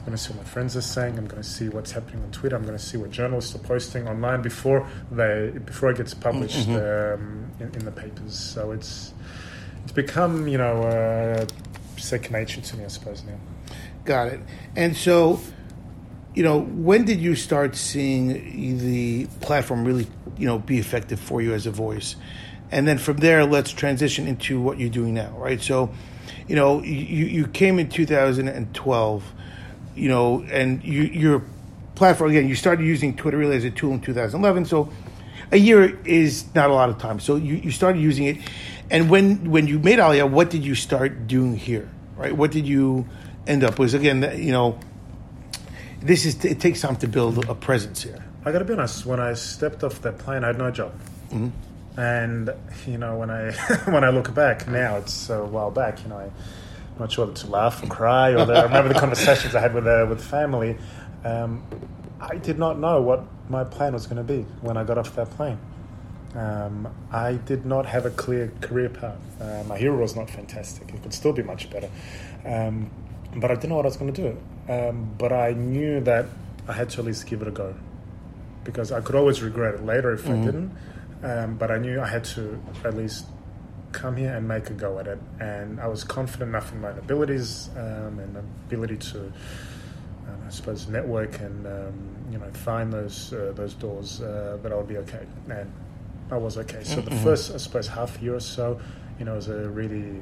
I'm 0.07 0.11
going 0.11 0.19
to 0.19 0.23
see 0.23 0.33
what 0.35 0.45
my 0.45 0.49
friends 0.49 0.77
are 0.77 0.81
saying. 0.81 1.17
I'm 1.17 1.27
going 1.27 1.41
to 1.41 1.49
see 1.49 1.67
what's 1.67 1.91
happening 1.91 2.23
on 2.23 2.31
Twitter. 2.31 2.55
I'm 2.55 2.63
going 2.63 2.77
to 2.77 2.81
see 2.81 2.95
what 2.95 3.11
journalists 3.11 3.53
are 3.55 3.59
posting 3.59 4.07
online 4.07 4.41
before 4.41 4.87
they 5.11 5.51
before 5.65 5.89
it 5.91 5.97
gets 5.97 6.13
published 6.13 6.69
um, 6.69 7.51
in, 7.59 7.75
in 7.75 7.83
the 7.83 7.91
papers. 7.91 8.39
So 8.39 8.71
it's 8.71 9.13
it's 9.83 9.91
become 9.91 10.47
you 10.47 10.57
know 10.57 10.83
uh, 10.83 11.45
second 11.97 12.31
nature 12.31 12.61
to 12.61 12.77
me, 12.77 12.85
I 12.85 12.87
suppose 12.87 13.21
now. 13.25 13.37
Got 14.05 14.27
it. 14.29 14.39
And 14.77 14.95
so, 14.95 15.41
you 16.33 16.43
know, 16.43 16.61
when 16.61 17.03
did 17.03 17.19
you 17.19 17.35
start 17.35 17.75
seeing 17.75 18.77
the 18.77 19.25
platform 19.41 19.83
really, 19.83 20.07
you 20.37 20.47
know, 20.47 20.57
be 20.57 20.77
effective 20.77 21.19
for 21.19 21.41
you 21.41 21.53
as 21.53 21.65
a 21.65 21.71
voice? 21.71 22.15
And 22.71 22.87
then 22.87 22.97
from 22.97 23.17
there, 23.17 23.43
let's 23.43 23.71
transition 23.71 24.25
into 24.25 24.61
what 24.61 24.79
you're 24.79 24.89
doing 24.89 25.15
now, 25.15 25.31
right? 25.31 25.61
So, 25.61 25.89
you 26.47 26.55
know, 26.55 26.81
you, 26.81 27.25
you 27.25 27.47
came 27.47 27.77
in 27.77 27.89
2012, 27.89 29.33
you 29.97 30.09
know, 30.09 30.45
and 30.49 30.83
you, 30.83 31.03
your 31.03 31.43
platform, 31.95 32.31
again, 32.31 32.47
you 32.47 32.55
started 32.55 32.85
using 32.85 33.15
Twitter 33.15 33.37
really 33.37 33.57
as 33.57 33.63
a 33.63 33.71
tool 33.71 33.93
in 33.93 34.01
2011. 34.01 34.65
So 34.65 34.89
a 35.51 35.57
year 35.57 35.99
is 36.05 36.53
not 36.55 36.69
a 36.69 36.73
lot 36.73 36.89
of 36.89 36.97
time. 36.97 37.19
So 37.19 37.35
you, 37.35 37.55
you 37.55 37.71
started 37.71 38.01
using 38.01 38.25
it. 38.25 38.37
And 38.89 39.09
when, 39.09 39.51
when 39.51 39.67
you 39.67 39.79
made 39.79 39.99
Aliyah, 39.99 40.29
what 40.29 40.49
did 40.49 40.65
you 40.65 40.75
start 40.75 41.27
doing 41.27 41.55
here, 41.55 41.89
right? 42.15 42.35
What 42.35 42.51
did 42.51 42.67
you 42.67 43.05
end 43.45 43.63
up 43.63 43.79
with? 43.79 43.93
Again, 43.93 44.39
you 44.41 44.51
know, 44.51 44.79
this 46.01 46.25
is, 46.25 46.43
it 46.45 46.59
takes 46.59 46.81
time 46.81 46.95
to 46.97 47.07
build 47.07 47.49
a 47.49 47.55
presence 47.55 48.03
here. 48.03 48.23
I 48.47 48.53
got 48.53 48.59
to 48.59 48.65
be 48.65 48.73
honest. 48.73 49.05
When 49.05 49.19
I 49.19 49.33
stepped 49.33 49.83
off 49.83 50.01
that 50.03 50.19
plane, 50.19 50.45
I 50.45 50.47
had 50.47 50.57
no 50.57 50.71
job, 50.71 50.93
mm-hmm. 51.31 51.99
and 51.99 52.49
you 52.85 52.97
know 52.97 53.17
when 53.17 53.29
I 53.29 53.51
when 53.91 54.05
I 54.05 54.09
look 54.09 54.33
back 54.33 54.69
now, 54.69 54.95
it's 54.95 55.29
a 55.29 55.43
while 55.43 55.69
back. 55.69 56.01
You 56.01 56.07
know, 56.07 56.17
I, 56.17 56.31
not 56.99 57.11
sure 57.11 57.25
whether 57.25 57.37
to 57.37 57.47
laugh 57.47 57.83
or 57.83 57.87
cry, 57.87 58.31
or 58.31 58.45
the, 58.45 58.53
I 58.53 58.63
remember 58.63 58.93
the 58.93 58.99
conversations 58.99 59.55
I 59.55 59.61
had 59.61 59.73
with 59.73 59.87
uh, 59.87 60.05
with 60.09 60.23
family. 60.23 60.77
Um, 61.23 61.63
I 62.19 62.37
did 62.37 62.57
not 62.57 62.79
know 62.79 63.01
what 63.01 63.23
my 63.49 63.63
plan 63.63 63.93
was 63.93 64.07
going 64.07 64.17
to 64.17 64.23
be 64.23 64.41
when 64.61 64.77
I 64.77 64.83
got 64.83 64.97
off 64.97 65.15
that 65.15 65.29
plane. 65.31 65.59
Um, 66.35 66.87
I 67.11 67.33
did 67.33 67.65
not 67.65 67.85
have 67.85 68.05
a 68.05 68.09
clear 68.11 68.51
career 68.61 68.89
path. 68.89 69.17
Uh, 69.41 69.63
my 69.67 69.77
hero 69.77 69.97
was 69.97 70.15
not 70.15 70.29
fantastic. 70.29 70.89
It 70.93 71.01
could 71.01 71.13
still 71.13 71.33
be 71.33 71.43
much 71.43 71.69
better. 71.69 71.89
Um, 72.45 72.91
but 73.35 73.51
I 73.51 73.55
didn't 73.55 73.69
know 73.69 73.75
what 73.77 73.85
I 73.85 73.89
was 73.89 73.97
going 73.97 74.13
to 74.13 74.21
do. 74.21 74.37
Um, 74.71 75.13
but 75.17 75.31
I 75.31 75.51
knew 75.51 76.01
that 76.01 76.25
I 76.67 76.73
had 76.73 76.89
to 76.91 76.99
at 76.99 77.05
least 77.05 77.25
give 77.27 77.41
it 77.41 77.47
a 77.47 77.51
go 77.51 77.73
because 78.63 78.91
I 78.91 78.99
could 79.01 79.15
always 79.15 79.41
regret 79.41 79.75
it 79.75 79.85
later 79.85 80.11
if 80.11 80.27
I 80.27 80.33
didn't. 80.45 80.75
Um, 81.23 81.55
but 81.57 81.71
I 81.71 81.77
knew 81.77 82.01
I 82.01 82.07
had 82.07 82.25
to 82.25 82.61
at 82.83 82.95
least 82.95 83.25
come 83.97 84.15
here 84.15 84.33
and 84.35 84.47
make 84.47 84.69
a 84.69 84.73
go 84.73 84.99
at 84.99 85.07
it. 85.07 85.19
And 85.39 85.81
I 85.81 85.87
was 85.87 86.03
confident 86.03 86.49
enough 86.49 86.71
in 86.71 86.81
my 86.81 86.89
abilities 86.89 87.69
um, 87.75 88.19
and 88.19 88.37
ability 88.67 88.97
to, 88.97 89.19
um, 90.27 90.39
I 90.45 90.49
suppose, 90.49 90.87
network 90.87 91.39
and 91.39 91.65
um, 91.65 91.93
you 92.31 92.37
know 92.37 92.49
find 92.51 92.93
those 92.93 93.33
uh, 93.33 93.53
those 93.55 93.73
doors 93.73 94.21
uh, 94.21 94.57
that 94.61 94.71
I 94.71 94.75
would 94.75 94.87
be 94.87 94.97
okay. 94.97 95.25
And 95.49 95.71
I 96.31 96.37
was 96.37 96.57
okay. 96.57 96.83
So 96.83 97.01
the 97.01 97.15
first, 97.27 97.53
I 97.53 97.57
suppose, 97.57 97.87
half 97.87 98.21
year 98.21 98.35
or 98.35 98.39
so, 98.39 98.79
you 99.17 99.25
know, 99.25 99.35
was 99.35 99.47
a 99.47 99.69
really 99.69 100.21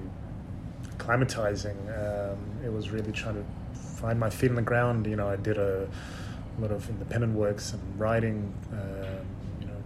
acclimatizing. 0.98 1.78
Um, 2.00 2.38
it 2.64 2.72
was 2.72 2.92
really 2.92 3.12
trying 3.12 3.36
to 3.36 3.80
find 4.00 4.20
my 4.20 4.30
feet 4.30 4.52
on 4.52 4.56
the 4.56 4.62
ground. 4.62 5.08
You 5.08 5.18
know, 5.18 5.28
I 5.28 5.36
did 5.36 5.58
a 5.58 5.88
lot 6.60 6.72
of 6.72 6.88
independent 6.90 7.34
work, 7.34 7.60
some 7.60 7.82
writing, 7.98 8.54
a 8.72 9.45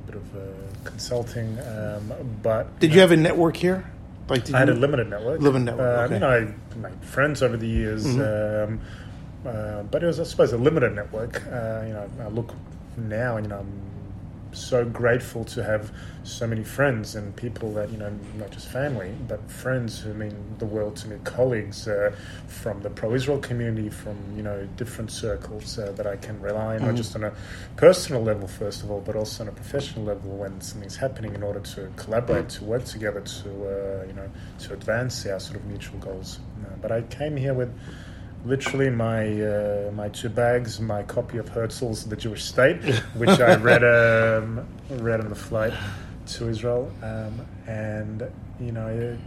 bit 0.09 0.21
of 0.21 0.35
uh, 0.35 0.39
consulting. 0.83 1.57
Um, 1.59 2.13
but 2.41 2.79
Did 2.79 2.93
you 2.93 2.99
have 2.99 3.11
a 3.11 3.17
network 3.17 3.55
here? 3.57 3.89
Like, 4.27 4.45
did 4.45 4.55
I 4.55 4.59
had 4.59 4.69
a 4.69 4.73
limited 4.73 5.09
network. 5.09 5.41
Limited 5.41 5.65
network, 5.65 5.99
Uh, 5.99 6.03
okay. 6.03 6.13
You 6.15 6.19
know, 6.19 6.29
I 6.29 6.77
made 6.77 7.03
friends 7.03 7.41
over 7.41 7.57
the 7.57 7.67
years, 7.67 8.05
um, 8.05 8.79
uh, 9.45 9.83
but 9.83 10.03
it 10.03 10.07
was, 10.07 10.19
I 10.19 10.23
suppose, 10.23 10.53
a 10.53 10.57
limited 10.57 10.93
network. 10.93 11.43
Uh, 11.47 11.83
you 11.87 11.93
know, 11.93 12.09
I 12.21 12.27
look 12.27 12.53
now, 12.97 13.37
and 13.37 13.45
you 13.45 13.49
know, 13.49 13.59
I'm 13.59 13.81
so 14.51 14.85
grateful 14.85 15.43
to 15.45 15.63
have 15.63 15.91
so 16.23 16.45
many 16.45 16.63
friends 16.63 17.15
and 17.15 17.35
people 17.35 17.73
that 17.73 17.91
you 17.91 17.97
know, 17.97 18.11
not 18.37 18.51
just 18.51 18.67
family, 18.67 19.13
but 19.27 19.49
friends 19.49 19.99
who 19.99 20.13
mean 20.13 20.35
the 20.59 20.65
world 20.65 20.95
to 20.97 21.07
me, 21.07 21.17
colleagues 21.23 21.87
uh, 21.87 22.15
from 22.47 22.81
the 22.81 22.89
pro-Israel 22.89 23.39
community, 23.39 23.89
from 23.89 24.17
you 24.35 24.43
know, 24.43 24.67
different 24.75 25.11
circles 25.11 25.77
uh, 25.79 25.91
that 25.93 26.05
I 26.05 26.17
can 26.17 26.39
rely 26.41 26.75
on, 26.75 26.85
not 26.85 26.95
just 26.95 27.15
on 27.15 27.23
a 27.23 27.33
personal 27.77 28.21
level, 28.21 28.47
first 28.47 28.83
of 28.83 28.91
all, 28.91 29.01
but 29.01 29.15
also 29.15 29.43
on 29.43 29.49
a 29.49 29.53
professional 29.53 30.05
level 30.05 30.31
when 30.31 30.59
something's 30.61 30.95
happening, 30.95 31.33
in 31.35 31.43
order 31.43 31.59
to 31.59 31.91
collaborate, 31.95 32.49
to 32.49 32.63
work 32.63 32.85
together, 32.85 33.21
to 33.21 33.49
uh, 33.49 34.05
you 34.05 34.13
know, 34.13 34.29
to 34.59 34.73
advance 34.73 35.25
our 35.25 35.39
sort 35.39 35.57
of 35.57 35.65
mutual 35.65 35.99
goals. 35.99 36.39
Uh, 36.63 36.75
but 36.81 36.91
I 36.91 37.01
came 37.03 37.37
here 37.37 37.53
with 37.53 37.73
literally 38.45 38.89
my 38.89 39.41
uh, 39.41 39.91
my 39.93 40.09
two 40.09 40.29
bags, 40.29 40.79
my 40.79 41.03
copy 41.03 41.37
of 41.37 41.49
Herzl's 41.49 42.05
The 42.05 42.15
Jewish 42.15 42.43
State, 42.43 42.81
which 43.15 43.29
I 43.29 43.55
read 43.55 43.83
um, 44.43 44.65
read 44.89 45.19
on 45.19 45.29
the 45.29 45.35
flight 45.35 45.73
to 46.27 46.47
Israel, 46.49 46.91
um, 47.03 47.45
and 47.67 48.23
you 48.59 48.71
know. 48.71 48.87
It, 48.87 49.19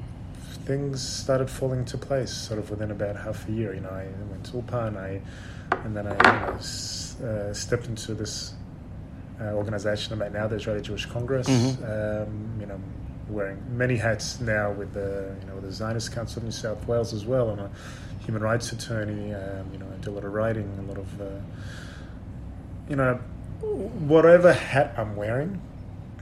Things 0.64 1.02
started 1.02 1.50
falling 1.50 1.80
into 1.80 1.98
place 1.98 2.30
sort 2.30 2.60
of 2.60 2.70
within 2.70 2.92
about 2.92 3.16
half 3.16 3.48
a 3.48 3.52
year. 3.52 3.74
You 3.74 3.80
know, 3.80 3.88
I 3.88 4.06
went 4.30 4.44
to 4.46 4.52
Ulpan, 4.52 4.96
I, 4.96 5.20
and 5.84 5.96
then 5.96 6.06
I 6.06 6.12
you 6.12 6.46
know, 6.52 6.54
s- 6.56 7.20
uh, 7.20 7.52
stepped 7.52 7.86
into 7.86 8.14
this 8.14 8.54
uh, 9.40 9.46
organization 9.54 10.12
I'm 10.12 10.22
at 10.22 10.32
now, 10.32 10.46
the 10.46 10.54
Israeli 10.54 10.80
Jewish 10.80 11.06
Congress. 11.06 11.48
Um, 11.48 12.56
you 12.60 12.66
know, 12.66 12.80
wearing 13.28 13.60
many 13.76 13.96
hats 13.96 14.40
now 14.40 14.70
with 14.70 14.92
the 14.94 15.34
you 15.40 15.46
know 15.48 15.54
with 15.56 15.64
the 15.64 15.72
Zionist 15.72 16.12
Council 16.12 16.38
of 16.38 16.44
New 16.44 16.52
South 16.52 16.86
Wales 16.86 17.12
as 17.12 17.24
well. 17.24 17.50
I'm 17.50 17.58
a 17.58 17.70
human 18.24 18.42
rights 18.42 18.72
attorney. 18.72 19.34
Um, 19.34 19.66
you 19.72 19.78
know, 19.78 19.86
I 19.86 19.96
do 20.02 20.10
a 20.10 20.12
lot 20.12 20.24
of 20.24 20.32
writing, 20.32 20.68
a 20.78 20.82
lot 20.82 20.98
of 20.98 21.20
uh, 21.20 21.24
you 22.88 22.96
know 22.96 23.14
whatever 23.62 24.52
hat 24.52 24.94
I'm 24.96 25.16
wearing. 25.16 25.60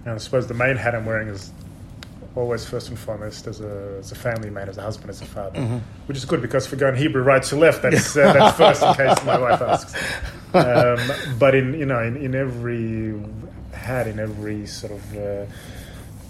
And 0.05 0.15
I 0.15 0.19
suppose 0.19 0.47
the 0.47 0.55
main 0.55 0.77
hat 0.77 0.95
I'm 0.95 1.05
wearing 1.07 1.29
is 1.29 1.53
always 2.37 2.65
first 2.65 2.89
and 2.89 2.99
foremost 2.99 3.47
as 3.47 3.61
a, 3.61 3.97
as 3.99 4.13
a 4.13 4.15
family 4.15 4.51
man, 4.51 4.69
as 4.69 4.79
a 4.79 4.83
husband, 4.83 5.11
as 5.11 5.21
a 5.21 5.27
father, 5.27 5.61
which 6.07 6.17
is 6.17 6.25
good 6.25 6.41
because 6.41 6.67
if 6.67 6.73
we 6.73 6.79
go 6.79 6.89
in 6.89 6.95
Hebrew 6.97 7.23
right 7.23 7.43
to 7.45 7.57
left, 7.57 7.83
that's 7.83 8.17
uh, 8.17 8.33
that's 8.33 8.57
first 8.81 8.83
in 8.83 8.95
case 8.95 9.25
my 9.25 9.39
wife 9.39 9.61
asks. 9.61 9.95
Um, 10.55 10.99
but 11.39 11.55
in 11.55 11.75
you 11.79 11.87
know 11.87 12.01
in, 12.03 12.17
in 12.17 12.35
every 12.35 13.21
hat, 13.73 14.07
in 14.07 14.19
every 14.19 14.67
sort 14.67 14.93
of 14.93 15.17
uh, 15.17 15.47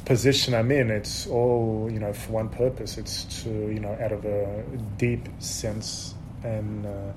position 0.05 0.55
I'm 0.55 0.71
in, 0.71 0.91
it's 0.91 1.27
all 1.27 1.89
you 1.91 1.99
know 1.99 2.13
for 2.13 2.33
one 2.33 2.49
purpose. 2.49 2.99
It's 2.99 3.43
to 3.43 3.51
you 3.51 3.81
know 3.81 3.97
out 4.01 4.13
of 4.13 4.25
a 4.25 4.65
deep 4.99 5.29
sense 5.39 6.15
and. 6.43 6.87
Uh, 6.87 7.13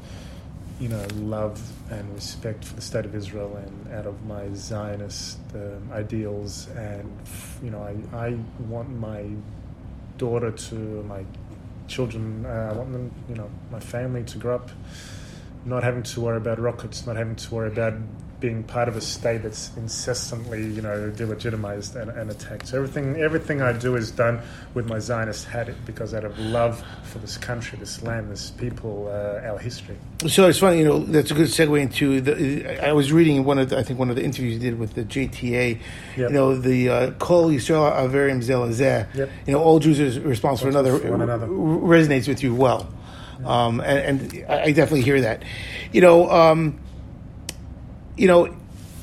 you 0.80 0.89
know, 0.89 1.06
love 1.15 1.62
and 1.91 2.13
respect 2.15 2.65
for 2.65 2.76
the 2.76 2.82
state 2.82 3.06
of 3.06 3.15
Israel 3.15 3.56
and 3.56 3.93
out 3.93 4.08
of 4.08 4.26
my 4.26 4.52
Zionist 4.54 5.38
um, 5.54 5.88
ideals. 5.93 6.67
And, 6.76 7.15
you 7.62 7.69
know, 7.69 7.82
I, 7.82 8.17
I 8.17 8.38
want 8.60 8.89
my 8.89 9.30
daughter 10.17 10.52
to, 10.52 10.76
my 11.04 11.24
children, 11.88 12.46
uh, 12.46 12.72
I 12.72 12.74
want 12.74 12.91
them, 12.91 13.12
you 13.30 13.36
know, 13.36 13.50
my 13.72 13.80
family 13.80 14.24
to 14.24 14.38
grow 14.39 14.56
up 14.56 14.72
not 15.65 15.84
having 15.84 16.04
to 16.04 16.22
worry 16.22 16.38
about 16.38 16.60
rockets, 16.60 17.06
not 17.06 17.15
having 17.15 17.36
to 17.36 17.56
worry 17.56 17.69
about 17.69 17.93
being 18.43 18.62
part 18.62 18.89
of 18.89 18.97
a 18.97 19.01
state 19.01 19.41
that's 19.41 19.71
incessantly, 19.77 20.67
you 20.67 20.82
know, 20.82 21.10
delegitimized 21.15 21.95
and, 21.95 22.12
and 22.12 22.29
attacked. 22.29 22.67
So 22.67 22.75
everything, 22.75 23.15
everything 23.15 23.62
I 23.62 23.71
do 23.71 23.95
is 23.95 24.12
done 24.12 24.41
with 24.73 24.86
my 24.86 24.99
Zionist 24.99 25.45
hat 25.45 25.69
because 25.86 26.13
out 26.13 26.25
of 26.25 26.38
love 26.38 26.84
for 27.06 27.19
this 27.19 27.38
country, 27.38 27.79
this 27.79 28.03
land, 28.03 28.29
this 28.29 28.51
people, 28.51 29.08
uh, 29.08 29.47
our 29.47 29.58
history. 29.58 29.95
So 30.27 30.49
it's 30.49 30.60
funny, 30.60 30.79
you 30.79 30.84
know, 30.84 30.99
that's 30.99 31.32
a 31.32 31.36
good 31.36 31.47
segue 31.47 31.79
into 31.82 32.19
the. 32.19 32.86
I 32.86 32.91
was 32.91 33.13
reading 33.13 33.45
one 33.45 33.60
of, 33.60 33.69
the, 33.69 33.77
I 33.77 33.84
think 33.84 33.97
one 33.97 34.10
of 34.10 34.17
the 34.17 34.25
interviews 34.25 34.56
you 34.56 34.60
did 34.60 34.77
with 34.77 34.93
the 34.93 35.06
JTA. 35.06 35.79
Yep. 36.17 36.29
You 36.29 36.29
know, 36.29 36.53
the 36.53 36.89
uh, 36.89 37.12
Kol 37.12 37.47
Yisrael 37.47 37.95
Arevim 37.95 38.43
Zelazeh. 38.43 39.08
Yep. 39.15 39.29
You 39.47 39.53
know, 39.53 39.63
all 39.63 39.79
Jews 39.79 40.01
are 40.01 40.19
responsible 40.19 40.69
for 40.69 40.77
another. 40.77 40.99
for 40.99 41.12
one 41.12 41.21
another. 41.21 41.45
r- 41.45 41.49
Resonates 41.49 42.27
with 42.27 42.43
you 42.43 42.53
well. 42.53 42.91
Um, 43.45 43.79
and, 43.79 44.34
and 44.34 44.45
I 44.49 44.63
I 44.63 44.71
definitely 44.73 45.03
hear 45.03 45.21
that. 45.21 45.43
You 45.93 46.01
know, 46.01 46.29
um, 46.29 46.79
you 48.17 48.28
know, 48.28 48.45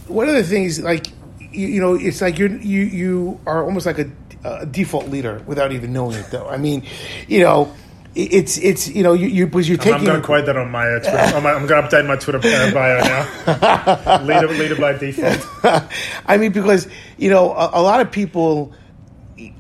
one 0.07 0.29
of 0.29 0.35
the 0.35 0.45
things 0.45 0.81
like 0.81 1.07
you, 1.41 1.67
you 1.67 1.81
know, 1.81 1.95
it's 1.95 2.21
like 2.21 2.39
you're 2.39 2.51
you 2.51 2.83
you 2.83 3.41
are 3.47 3.65
almost 3.65 3.87
like 3.87 3.99
a, 3.99 4.11
a 4.45 4.67
default 4.67 5.09
leader 5.09 5.43
without 5.47 5.73
even 5.73 5.93
knowing 5.93 6.17
it. 6.17 6.27
Though 6.31 6.49
I 6.49 6.57
mean, 6.57 6.85
you 7.29 7.41
know, 7.41 7.73
it's 8.15 8.59
it's 8.59 8.89
you 8.89 9.03
know 9.03 9.13
you 9.13 9.29
you 9.29 9.47
because 9.47 9.69
you're 9.69 9.79
taking. 9.79 9.95
I'm, 9.95 10.05
going 10.05 10.21
to 10.21 10.27
quote 10.27 10.47
that 10.47 10.57
on 10.57 10.71
my 10.71 10.89
uh, 10.89 10.99
Twitter. 11.01 11.19
I'm, 11.19 11.47
I'm 11.47 11.67
going 11.67 11.83
to 11.83 11.89
update 11.89 12.07
my 12.07 12.17
Twitter 12.17 12.39
uh, 12.39 12.73
bio 12.73 13.01
now. 13.01 14.23
leader, 14.25 14.49
leader 14.49 14.77
by 14.77 14.93
default. 14.95 15.47
I 16.27 16.37
mean, 16.37 16.53
because 16.53 16.89
you 17.19 17.31
know, 17.31 17.53
a, 17.53 17.71
a 17.75 17.83
lot 17.83 18.01
of 18.01 18.11
people 18.11 18.75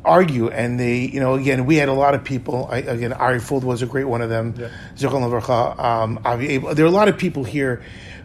argue, 0.05 0.49
and 0.49 0.79
they, 0.79 1.07
you 1.07 1.21
know, 1.21 1.35
again, 1.35 1.67
we 1.67 1.77
had 1.77 1.89
a 1.89 1.93
lot 1.93 2.15
of 2.15 2.25
people. 2.25 2.69
I, 2.71 2.79
again, 2.79 3.13
Ari 3.13 3.39
Fuld 3.39 3.63
was 3.63 3.83
a 3.83 3.87
great 3.87 4.05
one 4.05 4.21
of 4.21 4.29
them. 4.29 4.55
Yeah. 4.59 4.69
Um, 5.79 6.19
There 6.23 6.85
are 6.85 6.89
a 6.89 6.91
lot 6.91 7.09
of 7.09 7.19
people 7.19 7.45
here, 7.45 7.83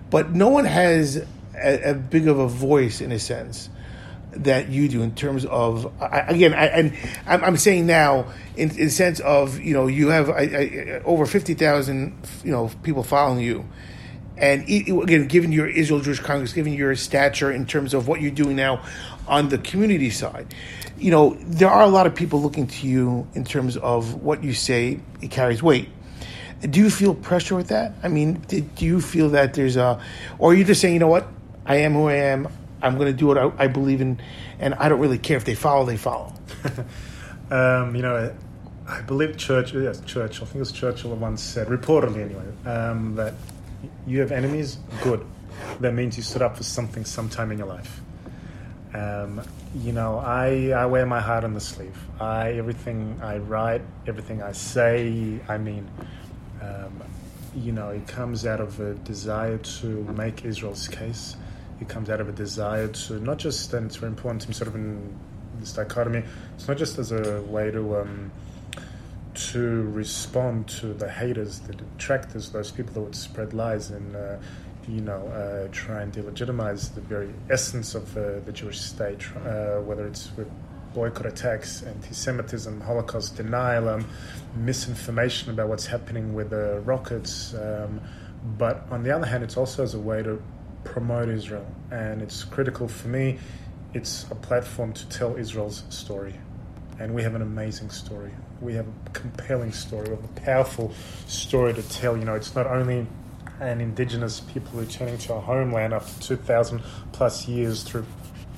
but 0.09 0.31
no 0.31 0.49
one 0.49 0.65
has 0.65 1.17
a, 1.55 1.91
a 1.91 1.93
big 1.93 2.27
of 2.27 2.39
a 2.39 2.47
voice 2.47 3.01
in 3.01 3.11
a 3.11 3.19
sense 3.19 3.69
that 4.31 4.69
you 4.69 4.89
do 4.89 5.01
in 5.01 5.15
terms 5.15 5.45
of 5.45 5.91
I, 6.01 6.19
again 6.27 6.53
I, 6.53 6.65
and 6.67 6.93
I'm, 7.25 7.43
I'm 7.43 7.57
saying 7.57 7.87
now 7.87 8.33
in, 8.57 8.77
in 8.77 8.89
sense 8.89 9.19
of 9.21 9.59
you 9.59 9.73
know 9.73 9.87
you 9.87 10.09
have 10.09 10.29
I, 10.29 11.01
over 11.05 11.25
50,000 11.25 12.13
you 12.43 12.51
know 12.51 12.69
people 12.83 13.03
following 13.03 13.39
you. 13.39 13.65
And 14.37 14.69
e- 14.69 14.91
again 15.01 15.27
given 15.27 15.53
your 15.53 15.67
Israel 15.67 16.01
Jewish 16.01 16.19
Congress 16.19 16.51
given 16.51 16.73
your 16.73 16.95
stature 16.95 17.51
in 17.51 17.65
terms 17.65 17.93
of 17.93 18.09
what 18.09 18.19
you're 18.19 18.31
doing 18.31 18.57
now 18.57 18.83
on 19.27 19.47
the 19.49 19.57
community 19.57 20.09
side 20.09 20.53
you 20.97 21.11
know 21.11 21.37
there 21.41 21.69
are 21.69 21.83
a 21.83 21.87
lot 21.87 22.05
of 22.05 22.15
people 22.15 22.41
looking 22.41 22.67
to 22.67 22.87
you 22.87 23.27
in 23.33 23.45
terms 23.45 23.77
of 23.77 24.21
what 24.21 24.43
you 24.43 24.53
say 24.53 24.99
it 25.21 25.31
carries 25.31 25.63
weight 25.63 25.89
do 26.61 26.79
you 26.79 26.89
feel 26.89 27.13
pressure 27.13 27.55
with 27.55 27.67
that 27.67 27.93
I 28.03 28.07
mean 28.07 28.35
did, 28.47 28.75
do 28.75 28.85
you 28.85 29.01
feel 29.01 29.29
that 29.29 29.53
there's 29.53 29.75
a 29.75 30.01
or 30.39 30.51
are 30.51 30.55
you 30.55 30.63
just 30.63 30.81
saying 30.81 30.93
you 30.93 30.99
know 30.99 31.07
what 31.07 31.27
I 31.65 31.77
am 31.77 31.93
who 31.93 32.07
I 32.07 32.15
am 32.15 32.47
I'm 32.81 32.97
going 32.97 33.11
to 33.11 33.17
do 33.17 33.25
what 33.25 33.37
I, 33.37 33.51
I 33.57 33.67
believe 33.67 33.99
in, 33.99 34.21
and 34.59 34.75
I 34.75 34.89
don't 34.89 34.99
really 34.99 35.17
care 35.17 35.37
if 35.37 35.45
they 35.45 35.55
follow. 35.55 35.85
They 35.85 35.97
follow. 35.97 36.33
Um, 37.51 37.95
you 37.95 38.01
know, 38.01 38.35
I 38.87 39.01
believe 39.01 39.37
Churchill, 39.37 39.83
yes, 39.83 40.01
Churchill, 40.01 40.45
I 40.45 40.47
think 40.47 40.55
it 40.55 40.59
was 40.59 40.71
Churchill 40.71 41.15
once 41.15 41.43
said, 41.43 41.67
reportedly 41.67 42.23
anyway, 42.23 42.45
um, 42.65 43.13
that 43.15 43.35
you 44.07 44.19
have 44.21 44.31
enemies, 44.31 44.79
good. 45.03 45.23
That 45.79 45.93
means 45.93 46.17
you 46.17 46.23
stood 46.23 46.41
up 46.41 46.57
for 46.57 46.63
something 46.63 47.05
sometime 47.05 47.51
in 47.51 47.59
your 47.59 47.67
life. 47.67 48.01
Um, 48.95 49.41
you 49.75 49.91
know, 49.91 50.17
I, 50.17 50.71
I 50.75 50.87
wear 50.87 51.05
my 51.05 51.21
heart 51.21 51.43
on 51.43 51.53
the 51.53 51.59
sleeve. 51.59 51.95
I 52.19 52.53
everything 52.53 53.19
I 53.21 53.37
write, 53.37 53.81
everything 54.07 54.41
I 54.41 54.53
say, 54.53 55.39
I 55.47 55.59
mean. 55.59 55.87
Um, 56.65 57.04
you 57.56 57.71
know, 57.71 57.89
it 57.89 58.08
comes 58.08 58.45
out 58.45 58.60
of 58.60 58.80
a 58.80 58.95
desire 58.95 59.58
to 59.58 59.88
make 60.15 60.43
Israel's 60.43 60.88
case. 60.88 61.36
It 61.80 61.88
comes 61.89 62.10
out 62.10 62.19
of 62.19 62.30
a 62.30 62.32
desire 62.32 62.88
to 62.88 63.19
not 63.19 63.38
just, 63.38 63.73
and 63.73 63.86
it's 63.86 63.95
very 63.95 64.12
important 64.12 64.41
to 64.43 64.47
me, 64.49 64.54
sort 64.54 64.67
of 64.67 64.75
in 64.75 65.17
this 65.60 65.73
dichotomy. 65.73 66.23
It's 66.56 66.67
not 66.67 66.78
just 66.78 66.97
as 66.97 67.12
a 67.12 67.41
way 67.43 67.71
to 67.71 67.97
um, 67.97 68.32
to 69.36 69.84
respond 69.91 70.67
to 70.67 70.93
the 70.93 71.10
haters, 71.10 71.60
the 71.60 71.73
detractors, 71.73 72.49
those 72.49 72.71
people 72.71 72.93
that 72.93 73.01
would 73.01 73.15
spread 73.15 73.54
lies 73.54 73.91
and 73.91 74.15
uh, 74.15 74.38
you 74.88 75.01
know 75.01 75.28
uh, 75.28 75.67
try 75.71 76.01
and 76.01 76.13
delegitimize 76.13 76.93
the 76.93 77.01
very 77.01 77.34
essence 77.49 77.95
of 77.95 78.15
uh, 78.17 78.39
the 78.45 78.51
Jewish 78.51 78.80
state, 78.80 79.25
uh, 79.45 79.80
whether 79.82 80.08
it's 80.08 80.32
with 80.38 80.49
boycott 80.95 81.25
attacks, 81.25 81.84
anti-Semitism, 81.84 82.79
Holocaust 82.79 83.36
denial, 83.36 83.89
um, 83.89 84.08
misinformation 84.55 85.51
about 85.51 85.67
what's 85.67 85.86
happening 85.86 86.34
with 86.34 86.49
the 86.49 86.79
rockets. 86.86 87.53
Um, 87.53 87.99
but 88.58 88.88
on 88.89 89.03
the 89.03 89.13
other 89.13 89.25
hand, 89.25 89.43
it's 89.43 89.58
also 89.58 89.84
as 89.84 89.93
a 89.93 89.99
way 89.99 90.23
to 90.23 90.41
promote 90.86 91.27
Israel, 91.27 91.67
and 91.91 92.21
it's 92.21 92.45
critical 92.45 92.88
for 92.88 93.10
me. 93.10 93.38
It's 93.93 94.25
a 94.31 94.36
platform 94.36 94.93
to 94.93 95.10
tell 95.10 95.36
Israel's 95.36 95.84
story, 95.89 96.36
and 96.97 97.13
we 97.13 97.21
have 97.23 97.36
an 97.36 97.41
amazing 97.41 97.89
story. 97.89 98.31
We 98.62 98.73
have 98.75 98.88
a 98.88 99.10
compelling 99.10 99.73
story. 99.73 100.10
We 100.10 100.15
have 100.15 100.23
a 100.23 100.41
powerful 100.41 100.93
story 101.27 101.73
to 101.73 101.84
tell. 101.89 102.15
You 102.15 102.23
know, 102.23 102.36
it's 102.36 102.55
not 102.55 102.67
only 102.67 103.05
an 103.60 103.81
indigenous 103.81 104.39
people 104.39 104.79
returning 104.79 105.17
to 105.17 105.34
our 105.34 105.41
homeland 105.41 105.93
after 105.93 106.21
2,000 106.21 106.81
plus 107.12 107.47
years 107.47 107.84
through 107.84 108.05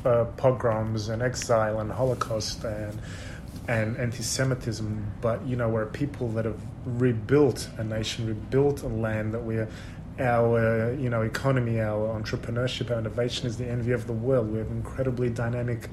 uh, 0.07 0.25
pogroms 0.37 1.09
and 1.09 1.21
exile 1.21 1.79
and 1.79 1.91
Holocaust 1.91 2.63
and 2.63 2.99
and 3.67 3.97
anti-Semitism, 3.97 5.11
but 5.19 5.45
you 5.45 5.57
know 5.57 5.67
we're 5.67 5.85
people 5.85 6.29
that 6.29 6.45
have 6.45 6.59
rebuilt 6.85 7.69
a 7.77 7.83
nation, 7.83 8.25
rebuilt 8.25 8.83
a 8.83 8.87
land 8.87 9.33
that 9.33 9.43
we 9.43 9.57
are. 9.57 9.67
Our 10.19 10.91
uh, 10.91 10.91
you 10.93 11.09
know 11.09 11.21
economy, 11.21 11.79
our 11.81 12.19
entrepreneurship, 12.19 12.89
our 12.89 12.99
innovation 12.99 13.45
is 13.45 13.57
the 13.57 13.67
envy 13.67 13.91
of 13.91 14.07
the 14.07 14.13
world. 14.13 14.51
We 14.51 14.59
have 14.59 14.71
incredibly 14.71 15.29
dynamic 15.29 15.89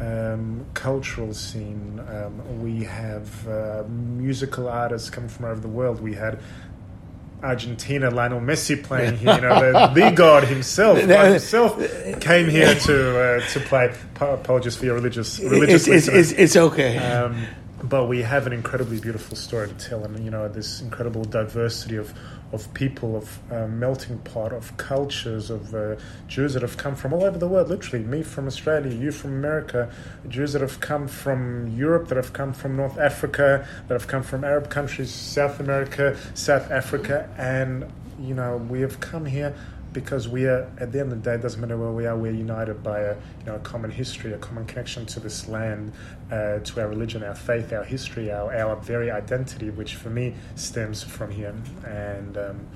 um, 0.00 0.66
cultural 0.74 1.32
scene. 1.32 2.00
Um, 2.08 2.62
we 2.62 2.84
have 2.84 3.48
uh, 3.48 3.84
musical 3.88 4.68
artists 4.68 5.08
coming 5.08 5.30
from 5.30 5.46
over 5.46 5.60
the 5.60 5.68
world. 5.68 6.00
We 6.00 6.14
had 6.14 6.40
Argentina, 7.44 8.10
Lionel 8.10 8.40
Messi 8.40 8.82
playing 8.82 9.16
here. 9.18 9.34
You 9.34 9.40
know, 9.42 9.72
the, 9.72 9.86
the 9.94 10.10
God 10.10 10.44
himself, 10.44 10.98
God 11.06 11.32
himself, 11.32 11.78
came 12.20 12.48
here 12.48 12.74
to 12.74 13.20
uh, 13.20 13.48
to 13.48 13.60
play. 13.60 13.94
Apologies 14.20 14.76
for 14.76 14.86
your 14.86 14.94
religious 14.94 15.38
religious. 15.40 15.86
It's, 15.86 16.08
it's, 16.08 16.30
it's, 16.30 16.32
it's 16.32 16.56
okay. 16.56 16.98
Um, 16.98 17.46
but 17.82 18.06
we 18.06 18.22
have 18.22 18.46
an 18.46 18.52
incredibly 18.52 18.98
beautiful 18.98 19.36
story 19.36 19.68
to 19.68 19.74
tell, 19.74 20.04
and 20.04 20.24
you 20.24 20.30
know 20.30 20.48
this 20.48 20.80
incredible 20.80 21.24
diversity 21.24 21.96
of 21.96 22.12
of 22.54 22.72
people, 22.74 23.16
of 23.16 23.38
uh, 23.52 23.66
melting 23.66 24.18
pot, 24.18 24.52
of 24.52 24.76
cultures, 24.76 25.50
of 25.50 25.74
uh, 25.74 25.96
Jews 26.28 26.54
that 26.54 26.62
have 26.62 26.76
come 26.76 26.94
from 26.94 27.12
all 27.12 27.24
over 27.24 27.38
the 27.38 27.48
world. 27.48 27.68
Literally, 27.68 28.04
me 28.04 28.22
from 28.22 28.46
Australia, 28.46 28.92
you 28.92 29.10
from 29.12 29.32
America, 29.32 29.92
Jews 30.28 30.52
that 30.52 30.62
have 30.62 30.80
come 30.80 31.08
from 31.08 31.68
Europe, 31.76 32.08
that 32.08 32.16
have 32.16 32.32
come 32.32 32.52
from 32.52 32.76
North 32.76 32.98
Africa, 32.98 33.66
that 33.88 33.94
have 33.94 34.06
come 34.06 34.22
from 34.22 34.44
Arab 34.44 34.70
countries, 34.70 35.12
South 35.12 35.60
America, 35.60 36.16
South 36.34 36.70
Africa, 36.70 37.28
and 37.36 37.90
you 38.20 38.34
know 38.34 38.56
we 38.56 38.80
have 38.80 39.00
come 39.00 39.24
here 39.24 39.54
because 39.94 40.28
we 40.28 40.44
are 40.44 40.70
at 40.78 40.90
the 40.92 41.00
end 41.00 41.12
of 41.12 41.22
the 41.22 41.30
day 41.30 41.36
it 41.36 41.42
doesn't 41.42 41.60
matter 41.60 41.78
where 41.78 41.92
we 41.92 42.04
are 42.04 42.16
we're 42.16 42.32
united 42.32 42.82
by 42.82 42.98
a 42.98 43.14
you 43.14 43.46
know 43.46 43.54
a 43.54 43.60
common 43.60 43.90
history 43.90 44.32
a 44.32 44.38
common 44.38 44.66
connection 44.66 45.06
to 45.06 45.20
this 45.20 45.48
land 45.48 45.92
uh, 46.32 46.58
to 46.58 46.80
our 46.80 46.88
religion 46.88 47.22
our 47.22 47.34
faith 47.34 47.72
our 47.72 47.84
history 47.84 48.30
our, 48.30 48.54
our 48.54 48.76
very 48.76 49.10
identity 49.10 49.70
which 49.70 49.94
for 49.94 50.10
me 50.10 50.34
stems 50.56 51.02
from 51.02 51.30
here. 51.30 51.54
And 51.86 52.36
um, 52.36 52.66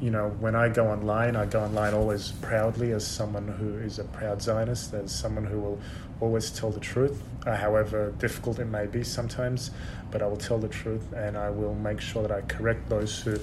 you 0.00 0.10
know 0.10 0.28
when 0.40 0.54
I 0.54 0.68
go 0.68 0.86
online 0.86 1.34
I 1.34 1.46
go 1.46 1.60
online 1.60 1.94
always 1.94 2.32
proudly 2.42 2.92
as 2.92 3.04
someone 3.04 3.48
who 3.48 3.78
is 3.78 3.98
a 3.98 4.04
proud 4.04 4.40
Zionist 4.42 4.92
as 4.94 5.12
someone 5.12 5.44
who 5.44 5.58
will 5.58 5.80
always 6.20 6.50
tell 6.50 6.70
the 6.70 6.80
truth 6.80 7.20
uh, 7.46 7.56
however 7.56 8.12
difficult 8.18 8.58
it 8.58 8.66
may 8.66 8.86
be 8.86 9.02
sometimes 9.02 9.70
but 10.10 10.22
I 10.22 10.26
will 10.26 10.36
tell 10.36 10.58
the 10.58 10.68
truth 10.68 11.12
and 11.14 11.36
I 11.36 11.50
will 11.50 11.74
make 11.74 12.00
sure 12.00 12.22
that 12.22 12.30
I 12.30 12.42
correct 12.42 12.88
those 12.88 13.18
who 13.20 13.38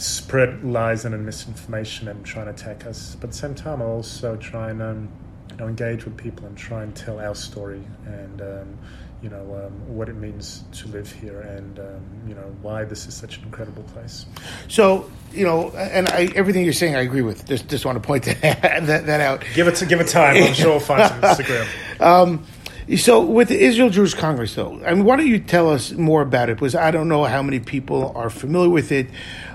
spread 0.00 0.64
lies 0.64 1.04
and 1.04 1.26
misinformation 1.26 2.08
and 2.08 2.24
try 2.24 2.42
and 2.42 2.50
attack 2.50 2.86
us. 2.86 3.16
But 3.20 3.28
at 3.28 3.32
the 3.32 3.38
same 3.38 3.54
time, 3.54 3.82
I 3.82 3.84
also 3.84 4.36
try 4.36 4.70
and 4.70 4.82
um, 4.82 5.08
you 5.50 5.56
know, 5.56 5.68
engage 5.68 6.04
with 6.04 6.16
people 6.16 6.46
and 6.46 6.56
try 6.56 6.82
and 6.82 6.94
tell 6.94 7.20
our 7.20 7.34
story 7.34 7.82
and 8.06 8.40
um, 8.40 8.78
you 9.22 9.28
know 9.28 9.66
um, 9.66 9.94
what 9.94 10.08
it 10.08 10.16
means 10.16 10.64
to 10.72 10.88
live 10.88 11.10
here 11.12 11.40
and 11.42 11.78
um, 11.78 12.00
you 12.26 12.34
know 12.34 12.54
why 12.62 12.84
this 12.84 13.06
is 13.06 13.14
such 13.14 13.36
an 13.38 13.44
incredible 13.44 13.82
place. 13.82 14.24
so 14.68 15.10
you 15.32 15.44
know, 15.44 15.70
and 15.70 16.08
I, 16.08 16.30
everything 16.34 16.64
you're 16.64 16.72
saying, 16.72 16.96
I 16.96 17.00
agree 17.00 17.22
with. 17.22 17.46
Just 17.46 17.68
just 17.68 17.84
want 17.84 17.96
to 17.96 18.06
point 18.06 18.24
that 18.24 18.40
that, 18.42 19.06
that 19.06 19.20
out. 19.20 19.44
Give 19.54 19.68
it 19.68 19.76
to, 19.76 19.86
give 19.86 20.00
it 20.00 20.08
time. 20.08 20.42
I'm 20.42 20.54
sure 20.54 20.70
we'll 20.70 20.80
find 20.80 21.08
some 21.08 21.20
Instagram. 21.20 21.68
Um, 22.00 22.46
so 22.96 23.22
with 23.22 23.48
the 23.48 23.60
Israel 23.60 23.90
Jewish 23.90 24.14
Congress, 24.14 24.54
though, 24.54 24.82
I 24.84 24.94
mean, 24.94 25.04
why 25.04 25.16
don't 25.16 25.26
you 25.26 25.38
tell 25.38 25.70
us 25.70 25.92
more 25.92 26.22
about 26.22 26.48
it? 26.48 26.56
Because 26.56 26.74
I 26.74 26.90
don't 26.90 27.08
know 27.08 27.24
how 27.24 27.42
many 27.42 27.60
people 27.60 28.10
are 28.16 28.30
familiar 28.30 28.70
with 28.70 28.90
it, 28.90 29.10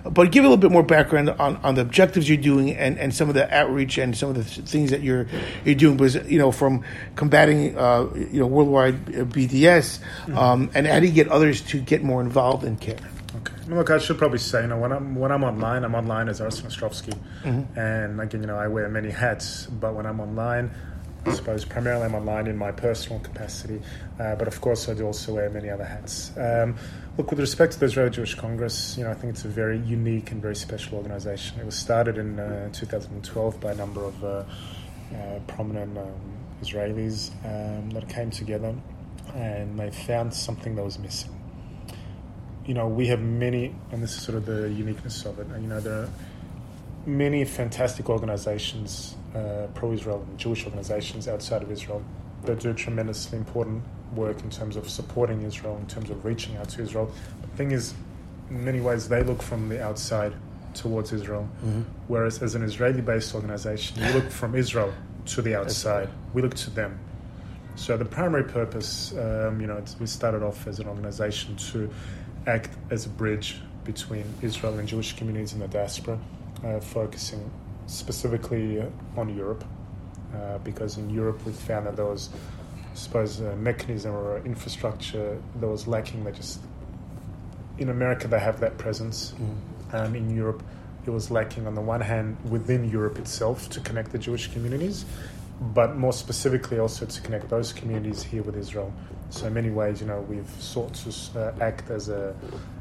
but 0.10 0.32
give 0.32 0.44
a 0.44 0.48
little 0.48 0.58
bit 0.58 0.72
more 0.72 0.84
background 0.84 1.30
on, 1.32 1.58
on 1.58 1.76
the 1.76 1.82
objectives 1.82 2.30
you're 2.30 2.38
doing 2.38 2.76
and, 2.76 2.98
and 3.00 3.14
some 3.14 3.28
of 3.30 3.36
the 3.36 3.52
outreach 3.54 3.98
and 3.98 4.16
some 4.16 4.30
of 4.30 4.36
the 4.36 4.44
th- 4.44 4.68
things 4.68 4.92
that 4.92 5.02
you're 5.02 5.28
you're 5.64 5.76
doing. 5.76 5.98
Because 5.98 6.16
you 6.30 6.38
know, 6.38 6.52
from 6.52 6.84
combating 7.16 7.78
uh, 7.78 8.08
you 8.14 8.40
know 8.40 8.48
worldwide 8.48 8.96
uh, 9.10 9.26
BDS, 9.26 10.00
um, 10.36 10.70
and 10.74 10.88
how 10.88 11.00
do 11.00 11.08
you 11.08 11.14
get 11.14 11.28
others 11.30 11.62
to 11.64 11.80
get 11.80 12.04
more 12.04 12.22
involved 12.22 12.64
in 12.64 12.78
care? 12.78 12.98
Okay. 13.38 13.54
Well, 13.68 13.80
Look, 13.80 13.90
I 13.90 13.98
should 13.98 14.18
probably 14.18 14.38
say, 14.38 14.62
you 14.62 14.68
know, 14.68 14.78
when 14.78 14.92
I'm 14.92 15.16
when 15.16 15.32
I'm 15.32 15.44
online, 15.44 15.84
I'm 15.84 15.96
online 15.96 16.30
as 16.30 16.40
Arsen 16.40 16.66
Ostrovsky, 16.66 17.18
and 17.76 18.22
again, 18.22 18.42
you 18.42 18.48
know, 18.48 18.58
I 18.58 18.68
wear 18.68 18.88
many 18.90 19.10
hats. 19.10 19.66
But 19.66 19.96
when 19.96 20.06
I'm 20.06 20.20
online, 20.20 20.72
I 21.26 21.34
suppose 21.34 21.66
primarily 21.66 22.06
I'm 22.06 22.16
online 22.16 22.48
in 22.48 22.58
my 22.58 22.72
personal 22.72 23.20
capacity, 23.20 23.82
uh, 24.20 24.36
but 24.36 24.48
of 24.48 24.62
course 24.62 24.88
I 24.88 24.94
do 24.94 25.06
also 25.06 25.34
wear 25.34 25.50
many 25.50 25.70
other 25.70 25.84
hats. 25.84 26.32
Um, 26.38 26.76
look, 27.18 27.32
with 27.32 27.40
respect 27.40 27.74
to 27.74 27.80
the 27.80 27.88
Israeli 27.88 28.12
Jewish 28.12 28.36
Congress, 28.36 28.96
you 28.98 29.04
know, 29.04 29.12
I 29.12 29.16
think 29.16 29.34
it's 29.34 29.46
a 29.46 29.50
very 29.50 29.80
unique 29.80 30.32
and 30.32 30.42
very 30.42 30.56
special 30.56 30.98
organization. 30.98 31.60
It 31.60 31.66
was 31.66 31.76
started 31.76 32.18
in 32.18 32.40
uh, 32.40 32.70
2012 32.74 33.60
by 33.60 33.72
a 33.72 33.76
number 33.76 34.04
of 34.04 34.24
uh, 34.24 34.28
uh, 34.28 35.40
prominent 35.48 35.98
um, 35.98 36.06
Israelis 36.62 37.32
um, 37.44 37.90
that 37.92 38.08
came 38.08 38.30
together, 38.30 38.76
and 39.34 39.80
they 39.80 39.90
found 39.92 40.34
something 40.34 40.76
that 40.76 40.84
was 40.84 41.00
missing 41.00 41.32
you 42.66 42.74
know, 42.74 42.88
we 42.88 43.08
have 43.08 43.22
many, 43.22 43.76
and 43.92 44.02
this 44.02 44.18
is 44.18 44.24
sort 44.24 44.38
of 44.38 44.46
the 44.46 44.70
uniqueness 44.72 45.26
of 45.26 45.40
it. 45.40 45.48
You 45.50 45.68
know, 45.68 45.80
there 45.80 45.94
are 45.94 46.10
many 47.06 47.46
fantastic 47.46 48.10
organizations, 48.10 49.16
uh, 49.36 49.68
pro-Israel 49.74 50.26
and 50.28 50.38
Jewish 50.38 50.66
organizations 50.66 51.28
outside 51.28 51.62
of 51.62 51.72
Israel 51.72 52.02
that 52.46 52.60
do 52.60 52.74
tremendously 52.74 53.38
important 53.38 53.84
work 54.14 54.42
in 54.42 54.50
terms 54.50 54.76
of 54.76 54.90
supporting 54.90 55.42
Israel, 55.42 55.78
in 55.78 55.88
terms 55.88 56.10
of 56.10 56.24
reaching 56.24 56.56
out 56.58 56.70
to 56.70 56.82
Israel. 56.82 57.12
The 57.42 57.58
thing 57.58 57.72
is, 57.72 57.94
in 58.50 58.64
many 58.64 58.80
ways, 58.80 59.10
they 59.10 59.24
look 59.24 59.42
from 59.42 59.68
the 59.70 59.84
outside 59.84 60.34
towards 60.74 61.12
Israel, 61.14 61.48
Mm-hmm. 61.66 61.82
whereas 62.08 62.42
as 62.42 62.56
an 62.56 62.62
Israeli-based 62.62 63.34
organization, 63.34 64.02
we 64.02 64.12
look 64.14 64.30
from 64.30 64.56
Israel 64.56 64.94
to 65.26 65.42
the 65.42 65.56
outside. 65.56 66.10
We 66.34 66.42
look 66.42 66.54
to 66.56 66.70
them. 66.70 67.00
So 67.76 67.98
the 67.98 68.06
primary 68.06 68.44
purpose, 68.44 69.14
um, 69.14 69.60
you 69.60 69.68
know, 69.68 69.78
it's, 69.78 70.00
we 70.00 70.06
started 70.06 70.44
off 70.44 70.68
as 70.68 70.80
an 70.80 70.88
organization 70.88 71.56
to 71.72 71.90
act 72.48 72.70
as 72.90 73.06
a 73.06 73.10
bridge 73.10 73.60
between 73.84 74.26
Israel 74.42 74.78
and 74.80 74.88
Jewish 74.88 75.14
communities 75.14 75.54
in 75.54 75.60
the 75.60 75.68
diaspora, 75.68 76.20
uh, 76.64 76.80
focusing 76.80 77.50
specifically 77.88 78.84
on 79.16 79.36
Europe, 79.36 79.64
uh, 80.34 80.58
because 80.60 80.98
in 80.98 81.10
Europe 81.10 81.46
we 81.46 81.52
found 81.52 81.86
that 81.88 81.96
there 81.96 82.06
was, 82.06 82.30
I 82.92 82.96
suppose, 82.96 83.40
a 83.40 83.56
mechanism 83.56 84.14
or 84.14 84.40
infrastructure 84.46 85.40
that 85.60 85.68
was 85.68 85.88
lacking. 85.88 86.24
That 86.24 86.36
just 86.36 86.60
in 87.78 87.90
America 87.90 88.28
they 88.28 88.40
have 88.40 88.60
that 88.60 88.78
presence. 88.78 89.34
Um, 89.94 90.16
in 90.16 90.36
Europe, 90.36 90.64
it 91.06 91.12
was 91.12 91.30
lacking 91.30 91.68
on 91.68 91.76
the 91.76 91.82
one 91.82 92.02
hand 92.02 92.38
within 92.50 92.90
Europe 92.90 93.20
itself 93.20 93.70
to 93.70 93.80
connect 93.80 94.12
the 94.12 94.18
Jewish 94.18 94.52
communities, 94.52 95.06
but 95.62 95.96
more 95.96 96.14
specifically 96.14 96.80
also 96.80 97.06
to 97.06 97.22
connect 97.22 97.50
those 97.50 97.72
communities 97.72 98.24
here 98.24 98.42
with 98.42 98.58
Israel. 98.58 98.92
So 99.30 99.48
in 99.48 99.54
many 99.54 99.70
ways, 99.70 100.02
you 100.02 100.08
know, 100.08 100.22
we've 100.22 100.50
sought 100.60 100.94
to 100.94 101.40
uh, 101.40 101.54
act 101.60 101.90
as 101.90 102.10
a 102.10 102.36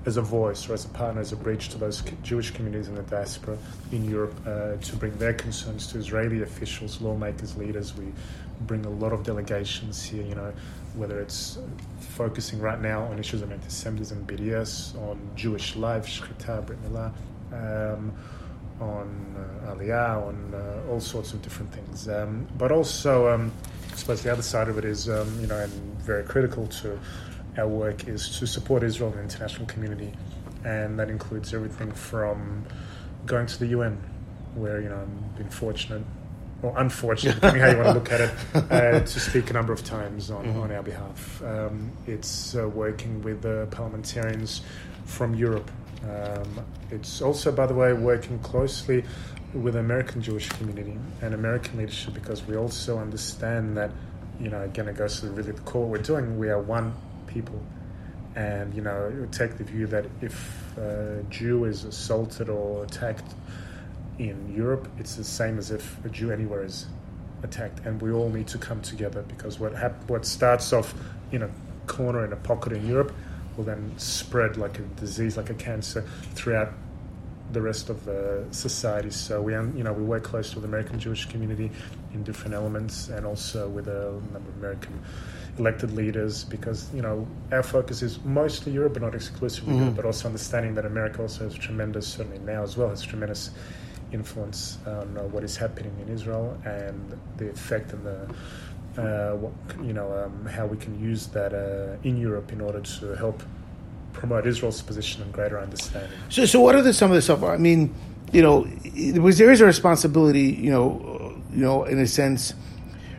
as 0.07 0.19
a 0.19 0.23
voice 0.23 0.69
or 0.69 0.75
as 0.75 0.85
a 0.85 0.89
partner, 0.89 1.21
as 1.21 1.33
a 1.33 1.37
bridge 1.37 1.71
to 1.71 1.79
those 1.79 2.03
Jewish 2.23 2.51
communities 2.51 2.89
in 2.89 2.95
the 2.95 3.03
diaspora 3.03 3.57
in 3.91 4.09
Europe 4.09 4.35
uh, 4.47 4.77
to 4.77 4.97
bring 4.97 5.17
their 5.17 5.33
concerns 5.33 5.87
to 5.89 5.99
Israeli 5.99 6.43
officials, 6.43 7.01
lawmakers, 7.01 7.57
leaders. 7.57 7.97
We 7.97 8.13
bring 8.63 8.85
a 8.85 8.91
lot 8.91 9.13
of 9.13 9.23
delegations 9.23 10.03
here, 10.03 10.23
you 10.23 10.35
know, 10.35 10.53
whether 10.95 11.21
it's 11.21 11.59
focusing 11.99 12.61
right 12.61 12.81
now 12.81 13.05
on 13.05 13.19
issues 13.19 13.43
of 13.43 13.51
anti-Semitism, 13.51 14.27
BDS, 14.27 14.97
on 15.09 15.19
Jewish 15.35 15.77
life, 15.77 16.07
Shechita, 16.07 16.65
Brit 16.65 16.79
Milah, 16.85 17.13
um, 17.53 18.13
on 18.81 19.37
uh, 19.65 19.75
Aliyah, 19.75 20.27
on 20.27 20.55
uh, 20.55 20.91
all 20.91 21.01
sorts 21.01 21.33
of 21.33 21.43
different 21.43 21.73
things. 21.73 22.09
Um, 22.09 22.47
but 22.59 22.71
also, 22.71 23.29
um, 23.29 23.53
I 23.95 23.97
suppose 23.97 24.23
the 24.23 24.33
other 24.33 24.43
side 24.43 24.69
of 24.69 24.77
it 24.77 24.85
is, 24.85 25.09
um, 25.09 25.41
you 25.41 25.47
know, 25.47 25.57
and 25.57 25.73
very 26.01 26.25
critical 26.25 26.67
to 26.67 26.99
our 27.57 27.69
work 27.69 28.09
is 28.09 28.29
to 28.41 28.47
support 28.47 28.83
Israel 28.83 29.11
and 29.11 29.19
the 29.19 29.23
international 29.23 29.67
community, 29.67 30.13
and 30.65 30.99
that 30.99 31.11
includes 31.11 31.55
everything 31.55 31.93
from 31.93 32.65
going 33.25 33.47
to 33.47 33.57
the 33.57 33.69
UN, 33.69 34.03
where 34.57 34.81
you 34.81 34.89
know 34.89 35.01
I've 35.01 35.37
been 35.37 35.49
fortunate 35.49 36.03
or 36.61 36.77
unfortunate, 36.77 37.37
depending 37.37 37.63
how 37.63 37.71
you 37.71 37.77
want 37.77 37.89
to 37.89 37.95
look 37.95 38.11
at 38.11 38.21
it, 38.21 38.33
uh, 38.73 39.01
to 39.01 39.21
speak 39.21 39.51
a 39.51 39.53
number 39.53 39.73
of 39.73 39.85
times 39.85 40.29
on, 40.29 40.45
on 40.57 40.73
our 40.73 40.83
behalf. 40.83 41.41
Um, 41.45 41.93
it's 42.09 42.57
uh, 42.57 42.69
working 42.69 43.23
with 43.23 43.47
uh, 43.47 43.67
parliamentarians 43.67 44.63
from 45.05 45.37
Europe. 45.37 45.71
Um, 46.03 46.67
it's 46.91 47.23
also, 47.23 47.53
by 47.53 47.67
the 47.67 47.75
way, 47.75 47.93
working 47.93 48.41
closely 48.41 49.05
with 49.55 49.77
American 49.77 50.21
Jewish 50.21 50.49
community 50.49 50.99
and 51.23 51.33
American 51.33 51.79
leadership 51.79 52.13
because 52.15 52.45
we 52.45 52.57
also 52.57 52.99
understand 52.99 53.77
that, 53.77 53.91
you 54.41 54.49
know, 54.49 54.63
again, 54.63 54.89
it 54.89 54.97
goes 54.97 55.21
to 55.21 55.29
really 55.29 55.53
the 55.53 55.61
core 55.63 55.83
what 55.83 55.91
we're 55.91 56.05
doing. 56.05 56.39
We 56.39 56.49
are 56.51 56.61
one 56.61 56.95
people. 57.27 57.61
And, 58.37 58.75
you 58.75 58.83
know, 58.83 59.07
it 59.07 59.15
would 59.15 59.33
take 59.33 59.59
the 59.59 59.65
view 59.65 59.87
that 59.87 60.07
if 60.21 60.77
a 60.77 61.25
Jew 61.31 61.65
is 61.67 61.85
assaulted 61.85 62.49
or 62.49 62.83
attacked 62.83 63.33
in 64.19 64.53
Europe, 64.55 64.89
it's 64.99 65.15
the 65.15 65.25
same 65.25 65.59
as 65.59 65.71
if 65.71 66.05
a 66.05 66.09
Jew 66.09 66.33
anywhere 66.33 66.65
is 66.65 66.87
attacked, 67.45 67.81
and 67.85 68.01
we 68.01 68.11
all 68.11 68.31
need 68.31 68.49
to 68.49 68.59
come 68.59 68.81
together 68.81 69.23
because 69.23 69.61
what 69.61 69.75
hap- 69.75 70.09
what 70.09 70.25
starts 70.25 70.73
off 70.73 70.95
in 71.31 71.43
a 71.43 71.51
corner 71.87 72.25
in 72.25 72.33
a 72.33 72.37
pocket 72.37 72.73
in 72.73 72.87
Europe 72.89 73.13
will 73.57 73.65
then 73.65 73.93
spread 73.99 74.57
like 74.57 74.79
a 74.79 74.83
disease, 74.83 75.37
like 75.37 75.51
a 75.51 75.55
cancer, 75.55 76.03
throughout 76.35 76.73
the 77.55 77.63
rest 77.63 77.89
of 77.89 78.05
the 78.05 78.45
society. 78.51 79.11
So 79.11 79.41
we, 79.41 79.53
you 79.53 79.85
know, 79.85 79.93
we 79.93 80.03
work 80.03 80.25
closely 80.25 80.57
with 80.57 80.63
the 80.63 80.69
American 80.69 80.99
Jewish 80.99 81.25
community 81.27 81.71
in 82.13 82.23
different 82.23 82.55
elements, 82.55 83.09
and 83.09 83.25
also 83.25 83.69
with 83.69 83.89
a 83.89 84.13
number 84.33 84.51
of 84.51 84.57
American 84.59 85.01
elected 85.59 85.93
leaders, 85.93 86.45
because 86.45 86.93
you 86.93 87.01
know 87.01 87.27
our 87.53 87.63
focus 87.63 88.03
is 88.03 88.23
mostly 88.25 88.73
Europe, 88.73 88.95
but 88.95 89.03
not 89.03 89.15
exclusively 89.15 89.77
Europe, 89.77 89.97
but 89.97 90.05
also 90.05 90.27
understanding 90.27 90.75
that 90.75 90.85
America 90.85 91.23
also 91.23 91.45
has 91.45 91.55
tremendous, 91.55 92.07
certainly 92.07 92.39
now 92.41 92.63
as 92.63 92.77
well, 92.77 92.91
has 92.91 93.03
tremendous 93.03 93.51
influence 94.13 94.79
on 94.87 95.17
uh, 95.19 95.23
what 95.23 95.43
is 95.43 95.57
happening 95.57 95.93
in 96.07 96.13
Israel 96.13 96.57
and 96.65 97.19
the 97.37 97.51
effect 97.51 97.93
and 97.93 98.05
the 98.07 98.35
uh, 98.97 99.35
what, 99.37 99.53
you 99.85 99.93
know 99.93 100.13
um, 100.25 100.47
how 100.47 100.67
we 100.67 100.77
can 100.77 100.99
use 101.01 101.27
that 101.29 101.53
uh, 101.53 101.97
in 102.09 102.17
Europe 102.17 102.53
in 102.53 102.61
order 102.61 102.81
to 102.81 103.15
help 103.15 103.43
promote 104.15 104.47
Israel's 104.47 104.81
position 104.81 105.23
and 105.23 105.33
greater 105.33 105.61
understanding. 105.61 106.11
So, 106.31 106.47
so 106.47 106.61
what 106.61 106.75
are 106.75 106.83
the, 106.83 106.95
some 106.95 107.11
of 107.11 107.17
the 107.17 107.23
stuff? 107.23 107.43
I 107.43 107.59
mean, 107.59 107.95
you 108.33 108.43
know, 108.43 108.67
was 109.21 109.39
there 109.39 109.53
is 109.53 109.61
a 109.61 109.67
responsibility, 109.67 110.53
you 110.53 110.71
know, 110.71 111.41
you 111.53 111.61
know, 111.61 111.85
in 111.85 111.99
a 111.99 112.07
sense, 112.07 112.55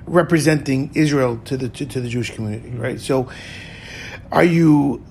representing 0.07 0.91
Israel 0.93 1.37
to 1.45 1.57
the 1.57 1.69
to, 1.69 1.85
to 1.85 2.01
the 2.01 2.09
Jewish 2.09 2.33
community, 2.33 2.69
right? 2.71 2.99
So, 2.99 3.29
are 4.31 4.43
you, 4.43 5.05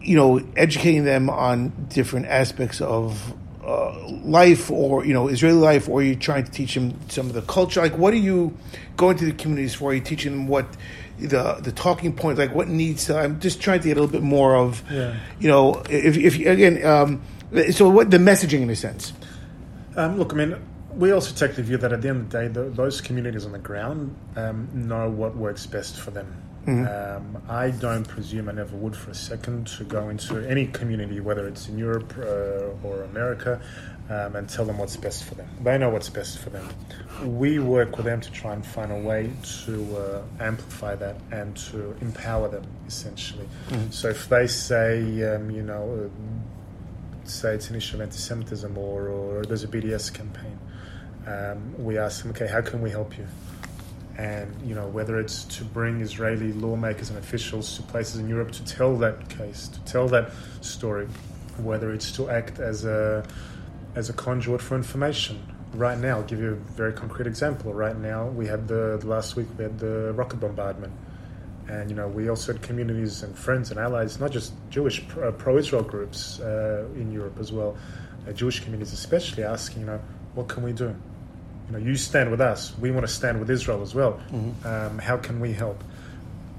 you 0.00 0.16
know, 0.16 0.40
educating 0.56 1.04
them 1.04 1.28
on 1.28 1.72
different 1.88 2.26
aspects 2.26 2.80
of 2.80 3.34
uh, 3.64 4.08
life, 4.22 4.70
or 4.70 5.04
you 5.04 5.12
know, 5.12 5.28
Israeli 5.28 5.58
life, 5.58 5.88
or 5.88 6.00
are 6.00 6.04
you 6.04 6.16
trying 6.16 6.44
to 6.44 6.50
teach 6.50 6.74
them 6.74 6.98
some 7.08 7.26
of 7.26 7.34
the 7.34 7.42
culture? 7.42 7.82
Like, 7.82 7.98
what 7.98 8.14
are 8.14 8.18
you 8.18 8.56
going 8.96 9.18
to 9.18 9.24
the 9.24 9.32
communities 9.32 9.74
for? 9.74 9.90
Are 9.90 9.94
you 9.94 10.00
teaching 10.00 10.32
them 10.32 10.48
what? 10.48 10.66
The, 11.28 11.60
the 11.62 11.72
talking 11.72 12.12
point, 12.12 12.38
like 12.38 12.54
what 12.54 12.68
needs 12.68 13.06
to 13.06 13.18
I'm 13.18 13.38
just 13.40 13.60
trying 13.60 13.80
to 13.80 13.88
get 13.88 13.96
a 13.96 14.00
little 14.00 14.12
bit 14.12 14.22
more 14.22 14.56
of 14.56 14.82
Yeah. 14.90 15.14
you 15.38 15.48
know 15.48 15.82
if, 15.90 16.16
if 16.16 16.34
again 16.38 16.84
um, 16.84 17.20
so 17.70 17.88
what 17.88 18.10
the 18.10 18.18
messaging 18.18 18.62
in 18.62 18.70
a 18.70 18.76
sense 18.76 19.12
Um, 19.96 20.18
look, 20.18 20.32
I 20.32 20.36
mean, 20.36 20.54
we 20.94 21.12
also 21.12 21.34
take 21.34 21.56
the 21.56 21.62
view 21.62 21.76
that 21.78 21.92
at 21.92 22.00
the 22.02 22.08
end 22.08 22.20
of 22.22 22.30
the 22.30 22.38
day, 22.38 22.48
th 22.52 22.74
those 22.76 23.00
communities 23.00 23.44
on 23.44 23.52
the 23.52 23.58
ground 23.70 24.14
um, 24.36 24.68
know 24.72 25.10
what 25.10 25.32
works 25.36 25.66
best 25.66 25.96
for 25.98 26.12
them. 26.12 26.30
Um, 26.68 27.42
I 27.48 27.70
don't 27.70 28.06
presume, 28.06 28.48
I 28.48 28.52
never 28.52 28.76
would 28.76 28.94
for 28.94 29.10
a 29.10 29.14
second, 29.14 29.66
to 29.78 29.82
go 29.84 30.08
into 30.12 30.38
any 30.46 30.66
community, 30.66 31.18
whether 31.18 31.48
it's 31.48 31.68
in 31.68 31.78
Europe 31.78 32.12
uh, 32.18 32.86
or 32.86 33.02
America, 33.02 33.60
um, 34.10 34.34
and 34.34 34.48
tell 34.48 34.64
them 34.64 34.78
what's 34.78 34.96
best 34.96 35.24
for 35.24 35.36
them. 35.36 35.48
They 35.62 35.78
know 35.78 35.88
what's 35.88 36.08
best 36.10 36.38
for 36.38 36.50
them. 36.50 36.68
We 37.24 37.60
work 37.60 37.96
with 37.96 38.06
them 38.06 38.20
to 38.20 38.30
try 38.32 38.54
and 38.54 38.66
find 38.66 38.90
a 38.90 38.98
way 38.98 39.30
to 39.64 39.96
uh, 39.96 40.22
amplify 40.40 40.96
that 40.96 41.16
and 41.30 41.56
to 41.68 41.96
empower 42.00 42.48
them, 42.48 42.64
essentially. 42.88 43.48
So 43.90 44.08
if 44.08 44.28
they 44.28 44.48
say, 44.48 45.34
um, 45.34 45.50
you 45.50 45.62
know, 45.62 46.10
uh, 46.10 47.28
say 47.28 47.54
it's 47.54 47.70
an 47.70 47.76
issue 47.76 47.96
of 47.96 48.00
anti-Semitism 48.02 48.76
or, 48.76 49.08
or 49.08 49.44
there's 49.44 49.62
a 49.62 49.68
BDS 49.68 50.12
campaign, 50.12 50.58
um, 51.28 51.84
we 51.84 51.96
ask 51.96 52.22
them, 52.22 52.32
okay, 52.32 52.48
how 52.48 52.60
can 52.60 52.80
we 52.80 52.90
help 52.90 53.16
you? 53.16 53.26
And 54.18 54.60
you 54.66 54.74
know, 54.74 54.88
whether 54.88 55.20
it's 55.20 55.44
to 55.44 55.64
bring 55.64 56.00
Israeli 56.00 56.52
lawmakers 56.52 57.10
and 57.10 57.18
officials 57.18 57.76
to 57.76 57.82
places 57.84 58.16
in 58.18 58.28
Europe 58.28 58.50
to 58.52 58.64
tell 58.64 58.96
that 58.98 59.28
case, 59.28 59.68
to 59.68 59.80
tell 59.84 60.08
that 60.08 60.32
story, 60.62 61.06
whether 61.58 61.92
it's 61.92 62.10
to 62.12 62.28
act 62.28 62.58
as 62.58 62.84
a 62.84 63.24
as 63.94 64.08
a 64.08 64.12
conduit 64.12 64.62
for 64.62 64.76
information. 64.76 65.42
Right 65.74 65.98
now, 65.98 66.16
I'll 66.18 66.24
give 66.24 66.40
you 66.40 66.52
a 66.52 66.54
very 66.54 66.92
concrete 66.92 67.26
example. 67.26 67.72
Right 67.72 67.96
now, 67.96 68.26
we 68.26 68.46
had 68.46 68.66
the, 68.66 68.98
the 69.00 69.06
last 69.06 69.36
week 69.36 69.46
we 69.56 69.64
had 69.64 69.78
the 69.78 70.12
rocket 70.14 70.40
bombardment, 70.40 70.92
and 71.68 71.88
you 71.90 71.96
know 71.96 72.08
we 72.08 72.28
also 72.28 72.52
had 72.52 72.62
communities 72.62 73.22
and 73.22 73.36
friends 73.36 73.70
and 73.70 73.78
allies, 73.78 74.18
not 74.18 74.32
just 74.32 74.52
Jewish 74.70 75.06
pro- 75.08 75.30
pro-Israel 75.32 75.82
groups 75.82 76.40
uh, 76.40 76.86
in 76.94 77.12
Europe 77.12 77.38
as 77.38 77.52
well, 77.52 77.76
uh, 78.28 78.32
Jewish 78.32 78.60
communities 78.60 78.92
especially, 78.92 79.44
asking, 79.44 79.82
you 79.82 79.86
know, 79.86 80.00
what 80.34 80.48
can 80.48 80.62
we 80.64 80.72
do? 80.72 80.94
You 81.66 81.72
know, 81.72 81.78
you 81.78 81.94
stand 81.94 82.32
with 82.32 82.40
us. 82.40 82.76
We 82.78 82.90
want 82.90 83.06
to 83.06 83.12
stand 83.12 83.38
with 83.38 83.48
Israel 83.48 83.80
as 83.82 83.94
well. 83.94 84.20
Um, 84.64 84.98
how 84.98 85.16
can 85.18 85.38
we 85.38 85.52
help? 85.52 85.84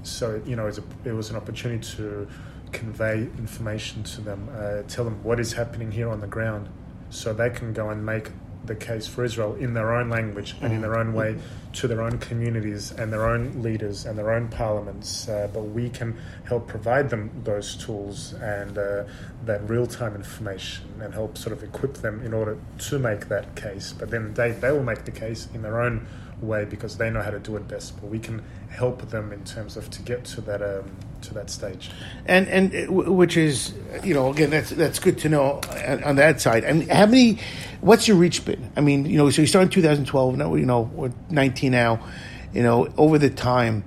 So 0.04 0.40
you 0.46 0.56
know, 0.56 0.64
it 0.64 0.66
was, 0.66 0.78
a, 0.78 0.84
it 1.04 1.12
was 1.12 1.28
an 1.28 1.36
opportunity 1.36 1.86
to 1.96 2.26
convey 2.72 3.28
information 3.36 4.02
to 4.02 4.22
them, 4.22 4.48
uh, 4.56 4.82
tell 4.88 5.04
them 5.04 5.22
what 5.22 5.38
is 5.38 5.52
happening 5.52 5.90
here 5.92 6.08
on 6.08 6.20
the 6.20 6.26
ground, 6.26 6.68
so 7.12 7.32
they 7.32 7.50
can 7.50 7.72
go 7.72 7.90
and 7.90 8.04
make 8.04 8.30
the 8.64 8.74
case 8.74 9.06
for 9.06 9.24
Israel 9.24 9.54
in 9.56 9.74
their 9.74 9.92
own 9.92 10.08
language 10.08 10.54
and 10.60 10.72
in 10.72 10.80
their 10.80 10.96
own 10.96 11.12
way 11.12 11.36
to 11.72 11.88
their 11.88 12.00
own 12.00 12.18
communities 12.18 12.92
and 12.92 13.12
their 13.12 13.26
own 13.28 13.62
leaders 13.62 14.06
and 14.06 14.16
their 14.16 14.32
own 14.32 14.48
parliaments. 14.48 15.28
Uh, 15.28 15.48
but 15.52 15.62
we 15.62 15.90
can 15.90 16.16
help 16.44 16.68
provide 16.68 17.10
them 17.10 17.30
those 17.44 17.76
tools 17.76 18.34
and 18.34 18.78
uh, 18.78 19.04
that 19.44 19.68
real 19.68 19.86
time 19.86 20.14
information 20.14 20.84
and 21.00 21.12
help 21.12 21.36
sort 21.36 21.52
of 21.52 21.62
equip 21.64 21.94
them 21.94 22.24
in 22.24 22.32
order 22.32 22.56
to 22.78 22.98
make 22.98 23.28
that 23.28 23.54
case. 23.56 23.92
But 23.92 24.10
then 24.10 24.34
they, 24.34 24.52
they 24.52 24.70
will 24.70 24.84
make 24.84 25.04
the 25.04 25.10
case 25.10 25.48
in 25.54 25.62
their 25.62 25.80
own 25.80 26.06
way 26.40 26.64
because 26.64 26.96
they 26.98 27.10
know 27.10 27.22
how 27.22 27.30
to 27.30 27.40
do 27.40 27.56
it 27.56 27.66
best. 27.66 28.00
But 28.00 28.10
we 28.10 28.18
can 28.18 28.44
help 28.68 29.10
them 29.10 29.32
in 29.32 29.44
terms 29.44 29.76
of 29.76 29.90
to 29.90 30.02
get 30.02 30.24
to 30.26 30.40
that 30.42 30.62
um, 30.62 30.90
to 31.22 31.34
that 31.34 31.50
stage. 31.50 31.90
and 32.26 32.48
and 32.48 32.90
which 32.90 33.36
is 33.36 33.74
you 34.04 34.14
know 34.14 34.30
again 34.30 34.50
that's 34.50 34.70
that's 34.70 34.98
good 34.98 35.18
to 35.18 35.28
know 35.28 35.60
on, 36.04 36.16
that 36.16 36.40
side. 36.40 36.64
And 36.64 36.90
how 36.90 37.06
many? 37.06 37.38
What's 37.80 38.06
your 38.06 38.16
reach 38.16 38.44
been? 38.44 38.70
I 38.76 38.80
mean, 38.80 39.06
you 39.06 39.16
know, 39.18 39.30
so 39.30 39.42
you 39.42 39.48
started 39.48 39.66
in 39.66 39.74
2012. 39.74 40.36
Now 40.36 40.54
you 40.54 40.66
know 40.66 40.82
we're 40.82 41.12
19 41.30 41.72
now. 41.72 42.04
You 42.52 42.62
know, 42.62 42.92
over 42.98 43.18
the 43.18 43.30
time, 43.30 43.82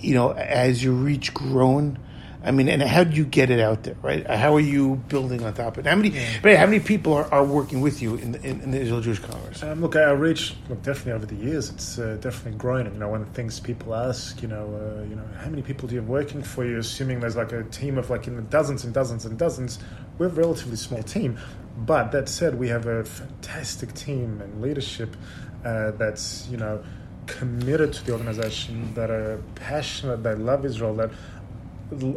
you 0.00 0.14
know, 0.14 0.32
has 0.32 0.82
your 0.82 0.94
reach 0.94 1.32
grown? 1.32 1.98
I 2.44 2.50
mean, 2.50 2.68
and 2.68 2.82
how 2.82 3.04
do 3.04 3.16
you 3.16 3.24
get 3.24 3.50
it 3.50 3.60
out 3.60 3.84
there, 3.84 3.94
right? 4.02 4.26
How 4.26 4.54
are 4.56 4.60
you 4.60 4.96
building 5.08 5.44
on 5.44 5.54
top 5.54 5.76
of 5.76 5.86
it? 5.86 5.88
How 5.88 5.96
many? 5.96 6.10
But 6.42 6.56
how 6.56 6.66
many 6.66 6.80
people 6.80 7.14
are, 7.14 7.32
are 7.32 7.44
working 7.44 7.80
with 7.80 8.02
you 8.02 8.16
in 8.16 8.32
the, 8.32 8.40
in, 8.42 8.60
in 8.62 8.70
the 8.72 8.80
Israel 8.80 9.00
Jewish 9.00 9.20
Congress? 9.20 9.62
Um, 9.62 9.80
look, 9.80 9.94
our 9.94 10.16
reach, 10.16 10.54
look, 10.68 10.82
definitely 10.82 11.12
over 11.12 11.26
the 11.26 11.36
years, 11.36 11.70
it's 11.70 11.98
uh, 11.98 12.18
definitely 12.20 12.58
grown. 12.58 12.86
And, 12.86 12.94
you 12.94 13.00
know, 13.00 13.08
one 13.08 13.22
of 13.22 13.28
the 13.28 13.34
things 13.34 13.60
people 13.60 13.94
ask, 13.94 14.42
you 14.42 14.48
know, 14.48 14.64
uh, 14.74 15.08
you 15.08 15.14
know, 15.14 15.24
how 15.38 15.50
many 15.50 15.62
people 15.62 15.88
do 15.88 15.94
you 15.94 16.00
have 16.00 16.08
working 16.08 16.42
for 16.42 16.64
you? 16.64 16.78
Assuming 16.78 17.20
there's 17.20 17.36
like 17.36 17.52
a 17.52 17.62
team 17.64 17.96
of 17.96 18.10
like 18.10 18.26
in 18.26 18.36
the 18.36 18.42
dozens 18.42 18.84
and 18.84 18.92
dozens 18.92 19.24
and 19.24 19.38
dozens. 19.38 19.78
We're 20.18 20.26
a 20.26 20.30
relatively 20.30 20.76
small 20.76 21.02
team, 21.02 21.38
but 21.78 22.10
that 22.12 22.28
said, 22.28 22.58
we 22.58 22.68
have 22.68 22.86
a 22.86 23.04
fantastic 23.04 23.94
team 23.94 24.40
and 24.40 24.60
leadership 24.60 25.16
uh, 25.64 25.92
that's 25.92 26.48
you 26.48 26.56
know 26.56 26.82
committed 27.26 27.92
to 27.92 28.04
the 28.04 28.12
organization, 28.12 28.92
that 28.94 29.10
are 29.10 29.40
passionate, 29.54 30.22
that 30.22 30.38
love 30.38 30.64
Israel, 30.64 30.94
that 30.96 31.10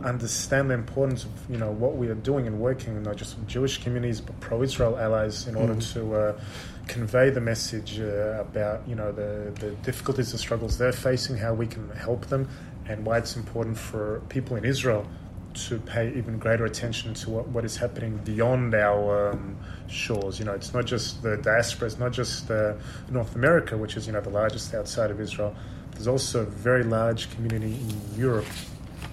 understand 0.04 0.70
the 0.70 0.74
importance 0.74 1.26
of 1.26 1.32
you 1.50 1.58
know 1.58 1.72
what 1.72 1.96
we 1.96 2.08
are 2.08 2.16
doing 2.16 2.48
and 2.48 2.60
working 2.60 3.02
not 3.04 3.16
just 3.16 3.38
with 3.38 3.48
Jewish 3.48 3.84
communities 3.84 4.22
but 4.22 4.40
pro-Israel 4.40 4.98
allies 4.98 5.48
in 5.48 5.56
order 5.56 5.76
to 5.76 6.16
uh, 6.16 6.40
convey 6.88 7.30
the 7.30 7.42
message 7.42 8.00
uh, 8.00 8.40
about 8.40 8.88
you 8.88 8.96
know 8.96 9.12
the, 9.12 9.52
the 9.60 9.72
difficulties 9.84 10.32
and 10.32 10.40
struggles 10.40 10.78
they're 10.78 10.92
facing, 10.92 11.38
how 11.38 11.54
we 11.54 11.68
can 11.68 11.90
help 11.92 12.26
them, 12.28 12.48
and 12.88 13.06
why 13.06 13.18
it's 13.18 13.36
important 13.36 13.78
for 13.78 14.22
people 14.30 14.56
in 14.56 14.66
Israel 14.66 15.06
to 15.54 15.80
pay 15.80 16.10
even 16.10 16.38
greater 16.38 16.66
attention 16.66 17.14
to 17.14 17.30
what, 17.30 17.48
what 17.48 17.64
is 17.64 17.78
happening 17.78 18.18
beyond 18.26 18.76
our 18.76 19.32
um, 19.32 19.58
shores. 19.88 20.38
You 20.38 20.46
know, 20.46 20.52
it's 20.52 20.74
not 20.74 20.86
just 20.86 21.24
the 21.24 21.38
diaspora, 21.38 21.88
it's 21.88 21.98
not 21.98 22.12
just 22.12 22.52
uh, 22.52 22.74
North 23.10 23.36
America, 23.36 23.78
which 23.78 23.96
is 23.98 24.08
you 24.08 24.14
know 24.14 24.22
the 24.22 24.30
largest 24.30 24.74
outside 24.74 25.12
of 25.12 25.20
Israel. 25.20 25.56
There's 25.92 26.08
also 26.08 26.42
a 26.42 26.46
very 26.46 26.84
large 26.84 27.30
community 27.32 27.74
in 27.74 28.20
Europe 28.20 28.48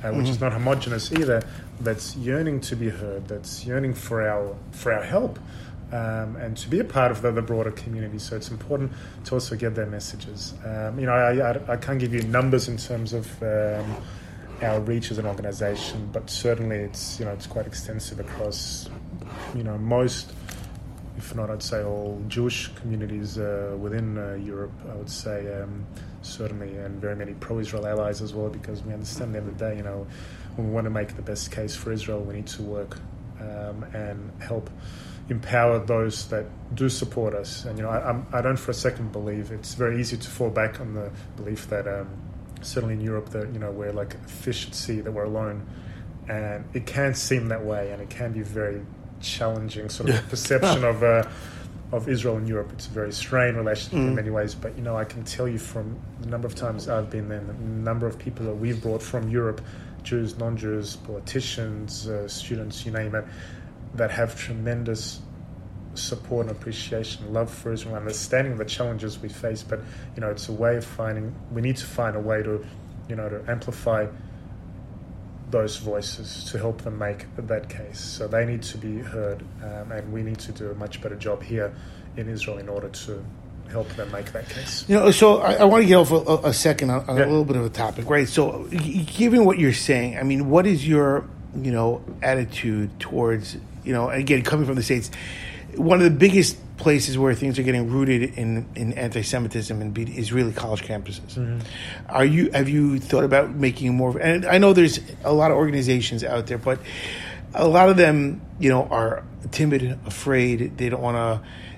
uh, 0.02 0.10
which 0.10 0.28
is 0.28 0.40
not 0.40 0.52
homogenous 0.52 1.12
either, 1.12 1.42
that's 1.80 2.16
yearning 2.16 2.60
to 2.60 2.76
be 2.76 2.88
heard, 2.88 3.26
that's 3.28 3.64
yearning 3.64 3.94
for 3.94 4.26
our 4.26 4.56
for 4.72 4.92
our 4.92 5.02
help, 5.02 5.38
um, 5.92 6.36
and 6.36 6.56
to 6.56 6.68
be 6.68 6.80
a 6.80 6.84
part 6.84 7.10
of 7.10 7.22
the, 7.22 7.30
the 7.30 7.42
broader 7.42 7.72
community. 7.72 8.18
So 8.18 8.36
it's 8.36 8.50
important 8.50 8.92
to 9.24 9.34
also 9.34 9.56
get 9.56 9.74
their 9.74 9.86
messages. 9.86 10.54
Um, 10.64 10.98
you 10.98 11.06
know, 11.06 11.12
I, 11.12 11.52
I, 11.52 11.72
I 11.72 11.76
can't 11.76 11.98
give 11.98 12.14
you 12.14 12.22
numbers 12.22 12.68
in 12.68 12.76
terms 12.76 13.12
of 13.12 13.42
um, 13.42 13.96
our 14.62 14.80
reach 14.80 15.10
as 15.10 15.18
an 15.18 15.26
organisation, 15.26 16.08
but 16.12 16.30
certainly 16.30 16.76
it's 16.76 17.18
you 17.18 17.24
know 17.24 17.32
it's 17.32 17.46
quite 17.46 17.66
extensive 17.66 18.20
across 18.20 18.88
you 19.54 19.62
know 19.62 19.78
most 19.78 20.32
if 21.16 21.34
not, 21.34 21.50
I'd 21.50 21.62
say 21.62 21.82
all 21.82 22.22
Jewish 22.28 22.68
communities 22.74 23.38
uh, 23.38 23.76
within 23.78 24.18
uh, 24.18 24.34
Europe. 24.34 24.72
I 24.90 24.94
would 24.94 25.10
say 25.10 25.60
um, 25.60 25.86
certainly, 26.22 26.76
and 26.76 27.00
very 27.00 27.16
many 27.16 27.34
pro-Israel 27.34 27.86
allies 27.86 28.22
as 28.22 28.34
well, 28.34 28.48
because 28.48 28.82
we 28.82 28.92
understand 28.92 29.30
at 29.30 29.32
the 29.32 29.38
end 29.38 29.48
of 29.48 29.58
the 29.58 29.64
day, 29.70 29.76
you 29.76 29.82
know, 29.82 30.06
when 30.56 30.68
we 30.68 30.74
want 30.74 30.84
to 30.84 30.90
make 30.90 31.16
the 31.16 31.22
best 31.22 31.50
case 31.50 31.74
for 31.74 31.92
Israel, 31.92 32.20
we 32.20 32.34
need 32.34 32.46
to 32.48 32.62
work 32.62 32.98
um, 33.40 33.84
and 33.94 34.30
help 34.42 34.70
empower 35.28 35.78
those 35.78 36.28
that 36.28 36.44
do 36.74 36.88
support 36.88 37.34
us. 37.34 37.64
And 37.64 37.78
you 37.78 37.84
know, 37.84 37.90
I, 37.90 38.08
I'm, 38.08 38.26
I 38.32 38.40
don't 38.42 38.58
for 38.58 38.70
a 38.70 38.74
second 38.74 39.12
believe 39.12 39.50
it's 39.50 39.74
very 39.74 40.00
easy 40.00 40.16
to 40.16 40.28
fall 40.28 40.50
back 40.50 40.80
on 40.80 40.94
the 40.94 41.10
belief 41.36 41.68
that 41.70 41.86
um, 41.86 42.08
certainly 42.60 42.94
in 42.94 43.00
Europe 43.00 43.30
that 43.30 43.52
you 43.52 43.58
know 43.58 43.70
we're 43.70 43.92
like 43.92 44.14
a 44.14 44.18
fish 44.28 44.66
at 44.66 44.74
sea 44.74 45.00
that 45.00 45.12
we're 45.12 45.24
alone, 45.24 45.66
and 46.28 46.64
it 46.74 46.86
can 46.86 47.14
seem 47.14 47.48
that 47.48 47.64
way, 47.64 47.90
and 47.92 48.02
it 48.02 48.10
can 48.10 48.32
be 48.32 48.42
very 48.42 48.82
challenging 49.20 49.88
sort 49.88 50.10
of 50.10 50.28
perception 50.28 50.84
of 50.84 51.02
uh, 51.02 51.22
of 51.92 52.08
Israel 52.08 52.38
and 52.38 52.48
Europe. 52.48 52.70
It's 52.72 52.86
a 52.86 52.90
very 52.90 53.12
strained 53.12 53.56
relationship 53.56 53.98
in 53.98 54.14
many 54.14 54.30
ways. 54.30 54.54
But 54.54 54.76
you 54.76 54.82
know, 54.82 54.96
I 54.96 55.04
can 55.04 55.24
tell 55.24 55.46
you 55.46 55.58
from 55.58 55.98
the 56.20 56.28
number 56.28 56.46
of 56.46 56.54
times 56.54 56.88
I've 56.88 57.10
been 57.10 57.28
there, 57.28 57.40
the 57.40 57.52
number 57.52 58.06
of 58.06 58.18
people 58.18 58.46
that 58.46 58.54
we've 58.54 58.82
brought 58.82 59.02
from 59.02 59.28
Europe, 59.28 59.60
Jews, 60.02 60.38
non-Jews, 60.38 60.96
politicians, 60.96 62.08
uh, 62.08 62.26
students, 62.26 62.86
you 62.86 62.92
name 62.92 63.14
it, 63.14 63.24
that 63.94 64.10
have 64.10 64.36
tremendous 64.36 65.20
support 65.94 66.46
and 66.46 66.56
appreciation, 66.56 67.30
love 67.34 67.52
for 67.52 67.70
Israel, 67.72 67.96
understanding 67.96 68.56
the 68.56 68.64
challenges 68.64 69.18
we 69.18 69.28
face. 69.28 69.62
But 69.62 69.80
you 70.16 70.22
know, 70.22 70.30
it's 70.30 70.48
a 70.48 70.52
way 70.52 70.76
of 70.76 70.86
finding. 70.86 71.34
We 71.52 71.60
need 71.60 71.76
to 71.76 71.86
find 71.86 72.16
a 72.16 72.20
way 72.20 72.42
to, 72.42 72.64
you 73.08 73.16
know, 73.16 73.28
to 73.28 73.44
amplify 73.50 74.06
those 75.52 75.76
voices 75.76 76.44
to 76.50 76.58
help 76.58 76.82
them 76.82 76.98
make 76.98 77.26
that 77.36 77.68
case. 77.68 78.00
So 78.00 78.26
they 78.26 78.44
need 78.44 78.62
to 78.64 78.78
be 78.78 78.98
heard, 78.98 79.44
um, 79.62 79.92
and 79.92 80.12
we 80.12 80.22
need 80.22 80.38
to 80.40 80.52
do 80.52 80.70
a 80.70 80.74
much 80.74 81.00
better 81.00 81.14
job 81.14 81.42
here 81.42 81.72
in 82.16 82.28
Israel 82.28 82.58
in 82.58 82.68
order 82.68 82.88
to 82.88 83.24
help 83.70 83.88
them 83.90 84.10
make 84.10 84.32
that 84.32 84.48
case. 84.48 84.84
You 84.88 84.96
know, 84.96 85.10
so 85.12 85.38
I, 85.38 85.52
I 85.54 85.64
want 85.64 85.82
to 85.82 85.88
get 85.88 85.96
off 85.96 86.10
a, 86.10 86.48
a 86.48 86.52
second 86.52 86.90
on, 86.90 87.08
on 87.08 87.16
Yeah. 87.16 87.24
a 87.24 87.28
little 87.28 87.44
bit 87.44 87.56
of 87.56 87.64
a 87.64 87.70
topic, 87.70 88.10
right? 88.10 88.28
So, 88.28 88.64
given 89.06 89.44
what 89.44 89.58
you're 89.58 89.72
saying, 89.72 90.18
I 90.18 90.22
mean, 90.24 90.50
what 90.50 90.66
is 90.66 90.86
your, 90.88 91.28
you 91.54 91.70
know, 91.70 92.02
attitude 92.22 92.98
towards, 92.98 93.56
you 93.84 93.92
know, 93.92 94.10
again, 94.10 94.42
coming 94.42 94.66
from 94.66 94.74
the 94.74 94.82
states, 94.82 95.10
one 95.76 95.98
of 95.98 96.04
the 96.04 96.10
biggest 96.10 96.58
places 96.82 97.16
where 97.16 97.32
things 97.32 97.60
are 97.60 97.62
getting 97.62 97.88
rooted 97.88 98.36
in, 98.36 98.68
in 98.74 98.92
anti-Semitism 98.94 99.80
and 99.80 99.94
be, 99.94 100.02
is 100.18 100.32
really 100.32 100.52
college 100.52 100.82
campuses. 100.82 101.62
Are 102.08 102.24
you 102.24 102.50
have 102.50 102.68
you 102.68 102.98
thought 102.98 103.22
about 103.22 103.54
making 103.54 103.94
more? 103.94 104.10
of 104.10 104.16
And 104.16 104.44
I 104.44 104.58
know 104.58 104.72
there's 104.72 104.98
a 105.22 105.32
lot 105.32 105.52
of 105.52 105.56
organizations 105.56 106.24
out 106.24 106.48
there, 106.48 106.58
but 106.58 106.80
a 107.54 107.68
lot 107.68 107.88
of 107.88 107.96
them, 107.96 108.42
you 108.58 108.68
know, 108.68 108.88
are 108.88 109.22
timid, 109.52 109.96
afraid. 110.06 110.76
They 110.76 110.88
don't 110.88 111.00
want 111.00 111.16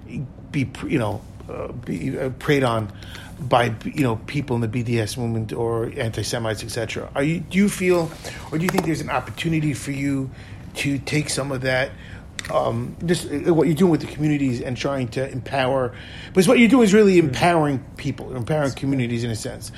to 0.08 0.26
be, 0.50 0.70
you 0.88 0.98
know, 0.98 1.20
uh, 1.50 1.68
be 1.68 2.18
uh, 2.18 2.30
preyed 2.38 2.64
on 2.64 2.90
by 3.38 3.74
you 3.84 4.02
know 4.02 4.16
people 4.26 4.56
in 4.56 4.62
the 4.62 4.68
BDS 4.68 5.18
movement 5.18 5.52
or 5.52 5.92
anti-Semites, 5.96 6.64
etc. 6.64 7.10
Are 7.14 7.22
you? 7.22 7.40
Do 7.40 7.58
you 7.58 7.68
feel, 7.68 8.10
or 8.50 8.56
do 8.56 8.64
you 8.64 8.70
think 8.70 8.86
there's 8.86 9.02
an 9.02 9.10
opportunity 9.10 9.74
for 9.74 9.90
you 9.90 10.30
to 10.76 10.98
take 10.98 11.28
some 11.28 11.52
of 11.52 11.60
that? 11.60 11.90
Um, 12.52 12.96
just 13.06 13.26
uh, 13.30 13.54
what 13.54 13.66
you're 13.66 13.76
doing 13.76 13.90
with 13.90 14.02
the 14.02 14.06
communities 14.06 14.60
and 14.60 14.76
trying 14.76 15.08
to 15.08 15.26
empower, 15.26 15.94
because 16.28 16.46
what 16.46 16.58
you're 16.58 16.68
doing 16.68 16.84
is 16.84 16.92
really 16.92 17.18
empowering 17.18 17.82
people, 17.96 18.36
empowering 18.36 18.72
communities 18.72 19.24
in 19.24 19.30
a 19.30 19.36
sense. 19.36 19.72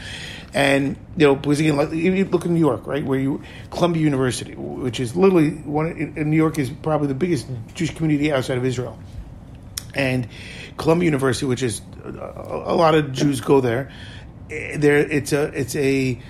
And 0.53 0.97
you 1.17 1.27
know, 1.29 1.37
because 1.37 1.61
again, 1.61 1.77
like 1.77 1.93
you 1.93 2.25
look 2.25 2.45
in 2.45 2.55
New 2.55 2.61
York, 2.61 2.87
right, 2.87 3.05
where 3.05 3.21
you 3.21 3.43
Columbia 3.71 4.03
University, 4.03 4.55
which 4.57 4.99
is 4.99 5.15
literally 5.15 5.51
one 5.51 5.93
in 6.17 6.29
New 6.29 6.37
York, 6.37 6.59
is 6.59 6.69
probably 6.71 7.07
the 7.07 7.15
biggest 7.15 7.47
Jewish 7.75 7.95
community 7.95 8.33
outside 8.33 8.59
of 8.59 8.65
Israel 8.65 8.99
and 9.95 10.27
Columbia 10.77 11.05
University, 11.07 11.47
which 11.47 11.63
is 11.63 11.81
a, 12.05 12.09
a 12.09 12.75
lot 12.75 12.97
of 12.97 13.13
Jews 13.13 13.41
go 13.41 13.61
there. 13.61 13.93
eh, 14.51 14.77
There, 14.77 14.99
it's 14.99 15.33
a 15.33 15.45
it's 15.45 15.77
a 15.77 16.21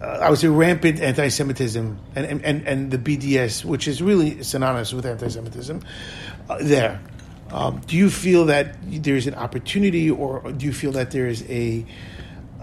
uh, 0.00 0.06
I 0.06 0.30
would 0.30 0.38
say 0.38 0.48
rampant 0.48 1.00
anti-Semitism 1.00 1.98
and, 2.14 2.44
and, 2.44 2.66
and, 2.66 2.90
the 2.90 2.98
BDS, 2.98 3.64
which 3.64 3.88
is 3.88 4.00
really 4.00 4.42
synonymous 4.42 4.92
with 4.92 5.04
anti-Semitism, 5.04 5.82
uh, 6.48 6.58
there. 6.60 7.00
Um, 7.50 7.80
do 7.86 7.96
you 7.96 8.10
feel 8.10 8.46
that 8.46 8.76
there's 8.82 9.26
an 9.26 9.34
opportunity, 9.34 10.10
or 10.10 10.52
do 10.52 10.66
you 10.66 10.72
feel 10.72 10.92
that 10.92 11.10
there 11.10 11.26
is 11.26 11.42
a 11.48 11.84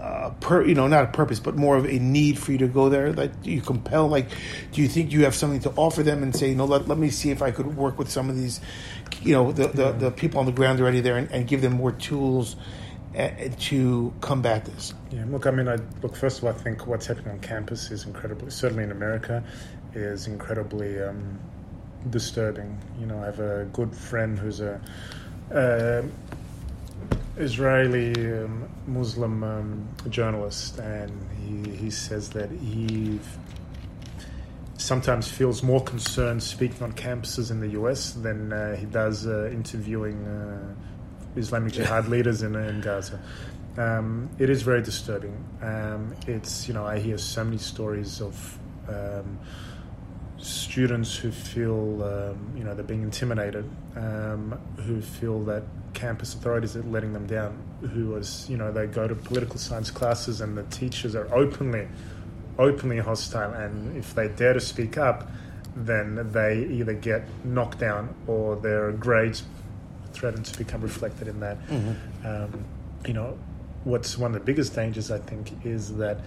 uh, 0.00 0.30
per, 0.40 0.64
you 0.64 0.74
know, 0.74 0.86
not 0.86 1.04
a 1.04 1.08
purpose, 1.08 1.40
but 1.40 1.56
more 1.56 1.76
of 1.76 1.84
a 1.84 1.98
need 1.98 2.38
for 2.38 2.52
you 2.52 2.58
to 2.58 2.68
go 2.68 2.88
there? 2.88 3.12
Like, 3.12 3.42
do 3.42 3.50
you 3.50 3.60
compel? 3.60 4.08
Like, 4.08 4.28
do 4.72 4.80
you 4.80 4.88
think 4.88 5.10
you 5.10 5.24
have 5.24 5.34
something 5.34 5.60
to 5.60 5.70
offer 5.70 6.02
them 6.02 6.22
and 6.22 6.34
say, 6.34 6.54
no, 6.54 6.64
let, 6.64 6.86
let 6.86 6.96
me 6.96 7.10
see 7.10 7.30
if 7.30 7.42
I 7.42 7.50
could 7.50 7.76
work 7.76 7.98
with 7.98 8.10
some 8.10 8.30
of 8.30 8.36
these, 8.36 8.60
you 9.22 9.32
know, 9.32 9.50
the, 9.52 9.68
the, 9.68 9.92
the 9.92 10.10
people 10.10 10.38
on 10.38 10.46
the 10.46 10.52
ground 10.52 10.80
already 10.80 11.00
there 11.00 11.16
and, 11.16 11.30
and 11.32 11.48
give 11.48 11.60
them 11.60 11.72
more 11.72 11.92
tools 11.92 12.56
to 13.16 14.12
combat 14.20 14.64
this? 14.64 14.94
Yeah, 15.10 15.24
look, 15.28 15.46
I 15.46 15.50
mean, 15.50 15.68
I 15.68 15.76
look. 16.02 16.16
First 16.16 16.38
of 16.38 16.44
all, 16.44 16.50
I 16.50 16.52
think 16.54 16.86
what's 16.86 17.06
happening 17.06 17.30
on 17.30 17.40
campus 17.40 17.90
is 17.90 18.04
incredibly, 18.04 18.50
certainly 18.50 18.84
in 18.84 18.90
America, 18.90 19.42
is 19.94 20.26
incredibly 20.26 21.02
um, 21.02 21.38
disturbing. 22.10 22.78
You 23.00 23.06
know, 23.06 23.20
I 23.20 23.26
have 23.26 23.40
a 23.40 23.64
good 23.72 23.94
friend 23.94 24.38
who's 24.38 24.60
a 24.60 24.80
uh, 25.52 26.02
Israeli 27.36 28.12
um, 28.42 28.68
Muslim 28.86 29.44
um, 29.44 29.88
journalist, 30.08 30.78
and 30.78 31.10
he, 31.38 31.76
he 31.76 31.90
says 31.90 32.30
that 32.30 32.50
he 32.50 33.18
sometimes 34.76 35.28
feels 35.28 35.62
more 35.62 35.82
concerned 35.82 36.42
speaking 36.42 36.82
on 36.82 36.92
campuses 36.92 37.50
in 37.50 37.60
the 37.60 37.68
US 37.68 38.12
than 38.12 38.52
uh, 38.52 38.76
he 38.76 38.86
does 38.86 39.26
uh, 39.26 39.48
interviewing 39.50 40.26
uh, 40.26 40.74
Islamic 41.36 41.72
Jihad 41.72 42.08
leaders 42.08 42.42
in, 42.42 42.54
in 42.54 42.80
Gaza. 42.80 43.20
Um, 43.76 44.30
it 44.38 44.48
is 44.48 44.62
very 44.62 44.82
disturbing. 44.82 45.44
Um, 45.60 46.14
it's 46.26 46.66
you 46.66 46.74
know 46.74 46.86
I 46.86 46.98
hear 46.98 47.18
so 47.18 47.44
many 47.44 47.58
stories 47.58 48.20
of 48.22 48.58
um, 48.88 49.38
students 50.38 51.14
who 51.16 51.30
feel 51.30 52.02
um, 52.02 52.52
you 52.56 52.64
know 52.64 52.74
they're 52.74 52.84
being 52.84 53.02
intimidated, 53.02 53.68
um, 53.96 54.58
who 54.78 55.00
feel 55.02 55.40
that 55.44 55.64
campus 55.92 56.34
authorities 56.34 56.76
are 56.76 56.82
letting 56.84 57.12
them 57.12 57.26
down, 57.26 57.62
who 57.92 58.16
is 58.16 58.48
you 58.48 58.56
know 58.56 58.72
they 58.72 58.86
go 58.86 59.06
to 59.06 59.14
political 59.14 59.58
science 59.58 59.90
classes 59.90 60.40
and 60.40 60.56
the 60.56 60.62
teachers 60.64 61.14
are 61.14 61.32
openly 61.34 61.86
openly 62.58 62.98
hostile, 62.98 63.52
and 63.52 63.94
if 63.96 64.14
they 64.14 64.28
dare 64.28 64.54
to 64.54 64.60
speak 64.60 64.96
up, 64.96 65.30
then 65.74 66.30
they 66.32 66.66
either 66.70 66.94
get 66.94 67.22
knocked 67.44 67.78
down 67.78 68.14
or 68.26 68.56
their 68.56 68.92
grades 68.92 69.42
threaten 70.16 70.42
to 70.42 70.58
become 70.58 70.80
reflected 70.80 71.28
in 71.28 71.40
that. 71.40 71.58
Um, 72.24 72.64
you 73.06 73.12
know, 73.12 73.38
what's 73.84 74.16
one 74.18 74.34
of 74.34 74.40
the 74.40 74.44
biggest 74.44 74.74
dangers, 74.74 75.10
I 75.10 75.18
think, 75.18 75.52
is 75.64 75.94
that 75.96 76.18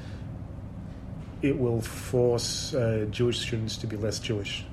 it 1.42 1.58
will 1.58 1.82
force 1.82 2.74
uh, 2.74 3.06
Jewish 3.10 3.40
students 3.40 3.78
to 3.78 3.88
be 3.88 3.98
less 3.98 4.20
Jewish. 4.20 4.66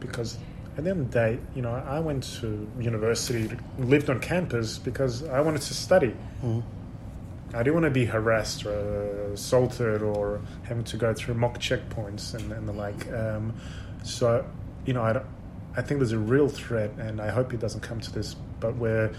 Because 0.00 0.36
at 0.76 0.84
the 0.84 0.90
end 0.90 1.00
of 1.00 1.10
the 1.10 1.18
day, 1.18 1.38
you 1.54 1.62
know, 1.62 1.70
I 1.72 2.00
went 2.00 2.24
to 2.40 2.68
university, 2.78 3.48
lived 3.78 4.10
on 4.10 4.20
campus 4.20 4.78
because 4.78 5.24
I 5.24 5.40
wanted 5.40 5.62
to 5.62 5.74
study. 5.74 6.14
I 7.54 7.62
didn't 7.62 7.74
want 7.74 7.84
to 7.84 7.90
be 7.90 8.04
harassed 8.04 8.66
or 8.66 9.32
assaulted 9.32 10.02
or 10.02 10.40
having 10.64 10.84
to 10.84 10.96
go 10.96 11.14
through 11.14 11.34
mock 11.34 11.58
checkpoints 11.58 12.34
and, 12.34 12.52
and 12.52 12.68
the 12.68 12.72
like. 12.72 13.10
Um, 13.12 13.54
so, 14.02 14.44
you 14.84 14.92
know, 14.92 15.02
I, 15.02 15.12
don't- 15.14 15.26
I 15.76 15.82
think 15.82 16.00
there's 16.00 16.12
a 16.12 16.18
real 16.18 16.48
threat, 16.48 16.90
and 16.98 17.20
I 17.20 17.28
hope 17.30 17.52
it 17.52 17.60
doesn't 17.60 17.80
come 17.82 18.00
to 18.00 18.12
this, 18.12 18.34
but 18.60 18.76
where 18.76 19.10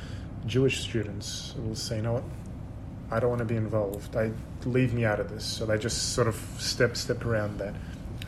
Jewish 0.46 0.80
students 0.82 1.54
will 1.58 1.76
say, 1.76 1.98
you 1.98 2.02
know 2.02 2.14
what, 2.14 2.24
I 3.12 3.20
don't 3.20 3.30
want 3.30 3.40
to 3.40 3.46
be 3.46 3.56
involved. 3.56 4.16
I 4.16 4.32
leave 4.66 4.94
me 4.94 5.06
out 5.06 5.20
of 5.20 5.30
this. 5.30 5.46
So 5.46 5.66
they 5.66 5.78
just 5.78 6.14
sort 6.14 6.28
of 6.28 6.36
step 6.58 6.98
step 6.98 7.26
around 7.26 7.60
that. 7.60 7.74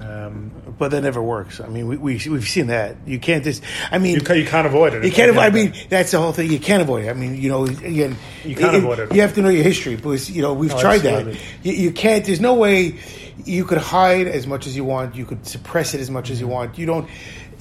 Um, 0.02 0.52
But 0.78 0.92
that 0.92 1.02
never 1.02 1.22
works. 1.22 1.60
I 1.60 1.68
mean, 1.68 1.86
we, 1.88 1.98
we 1.98 2.22
we've 2.30 2.48
seen 2.48 2.68
that. 2.68 2.96
You 3.06 3.20
can't 3.20 3.44
just. 3.44 3.62
I 3.92 3.98
mean, 3.98 4.16
you, 4.16 4.22
ca- 4.22 4.34
you 4.36 4.46
can't 4.46 4.66
avoid 4.66 4.94
it. 4.94 5.04
You 5.04 5.12
can't. 5.12 5.30
avoid- 5.32 5.44
I 5.44 5.50
mean, 5.50 5.74
that's 5.90 6.12
the 6.12 6.20
whole 6.20 6.32
thing. 6.32 6.50
You 6.50 6.60
can't 6.60 6.82
avoid 6.82 7.06
it. 7.06 7.10
I 7.10 7.14
mean, 7.14 7.36
you 7.36 7.50
know, 7.50 7.66
again, 7.66 8.16
You 8.46 8.56
can't 8.56 8.78
avoid 8.78 9.00
it. 9.00 9.14
You 9.14 9.20
have 9.22 9.34
to 9.34 9.42
know 9.42 9.50
your 9.50 9.64
history 9.64 9.96
because 9.98 10.32
you 10.32 10.42
know 10.42 10.54
we've 10.54 10.70
No, 10.72 10.80
tried 10.80 11.06
absolutely. 11.06 11.34
that. 11.34 11.42
You, 11.64 11.74
you 11.74 11.92
can't. 11.92 12.24
There's 12.24 12.40
no 12.40 12.54
way 12.54 12.98
you 13.44 13.66
could 13.66 13.80
hide 13.80 14.28
as 14.28 14.48
much 14.48 14.68
as 14.68 14.76
you 14.78 14.86
want. 14.86 15.16
You 15.16 15.26
could 15.26 15.46
suppress 15.46 15.94
it 15.94 16.00
as 16.00 16.10
much 16.10 16.30
as 16.30 16.40
you 16.40 16.48
want. 16.48 16.78
You 16.78 16.86
don't. 16.86 17.10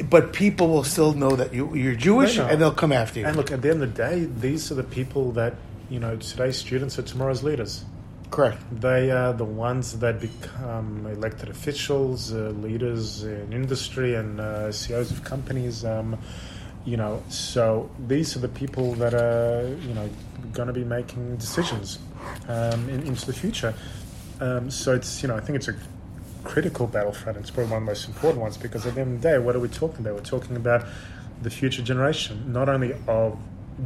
But 0.05 0.33
people 0.33 0.69
will 0.69 0.85
still 0.85 1.13
know 1.13 1.35
that 1.37 1.53
you, 1.53 1.75
you're 1.75 1.95
Jewish, 1.95 2.37
They 2.37 2.43
and 2.43 2.61
they'll 2.61 2.73
come 2.73 2.93
after 2.93 3.21
you. 3.21 3.27
And 3.27 3.37
look, 3.37 3.51
at 3.51 3.63
the 3.63 3.71
end 3.71 3.83
of 3.83 3.95
the 3.95 4.03
day, 4.03 4.25
these 4.25 4.71
are 4.71 4.75
the 4.75 4.85
people 4.85 5.33
that 5.33 5.55
you 5.91 5.99
know 5.99 6.17
today's 6.17 6.57
students 6.57 6.99
are 6.99 7.03
tomorrow's 7.03 7.43
leaders. 7.43 7.85
Correct. 8.31 8.63
They 8.71 9.11
are 9.11 9.33
the 9.33 9.45
ones 9.45 9.99
that 10.01 10.21
become 10.21 11.07
elected 11.07 11.49
officials, 11.49 12.33
uh, 12.33 12.53
leaders 12.61 13.25
in 13.25 13.53
industry, 13.53 14.15
and 14.15 14.39
uh, 14.41 14.71
CEOs 14.71 15.11
of 15.11 15.25
companies. 15.25 15.85
Um, 15.85 16.19
you 16.85 16.97
know, 16.97 17.23
so 17.29 17.91
these 18.07 18.37
are 18.37 18.41
the 18.41 18.49
people 18.49 18.95
that 18.95 19.15
are 19.15 19.69
you 19.81 19.95
know 19.95 20.09
going 20.53 20.69
to 20.69 20.73
be 20.73 20.85
making 20.85 21.37
decisions 21.37 21.99
um, 22.49 22.89
in, 22.89 23.07
into 23.07 23.27
the 23.27 23.33
future. 23.33 23.75
Um, 24.41 24.71
so 24.71 24.95
it's 24.95 25.23
you 25.23 25.29
know 25.29 25.37
I 25.37 25.41
think 25.41 25.57
it's 25.57 25.69
a 25.69 25.75
critical 26.49 26.87
battlefront. 26.87 27.37
It's 27.39 27.51
probably 27.51 27.73
one 27.73 27.83
of 27.83 27.87
the 27.87 27.91
most 27.93 28.09
important 28.09 28.41
ones 28.41 28.57
because 28.57 28.87
at 28.87 28.95
the 28.95 29.03
end 29.03 29.17
of 29.17 29.23
the 29.23 29.29
day, 29.29 29.39
what 29.39 29.55
are 29.55 29.61
we 29.61 29.69
talking 29.69 30.01
about? 30.01 30.15
We're 30.15 30.23
talking 30.39 30.57
about 30.57 30.85
the 31.43 31.51
future 31.51 31.83
generation, 31.83 32.53
not 32.53 32.71
only 32.71 32.95
of 33.07 33.39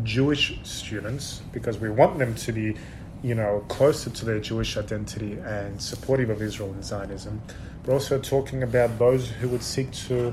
Jewish 0.04 0.58
students, 0.62 1.42
because 1.52 1.78
we 1.78 1.90
want 1.90 2.18
them 2.18 2.34
to 2.36 2.52
be, 2.52 2.76
you 3.22 3.34
know, 3.34 3.64
closer 3.68 4.10
to 4.10 4.24
their 4.24 4.38
Jewish 4.38 4.76
identity 4.76 5.32
and 5.44 5.82
supportive 5.82 6.30
of 6.30 6.40
Israel 6.40 6.70
and 6.70 6.84
Zionism, 6.84 7.42
but 7.84 7.92
also 7.92 8.18
talking 8.18 8.62
about 8.62 8.96
those 8.98 9.28
who 9.28 9.48
would 9.48 9.64
seek 9.64 9.90
to 10.06 10.32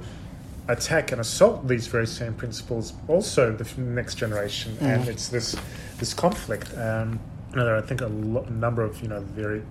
attack 0.67 1.11
and 1.11 1.19
assault 1.19 1.67
these 1.67 1.87
very 1.87 2.05
same 2.05 2.35
principles, 2.35 2.93
also 3.07 3.51
the 3.51 3.81
next 3.81 4.15
generation, 4.15 4.77
and 4.81 5.07
it's 5.07 5.29
this 5.29 5.55
this 5.97 6.13
conflict. 6.13 6.71
Um, 6.77 7.19
you 7.49 7.55
know, 7.55 7.65
there 7.65 7.73
are, 7.73 7.79
I 7.79 7.81
think 7.81 8.01
a, 8.01 8.07
lo- 8.07 8.45
number 8.51 8.83
of 8.83 9.01
you 9.01 9.07
know 9.07 9.19
very 9.19 9.63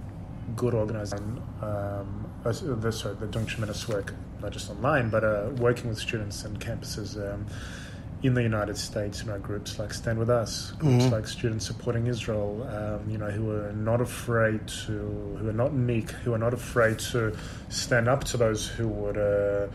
good 0.57 0.75
organizing. 0.75 1.41
Um, 1.63 2.28
uh, 2.45 2.53
they're, 2.63 2.93
sorry, 2.93 3.17
doing 3.31 3.47
work, 3.89 4.15
not 4.41 4.53
just 4.53 4.71
online, 4.71 5.11
but 5.11 5.25
uh, 5.25 5.51
working 5.59 5.89
with 5.89 5.99
students 5.99 6.45
and 6.45 6.59
campuses 6.61 7.17
um, 7.17 7.47
in 8.23 8.35
the 8.35 8.43
United 8.43 8.77
States. 8.77 9.23
You 9.23 9.31
know, 9.31 9.39
groups 9.39 9.79
like 9.79 9.93
Stand 9.93 10.19
With 10.19 10.31
Us, 10.31 10.73
groups 10.73 11.05
like 11.13 11.27
Students 11.27 11.67
Supporting 11.67 12.07
Israel. 12.07 12.67
Um, 12.71 13.11
you 13.11 13.19
know, 13.19 13.31
who 13.31 13.51
are 13.51 13.73
not 13.73 14.01
afraid 14.01 14.67
to, 14.87 15.37
who 15.39 15.49
are 15.49 15.53
not 15.53 15.75
meek, 15.75 16.11
who 16.11 16.33
are 16.35 16.39
not 16.39 16.55
afraid 16.55 16.99
to 17.11 17.37
stand 17.69 18.09
up 18.09 18.25
to 18.25 18.37
those 18.37 18.67
who 18.67 18.89
would. 18.89 19.19
Uh, 19.19 19.69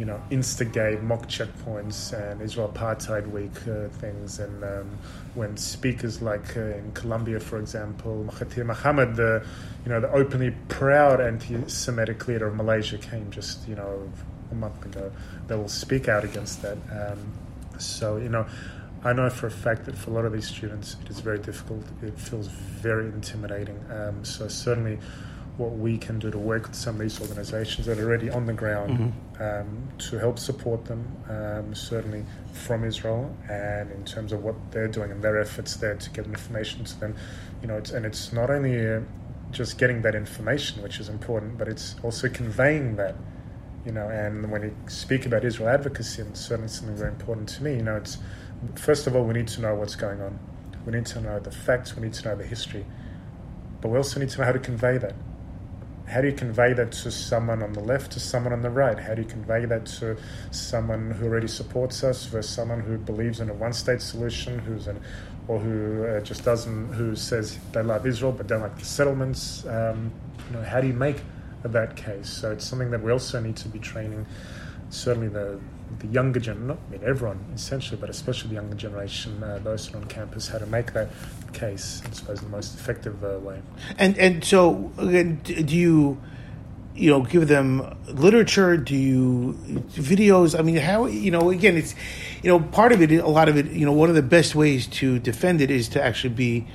you 0.00 0.06
know, 0.06 0.18
instigate 0.30 1.02
mock 1.02 1.28
checkpoints 1.28 2.14
and 2.14 2.40
Israel 2.40 2.72
Apartheid 2.74 3.30
Week 3.30 3.54
uh, 3.68 3.88
things, 3.98 4.38
and 4.38 4.64
um, 4.64 4.98
when 5.34 5.58
speakers 5.58 6.22
like 6.22 6.56
uh, 6.56 6.78
in 6.80 6.90
Columbia, 6.92 7.38
for 7.38 7.58
example, 7.58 8.24
Mahathir 8.26 8.64
Mohamad, 8.64 9.16
the 9.16 9.44
you 9.84 9.90
know 9.90 10.00
the 10.00 10.10
openly 10.10 10.52
proud 10.68 11.20
anti-Semitic 11.20 12.26
leader 12.26 12.46
of 12.46 12.56
Malaysia, 12.56 12.96
came 12.96 13.30
just 13.30 13.68
you 13.68 13.74
know 13.74 14.10
a 14.50 14.54
month 14.54 14.82
ago. 14.86 15.12
They 15.48 15.54
will 15.54 15.68
speak 15.68 16.08
out 16.08 16.24
against 16.24 16.62
that. 16.62 16.78
Um, 16.90 17.18
so 17.78 18.16
you 18.16 18.30
know, 18.30 18.46
I 19.04 19.12
know 19.12 19.28
for 19.28 19.48
a 19.48 19.50
fact 19.50 19.84
that 19.84 19.98
for 19.98 20.12
a 20.12 20.14
lot 20.14 20.24
of 20.24 20.32
these 20.32 20.48
students, 20.48 20.96
it 21.04 21.10
is 21.10 21.20
very 21.20 21.40
difficult. 21.40 21.84
It 22.00 22.18
feels 22.18 22.46
very 22.46 23.08
intimidating. 23.08 23.78
Um, 23.90 24.24
so 24.24 24.48
certainly 24.48 24.98
what 25.60 25.72
we 25.72 25.98
can 25.98 26.18
do 26.18 26.30
to 26.30 26.38
work 26.38 26.66
with 26.66 26.74
some 26.74 26.94
of 26.94 27.02
these 27.02 27.20
organizations 27.20 27.86
that 27.86 27.98
are 27.98 28.04
already 28.04 28.30
on 28.30 28.46
the 28.46 28.52
ground 28.52 29.12
um, 29.38 29.88
to 29.98 30.18
help 30.18 30.38
support 30.38 30.86
them, 30.86 31.04
um, 31.28 31.74
certainly 31.74 32.24
from 32.52 32.82
Israel, 32.82 33.36
and 33.50 33.92
in 33.92 34.02
terms 34.04 34.32
of 34.32 34.42
what 34.42 34.54
they're 34.72 34.88
doing 34.88 35.10
and 35.10 35.22
their 35.22 35.38
efforts 35.38 35.76
there 35.76 35.94
to 35.94 36.10
get 36.10 36.24
information 36.24 36.82
to 36.82 36.98
them. 36.98 37.14
You 37.60 37.68
know, 37.68 37.76
it's, 37.76 37.90
and 37.90 38.06
it's 38.06 38.32
not 38.32 38.48
only 38.48 38.74
uh, 38.90 39.00
just 39.50 39.76
getting 39.76 40.00
that 40.02 40.14
information, 40.14 40.82
which 40.82 40.98
is 40.98 41.10
important, 41.10 41.58
but 41.58 41.68
it's 41.68 41.94
also 42.02 42.28
conveying 42.30 42.96
that. 42.96 43.14
You 43.84 43.92
know, 43.92 44.08
and 44.08 44.50
when 44.50 44.62
you 44.62 44.76
speak 44.88 45.26
about 45.26 45.44
Israel 45.44 45.68
advocacy, 45.68 46.22
and 46.22 46.36
certainly 46.36 46.68
something 46.68 46.96
very 46.96 47.10
important 47.10 47.48
to 47.50 47.62
me, 47.62 47.76
you 47.76 47.82
know, 47.82 47.96
it's 47.96 48.18
first 48.76 49.06
of 49.06 49.14
all 49.14 49.24
we 49.24 49.34
need 49.34 49.48
to 49.48 49.60
know 49.60 49.74
what's 49.74 49.96
going 49.96 50.22
on. 50.22 50.38
We 50.86 50.92
need 50.92 51.06
to 51.06 51.20
know 51.20 51.38
the 51.38 51.50
facts. 51.50 51.96
We 51.96 52.02
need 52.02 52.14
to 52.14 52.28
know 52.28 52.36
the 52.36 52.46
history, 52.46 52.86
but 53.82 53.88
we 53.90 53.98
also 53.98 54.20
need 54.20 54.30
to 54.30 54.38
know 54.38 54.44
how 54.44 54.52
to 54.52 54.58
convey 54.58 54.96
that 54.98 55.14
how 56.10 56.20
do 56.20 56.28
you 56.28 56.34
convey 56.34 56.72
that 56.72 56.92
to 56.92 57.10
someone 57.10 57.62
on 57.62 57.72
the 57.72 57.80
left, 57.80 58.12
to 58.12 58.20
someone 58.20 58.52
on 58.52 58.62
the 58.62 58.70
right? 58.70 58.98
How 58.98 59.14
do 59.14 59.22
you 59.22 59.28
convey 59.28 59.64
that 59.66 59.86
to 59.86 60.16
someone 60.50 61.12
who 61.12 61.26
already 61.26 61.46
supports 61.46 62.02
us 62.02 62.26
versus 62.26 62.52
someone 62.52 62.80
who 62.80 62.98
believes 62.98 63.40
in 63.40 63.48
a 63.48 63.54
one-state 63.54 64.02
solution, 64.02 64.58
who's 64.58 64.88
an, 64.88 65.00
or 65.46 65.58
who 65.60 66.04
uh, 66.04 66.20
just 66.20 66.44
doesn't, 66.44 66.92
who 66.92 67.14
says 67.14 67.58
they 67.72 67.82
love 67.82 68.06
Israel 68.06 68.32
but 68.32 68.48
don't 68.48 68.60
like 68.60 68.76
the 68.76 68.84
settlements? 68.84 69.64
Um, 69.66 70.12
you 70.48 70.56
know, 70.56 70.62
how 70.64 70.80
do 70.80 70.88
you 70.88 70.94
make 70.94 71.22
that 71.62 71.96
case? 71.96 72.28
So 72.28 72.50
it's 72.52 72.64
something 72.64 72.90
that 72.90 73.02
we 73.02 73.12
also 73.12 73.40
need 73.40 73.56
to 73.56 73.68
be 73.68 73.78
training. 73.78 74.26
Certainly, 74.90 75.28
the 75.28 75.60
the 75.98 76.06
younger 76.06 76.40
gen, 76.40 76.66
not 76.66 76.78
I 76.88 76.92
mean 76.92 77.00
everyone 77.04 77.44
essentially, 77.54 77.98
but 78.00 78.10
especially 78.10 78.50
the 78.50 78.54
younger 78.54 78.76
generation, 78.76 79.42
uh, 79.42 79.58
those 79.62 79.94
on 79.94 80.04
campus, 80.04 80.48
how 80.48 80.58
to 80.58 80.66
make 80.66 80.92
that 80.92 81.08
case. 81.52 82.02
I 82.06 82.12
suppose 82.12 82.38
in 82.38 82.44
the 82.46 82.50
most 82.50 82.74
effective 82.74 83.22
uh, 83.24 83.38
way. 83.38 83.60
And 83.98 84.16
and 84.18 84.44
so 84.44 84.92
do 84.96 85.76
you 85.76 86.20
you 86.94 87.10
know 87.10 87.22
give 87.22 87.48
them 87.48 87.96
literature? 88.06 88.76
Do 88.76 88.96
you 88.96 89.58
videos? 89.90 90.58
I 90.58 90.62
mean, 90.62 90.76
how 90.76 91.06
you 91.06 91.30
know? 91.30 91.50
Again, 91.50 91.76
it's 91.76 91.94
you 92.42 92.50
know 92.50 92.60
part 92.60 92.92
of 92.92 93.02
it. 93.02 93.10
A 93.12 93.26
lot 93.26 93.48
of 93.48 93.56
it. 93.56 93.70
You 93.70 93.86
know, 93.86 93.92
one 93.92 94.08
of 94.08 94.14
the 94.14 94.22
best 94.22 94.54
ways 94.54 94.86
to 94.88 95.18
defend 95.18 95.60
it 95.60 95.70
is 95.70 95.88
to 95.90 96.02
actually 96.02 96.34
be 96.34 96.66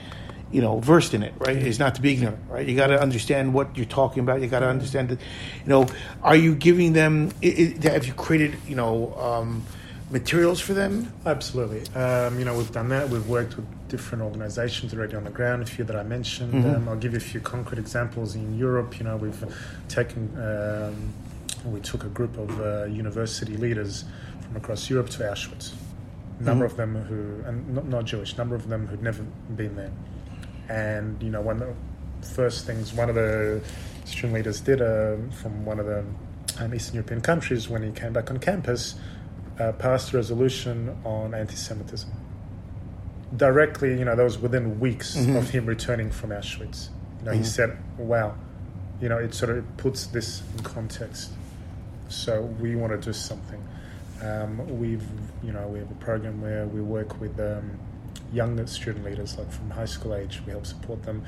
you 0.52 0.62
know 0.62 0.80
versed 0.80 1.14
in 1.14 1.24
it. 1.24 1.34
Right? 1.38 1.58
Is 1.58 1.80
not 1.80 1.96
to 1.96 2.02
be 2.02 2.14
ignorant. 2.14 2.40
Right? 2.50 2.68
You 2.68 2.76
got 2.76 2.88
to 2.88 3.02
understand 3.02 3.54
what 3.54 3.76
you're 3.76 3.86
talking 3.86 4.22
about. 4.22 4.42
You 4.42 4.48
got 4.48 4.60
to 4.60 4.70
understand 4.70 5.10
that. 5.10 5.20
You 5.20 5.70
know, 5.70 5.88
are 6.24 6.36
you 6.36 6.56
giving 6.56 6.94
them? 6.94 7.32
i 7.44 7.76
i 7.84 7.90
have 7.90 8.06
you 8.06 8.14
created 8.14 8.58
you 8.68 8.76
know 8.76 9.14
um, 9.16 9.64
materials 10.12 10.60
for 10.60 10.74
them? 10.74 11.12
Absolutely. 11.26 11.88
Um, 12.00 12.40
you 12.40 12.46
know, 12.46 12.56
we've 12.58 12.72
done 12.72 12.90
that. 12.90 13.10
We've 13.10 13.28
worked 13.28 13.56
with 13.56 13.66
different 13.88 14.24
organizations 14.24 14.94
already 14.94 15.16
on 15.16 15.24
the 15.24 15.30
ground, 15.30 15.64
a 15.64 15.66
few 15.66 15.84
that 15.86 15.96
I 15.96 16.04
mentioned. 16.04 16.66
Um, 16.66 16.90
I'll 16.90 16.96
give 16.96 17.14
you 17.14 17.18
a 17.18 17.22
few 17.22 17.40
concrete 17.40 17.80
examples. 17.80 18.36
In 18.36 18.58
Europe, 18.58 18.98
you 19.00 19.06
know, 19.06 19.18
we've 19.18 19.44
taken, 19.88 20.32
um, 20.42 21.14
we 21.72 21.80
took 21.80 22.04
a 22.04 22.10
group 22.10 22.38
of 22.38 22.62
uh, 22.62 22.86
university 22.86 23.58
leaders 23.58 24.06
from 24.42 24.56
across 24.56 24.90
Europe 24.90 25.10
to 25.12 25.20
Auschwitz. 25.24 25.74
A 26.40 26.44
number 26.44 26.66
of 26.66 26.76
them 26.76 26.96
who, 26.96 27.48
and 27.48 27.76
not, 27.76 27.86
not 27.86 28.06
Jewish, 28.06 28.38
number 28.38 28.56
of 28.56 28.68
them 28.68 28.88
who'd 28.88 29.02
never 29.02 29.24
been 29.56 29.76
there. 29.76 29.92
And, 30.70 31.22
you 31.22 31.30
know, 31.30 31.42
one 31.42 31.62
of 31.62 31.68
the 31.68 32.28
first 32.28 32.66
things 32.66 32.94
one 32.94 33.10
of 33.10 33.16
the 33.16 33.62
student 34.06 34.34
leaders 34.34 34.62
did 34.62 34.82
uh, 34.82 35.16
from 35.42 35.66
one 35.66 35.80
of 35.80 35.86
the 35.86 36.04
um, 36.60 36.74
Eastern 36.74 36.96
European 36.96 37.22
countries 37.22 37.70
when 37.70 37.84
he 37.84 37.92
came 37.92 38.14
back 38.14 38.32
on 38.32 38.40
campus 38.40 38.96
uh, 39.60 39.72
passed 39.74 40.14
a 40.14 40.18
resolution 40.18 40.98
on 41.06 41.34
anti-Semitism. 41.34 42.10
Directly, 43.36 43.98
you 43.98 44.06
know, 44.06 44.16
that 44.16 44.24
was 44.24 44.38
within 44.38 44.80
weeks 44.80 45.16
of 45.16 45.50
him 45.50 45.66
returning 45.66 46.12
from 46.12 46.30
Auschwitz. 46.30 46.90
You 47.20 47.26
know, 47.26 47.32
he 47.32 47.44
said, 47.44 47.78
"Wow, 47.98 48.36
you 49.02 49.10
know, 49.10 49.18
it 49.18 49.34
sort 49.34 49.58
of 49.58 49.78
puts 49.78 50.08
this 50.08 50.42
in 50.56 50.64
context." 50.64 51.32
So 52.08 52.42
we 52.42 52.76
want 52.76 52.94
to 52.94 53.00
do 53.00 53.14
something. 53.14 53.62
Um, 54.22 54.80
we've, 54.80 55.04
you 55.44 55.52
know, 55.52 55.68
we 55.68 55.80
have 55.80 55.92
a 55.92 55.96
program 55.96 56.40
where 56.42 56.68
we 56.68 56.82
work 56.82 57.20
with 57.20 57.38
um, 57.40 57.78
younger 58.34 58.68
student 58.68 59.06
leaders, 59.06 59.38
like 59.38 59.52
from 59.52 59.70
high 59.70 59.86
school 59.86 60.16
age. 60.16 60.42
We 60.46 60.52
help 60.52 60.66
support 60.66 61.04
them 61.04 61.26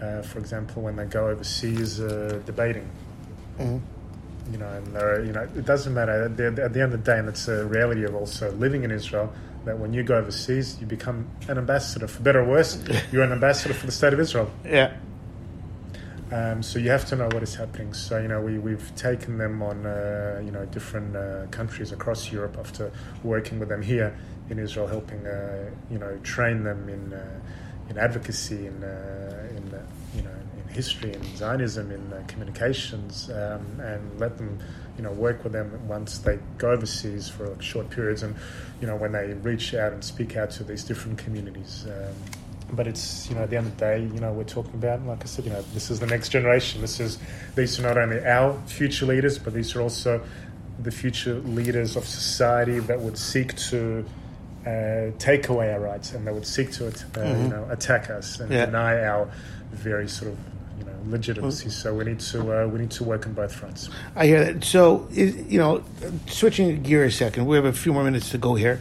uh, 0.00 0.22
for 0.22 0.38
example, 0.38 0.82
when 0.82 0.96
they 0.96 1.04
go 1.04 1.28
overseas 1.28 2.00
uh, 2.00 2.40
debating. 2.46 2.88
You 4.50 4.58
know, 4.58 4.68
and 4.68 4.86
they're, 4.96 5.24
you 5.24 5.32
know, 5.32 5.42
it 5.42 5.64
doesn't 5.64 5.92
matter. 5.92 6.24
At 6.24 6.36
the, 6.36 6.46
at 6.46 6.72
the 6.72 6.82
end 6.82 6.92
of 6.94 7.04
the 7.04 7.12
day, 7.12 7.18
and 7.18 7.28
it's 7.28 7.46
a 7.46 7.64
reality 7.66 8.04
of 8.04 8.14
also 8.14 8.50
living 8.52 8.82
in 8.82 8.90
Israel, 8.90 9.32
that 9.64 9.78
when 9.78 9.92
you 9.92 10.02
go 10.02 10.16
overseas, 10.16 10.80
you 10.80 10.86
become 10.86 11.28
an 11.48 11.58
ambassador. 11.58 12.08
For 12.08 12.22
better 12.22 12.40
or 12.40 12.48
worse, 12.48 12.82
you're 13.12 13.22
an 13.22 13.32
ambassador 13.32 13.74
for 13.74 13.86
the 13.86 13.92
state 13.92 14.12
of 14.12 14.20
Israel. 14.20 14.50
Yeah. 14.64 14.96
Um, 16.32 16.62
so 16.62 16.78
you 16.78 16.90
have 16.90 17.04
to 17.06 17.16
know 17.16 17.26
what 17.26 17.42
is 17.42 17.54
happening. 17.56 17.92
So 17.92 18.18
you 18.18 18.28
know 18.28 18.40
we 18.40 18.58
we've 18.58 18.94
taken 18.94 19.36
them 19.36 19.62
on 19.62 19.84
uh, 19.84 20.40
you 20.44 20.52
know 20.52 20.64
different 20.66 21.16
uh, 21.16 21.46
countries 21.50 21.90
across 21.90 22.30
Europe 22.30 22.56
after 22.58 22.92
working 23.24 23.58
with 23.58 23.68
them 23.68 23.82
here 23.82 24.16
in 24.50 24.58
Israel, 24.58 24.86
helping 24.86 25.26
uh, 25.26 25.70
you 25.90 25.98
know 25.98 26.18
train 26.22 26.64
them 26.64 26.88
in 26.88 27.12
uh, 27.12 27.40
in 27.88 27.98
advocacy, 27.98 28.66
in 28.66 28.82
uh, 28.82 29.48
in 29.56 29.64
you 30.14 30.22
know 30.22 30.30
in 30.58 30.74
history, 30.74 31.12
in 31.12 31.36
Zionism, 31.36 31.90
in 31.90 32.24
communications, 32.26 33.30
um, 33.30 33.80
and 33.80 34.20
let 34.20 34.36
them 34.36 34.58
you 34.96 35.02
know 35.02 35.12
work 35.12 35.42
with 35.44 35.52
them 35.52 35.88
once 35.88 36.18
they 36.18 36.38
go 36.58 36.70
overseas 36.72 37.28
for 37.28 37.48
like, 37.48 37.62
short 37.62 37.88
periods, 37.90 38.22
and 38.22 38.34
you 38.80 38.86
know 38.86 38.96
when 38.96 39.12
they 39.12 39.32
reach 39.34 39.74
out 39.74 39.92
and 39.92 40.04
speak 40.04 40.36
out 40.36 40.50
to 40.52 40.64
these 40.64 40.84
different 40.84 41.18
communities. 41.18 41.86
Um, 41.86 42.14
but 42.72 42.86
it's 42.86 43.28
you 43.28 43.34
know 43.34 43.42
at 43.42 43.50
the 43.50 43.56
end 43.56 43.66
of 43.66 43.76
the 43.76 43.84
day 43.84 44.00
you 44.00 44.20
know 44.20 44.32
we're 44.32 44.44
talking 44.44 44.74
about 44.74 45.04
like 45.04 45.22
I 45.22 45.26
said 45.26 45.44
you 45.44 45.50
know 45.50 45.62
this 45.74 45.90
is 45.90 45.98
the 45.98 46.06
next 46.06 46.28
generation 46.28 46.80
this 46.80 47.00
is 47.00 47.18
these 47.56 47.78
are 47.80 47.82
not 47.82 47.98
only 47.98 48.24
our 48.24 48.56
future 48.66 49.06
leaders 49.06 49.38
but 49.38 49.54
these 49.54 49.74
are 49.74 49.80
also 49.80 50.22
the 50.78 50.90
future 50.90 51.34
leaders 51.40 51.96
of 51.96 52.06
society 52.06 52.78
that 52.78 53.00
would 53.00 53.18
seek 53.18 53.56
to 53.56 54.04
uh, 54.66 55.10
take 55.18 55.48
away 55.48 55.72
our 55.72 55.80
rights 55.80 56.12
and 56.12 56.26
they 56.26 56.32
would 56.32 56.46
seek 56.46 56.70
to 56.72 56.86
uh, 56.86 56.90
you 57.42 57.48
know 57.48 57.66
attack 57.70 58.10
us 58.10 58.40
and 58.40 58.52
Yeah. 58.52 58.66
deny 58.66 59.02
our 59.04 59.30
very 59.72 60.08
sort 60.08 60.32
of 60.32 60.38
you 60.78 60.84
know 60.84 60.92
legitimacy 61.06 61.70
so 61.70 61.94
we 61.94 62.04
need 62.04 62.20
to 62.20 62.38
uh, 62.62 62.66
we 62.66 62.78
need 62.80 62.90
to 62.90 63.04
work 63.04 63.26
on 63.26 63.32
both 63.32 63.54
fronts 63.54 63.88
I 64.16 64.26
hear 64.26 64.44
that. 64.44 64.64
So, 64.64 65.08
is, 65.12 65.34
you 65.50 65.58
know, 65.58 65.82
switching 66.26 66.82
gear 66.82 67.04
a 67.04 67.10
second, 67.10 67.46
we 67.46 67.56
have 67.56 67.64
a 67.64 67.72
few 67.72 67.92
more 67.92 68.04
minutes 68.04 68.30
to 68.30 68.38
go 68.38 68.54
here. 68.54 68.80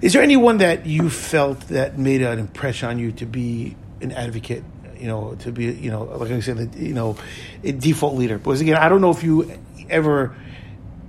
Is 0.00 0.12
there 0.14 0.22
anyone 0.22 0.58
that 0.58 0.86
you 0.86 1.10
felt 1.10 1.60
that 1.68 1.98
made 1.98 2.22
an 2.22 2.38
impression 2.38 2.88
on 2.88 2.98
you 2.98 3.12
to 3.12 3.26
be 3.26 3.76
an 4.00 4.12
advocate? 4.12 4.64
You 4.98 5.06
know, 5.06 5.36
to 5.40 5.52
be, 5.52 5.66
you 5.66 5.90
know, 5.92 6.04
like 6.04 6.30
I 6.32 6.40
said, 6.40 6.56
the- 6.72 6.84
you 6.84 6.94
know, 6.94 7.16
a 7.62 7.70
default 7.72 8.14
leader. 8.16 8.38
Because 8.38 8.60
again, 8.60 8.76
I 8.76 8.88
don't 8.88 9.00
know 9.00 9.10
if 9.10 9.22
you 9.22 9.52
ever 9.90 10.34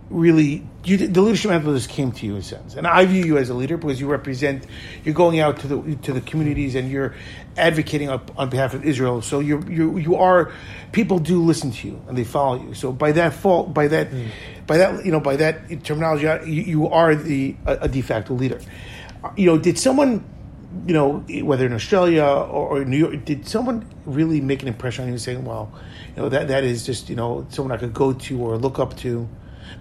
really 0.10 0.66
you 0.86 0.98
the 0.98 1.22
leadership 1.22 1.52
methodist 1.52 1.88
came 1.90 2.12
to 2.12 2.26
you 2.26 2.34
in 2.34 2.40
a 2.40 2.44
sense. 2.44 2.76
And 2.76 2.88
i 2.88 3.06
view 3.06 3.24
you 3.24 3.38
as 3.38 3.50
a 3.50 3.54
leader 3.54 3.78
because 3.78 4.00
you 4.00 4.08
represent 4.08 4.66
you're 5.04 5.14
going 5.14 5.40
out 5.40 5.60
to 5.60 5.68
the 5.68 5.96
to 5.98 6.14
the 6.14 6.22
communities 6.22 6.76
and 6.76 6.90
you're 6.90 7.14
advocating 7.58 8.10
up 8.10 8.32
on 8.38 8.50
behalf 8.50 8.74
of 8.74 8.86
israel. 8.86 9.22
So 9.22 9.40
you're 9.40 9.70
you 9.70 9.98
you 9.98 10.16
are 10.16 10.52
people 10.92 11.20
do 11.20 11.42
listen 11.42 11.72
to 11.72 11.88
you 11.88 12.02
and 12.08 12.18
they 12.18 12.24
follow 12.24 12.62
you. 12.62 12.74
So 12.74 12.92
by 12.92 13.12
that 13.14 13.34
fault 13.34 13.74
by 13.74 13.88
that 13.90 14.10
mm. 14.10 14.30
by 14.66 14.78
that 14.78 15.06
you 15.06 15.12
know 15.12 15.20
by 15.20 15.36
that 15.36 15.84
terminology 15.84 16.52
you, 16.52 16.64
you 16.64 16.88
are 16.88 17.14
the 17.16 17.56
a, 17.66 17.74
a 17.82 17.88
de 17.88 18.02
facto 18.02 18.34
leader. 18.34 18.60
You 19.36 19.46
know 19.46 19.58
did 19.58 19.78
someone 19.78 20.26
you 20.86 20.94
know 20.94 21.20
whether 21.44 21.66
in 21.66 21.74
australia 21.74 22.24
or, 22.24 22.78
or 22.78 22.86
new 22.86 22.98
york 22.98 23.26
did 23.26 23.48
someone 23.48 23.84
really 24.06 24.40
make 24.40 24.62
an 24.62 24.68
impression 24.68 25.06
on 25.06 25.12
you 25.12 25.18
saying 25.18 25.44
well 25.44 25.72
you 26.16 26.22
know 26.22 26.30
that 26.30 26.48
that 26.48 26.64
is 26.64 26.86
just 26.86 27.10
you 27.10 27.16
know 27.16 27.44
someone 27.50 27.72
i 27.72 27.78
could 27.78 27.92
go 27.92 28.14
to 28.14 28.40
or 28.40 28.56
look 28.56 28.78
up 28.78 28.96
to 28.96 29.28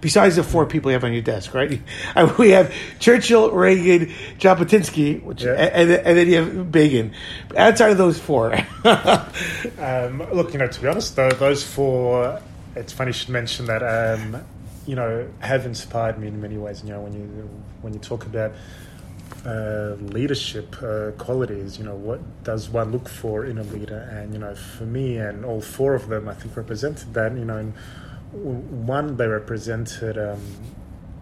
besides 0.01 0.35
the 0.35 0.43
four 0.43 0.65
people 0.65 0.91
you 0.91 0.93
have 0.93 1.03
on 1.03 1.13
your 1.13 1.21
desk, 1.21 1.53
right? 1.53 1.81
We 2.37 2.49
have 2.51 2.73
Churchill, 2.99 3.51
Reagan, 3.51 4.13
Jabotinsky, 4.39 5.21
which, 5.23 5.43
Yeah. 5.43 5.53
and, 5.53 5.91
and 5.91 6.17
then 6.17 6.27
you 6.27 6.35
have 6.37 6.71
Begin. 6.71 7.13
Outside 7.57 7.91
of 7.91 7.97
those 7.97 8.19
four, 8.19 8.53
Um, 9.79 10.23
look, 10.33 10.53
you 10.53 10.59
know, 10.59 10.67
to 10.67 10.81
be 10.81 10.87
honest, 10.87 11.15
though, 11.15 11.29
those 11.31 11.63
four, 11.63 12.41
it's 12.75 12.93
funny 12.93 13.09
you 13.09 13.13
should 13.13 13.29
mention 13.29 13.65
that, 13.65 13.81
um, 13.83 14.41
you 14.85 14.95
know, 14.95 15.27
have 15.39 15.65
inspired 15.65 16.17
me 16.19 16.27
in 16.27 16.41
many 16.41 16.57
ways. 16.57 16.83
You 16.83 16.91
know, 16.91 17.01
when 17.01 17.13
you 17.13 17.49
when 17.81 17.93
you 17.93 17.99
talk 17.99 18.25
about 18.25 18.53
uh, 19.45 19.95
leadership 19.99 20.75
uh, 20.81 21.11
qualities, 21.17 21.77
you 21.77 21.83
know, 21.85 21.95
what 21.95 22.19
does 22.43 22.69
one 22.69 22.91
look 22.91 23.07
for 23.07 23.45
in 23.45 23.57
a 23.57 23.63
leader? 23.63 24.09
And 24.11 24.33
you 24.33 24.39
know, 24.39 24.55
for 24.55 24.85
me, 24.85 25.17
and 25.17 25.45
all 25.45 25.61
four 25.61 25.93
of 25.95 26.07
them, 26.09 26.27
I 26.27 26.33
think 26.33 26.55
represented 26.57 27.13
that. 27.13 27.33
You 27.33 27.45
know, 27.45 27.57
w- 27.57 27.73
one 28.31 29.17
they 29.17 29.27
represented 29.27 30.17
um, 30.17 30.41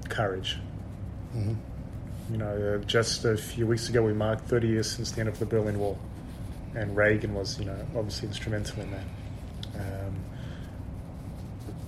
courage. 0.10 0.58
You 2.32 2.38
know, 2.38 2.80
uh, 2.82 2.86
just 2.86 3.26
a 3.26 3.38
few 3.38 3.68
weeks 3.68 3.90
ago, 3.90 4.02
we 4.02 4.14
marked 4.14 4.48
30 4.50 4.68
years 4.68 4.92
since 4.92 5.12
the 5.12 5.20
end 5.22 5.30
of 5.30 5.40
the 5.40 5.46
Berlin 5.46 5.80
Wall 5.80 5.98
and 6.78 6.96
Reagan 6.96 7.34
was, 7.34 7.60
you 7.60 7.66
know, 7.66 7.78
obviously 7.96 8.28
instrumental 8.28 8.82
in 8.82 8.92
that. 8.92 9.06
Um, 9.76 10.16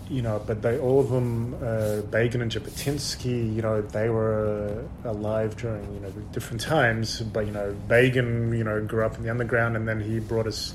you 0.09 0.23
know, 0.23 0.41
but 0.45 0.63
they 0.63 0.79
all 0.79 0.99
of 0.99 1.09
them, 1.09 1.55
uh, 1.63 2.01
Begin 2.01 2.41
and 2.41 2.51
Jabotinsky, 2.51 3.55
you 3.55 3.61
know, 3.61 3.81
they 3.81 4.09
were 4.09 4.87
uh, 5.03 5.11
alive 5.11 5.55
during 5.55 5.93
you 5.93 5.99
know 5.99 6.09
different 6.31 6.61
times. 6.61 7.21
But 7.21 7.45
you 7.45 7.51
know, 7.51 7.75
Begin, 7.87 8.51
you 8.51 8.63
know, 8.63 8.83
grew 8.83 9.05
up 9.05 9.17
in 9.17 9.23
the 9.23 9.29
underground, 9.29 9.75
and 9.75 9.87
then 9.87 10.01
he 10.01 10.19
brought 10.19 10.47
us 10.47 10.73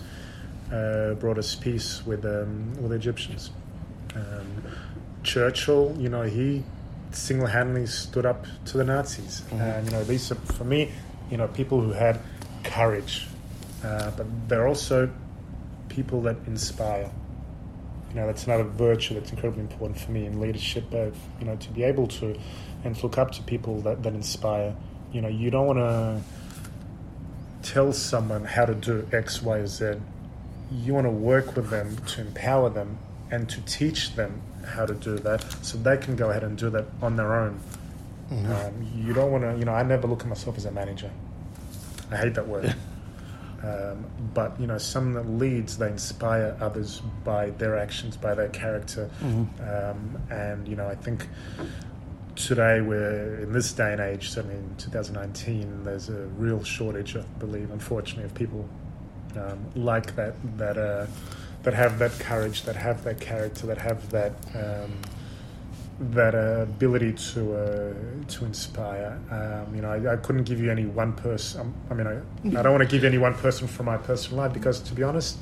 uh, 0.72 1.14
brought 1.14 1.38
us 1.38 1.56
peace 1.56 2.06
with 2.06 2.24
um, 2.24 2.74
with 2.80 2.90
the 2.90 2.96
Egyptians. 2.96 3.50
Um, 4.14 4.62
Churchill, 5.22 5.96
you 5.98 6.08
know, 6.08 6.22
he 6.22 6.62
single-handedly 7.10 7.86
stood 7.86 8.26
up 8.26 8.46
to 8.66 8.78
the 8.78 8.84
Nazis, 8.84 9.42
and 9.52 9.86
you 9.86 9.92
know, 9.92 10.04
these 10.04 10.30
are 10.30 10.34
for 10.34 10.64
me, 10.64 10.92
you 11.30 11.36
know, 11.36 11.48
people 11.48 11.80
who 11.80 11.92
had 11.92 12.20
courage, 12.62 13.26
uh, 13.82 14.10
but 14.12 14.26
they're 14.48 14.68
also 14.68 15.10
people 15.88 16.22
that 16.22 16.36
inspire. 16.46 17.10
You 18.10 18.20
know, 18.20 18.26
that's 18.26 18.44
another 18.44 18.64
virtue 18.64 19.14
that's 19.14 19.30
incredibly 19.30 19.62
important 19.62 19.98
for 19.98 20.12
me 20.12 20.26
in 20.26 20.40
leadership. 20.40 20.84
Uh, 20.92 21.06
you 21.40 21.46
know, 21.46 21.56
to 21.56 21.70
be 21.70 21.82
able 21.82 22.06
to 22.08 22.38
and 22.84 22.94
to 22.94 23.02
look 23.02 23.18
up 23.18 23.32
to 23.32 23.42
people 23.42 23.80
that, 23.82 24.02
that 24.02 24.14
inspire. 24.14 24.76
You 25.12 25.20
know, 25.22 25.28
you 25.28 25.50
don't 25.50 25.66
want 25.66 25.78
to 25.78 26.22
tell 27.62 27.92
someone 27.92 28.44
how 28.44 28.66
to 28.66 28.74
do 28.74 29.08
X, 29.12 29.42
Y, 29.42 29.58
or 29.58 29.66
Z. 29.66 29.94
You 30.70 30.94
want 30.94 31.06
to 31.06 31.10
work 31.10 31.56
with 31.56 31.70
them 31.70 31.96
to 32.08 32.20
empower 32.20 32.68
them 32.68 32.98
and 33.34 33.48
to 33.48 33.60
teach 33.62 34.14
them 34.14 34.40
how 34.64 34.86
to 34.86 34.94
do 34.94 35.18
that 35.18 35.42
so 35.62 35.76
they 35.78 35.96
can 35.96 36.14
go 36.16 36.30
ahead 36.30 36.44
and 36.44 36.56
do 36.56 36.70
that 36.70 36.86
on 37.02 37.16
their 37.16 37.34
own. 37.34 37.58
Um, 38.30 38.72
you 38.96 39.12
don't 39.12 39.30
want 39.30 39.44
to, 39.44 39.56
you 39.58 39.64
know, 39.64 39.74
I 39.74 39.82
never 39.82 40.06
look 40.06 40.22
at 40.22 40.28
myself 40.28 40.56
as 40.56 40.64
a 40.64 40.70
manager. 40.70 41.10
I 42.10 42.16
hate 42.16 42.34
that 42.34 42.48
word. 42.48 42.74
Um, 43.62 44.04
but 44.34 44.60
you 44.60 44.66
know, 44.66 44.76
that 44.76 45.24
leads, 45.26 45.78
they 45.78 45.88
inspire 45.88 46.54
others 46.60 47.00
by 47.24 47.48
their 47.50 47.78
actions, 47.78 48.14
by 48.14 48.34
their 48.34 48.50
character, 48.50 49.08
um, 49.22 50.20
and 50.30 50.68
you 50.68 50.76
know, 50.76 50.86
I 50.86 50.94
think 50.94 51.26
today 52.36 52.82
we're 52.82 53.40
in 53.40 53.52
this 53.52 53.72
day 53.72 53.92
and 53.92 54.02
age, 54.02 54.28
certainly 54.30 54.56
in 54.56 54.76
2019, 54.76 55.82
there's 55.82 56.10
a 56.10 56.26
real 56.36 56.62
shortage, 56.62 57.16
I 57.16 57.22
believe, 57.38 57.70
unfortunately, 57.70 58.24
of 58.24 58.34
people 58.34 58.68
um, 59.36 59.64
like 59.74 60.14
that 60.16 60.34
that 60.58 60.76
uh, 60.76 61.06
that 61.64 61.74
have 61.74 61.98
that 61.98 62.12
courage, 62.20 62.62
that 62.62 62.76
have 62.76 63.04
that 63.04 63.20
character, 63.20 63.66
that 63.66 63.78
have 63.78 64.10
that. 64.10 64.32
Um, 64.54 64.92
that 66.00 66.34
uh, 66.34 66.62
ability 66.62 67.12
to 67.12 67.54
uh, 67.54 67.92
to 68.26 68.44
inspire. 68.44 69.16
Um, 69.30 69.74
you 69.74 69.80
know, 69.80 69.92
I, 69.92 70.14
I 70.14 70.16
couldn't 70.16 70.42
give 70.42 70.60
you 70.60 70.70
any 70.70 70.86
one 70.86 71.12
person. 71.12 71.72
I 71.90 71.94
mean, 71.94 72.06
I, 72.06 72.16
I 72.58 72.62
don't 72.62 72.72
want 72.72 72.82
to 72.82 72.88
give 72.88 73.04
any 73.04 73.18
one 73.18 73.34
person 73.34 73.68
from 73.68 73.86
my 73.86 73.96
personal 73.96 74.38
life 74.38 74.52
because, 74.52 74.80
to 74.80 74.94
be 74.94 75.02
honest, 75.04 75.38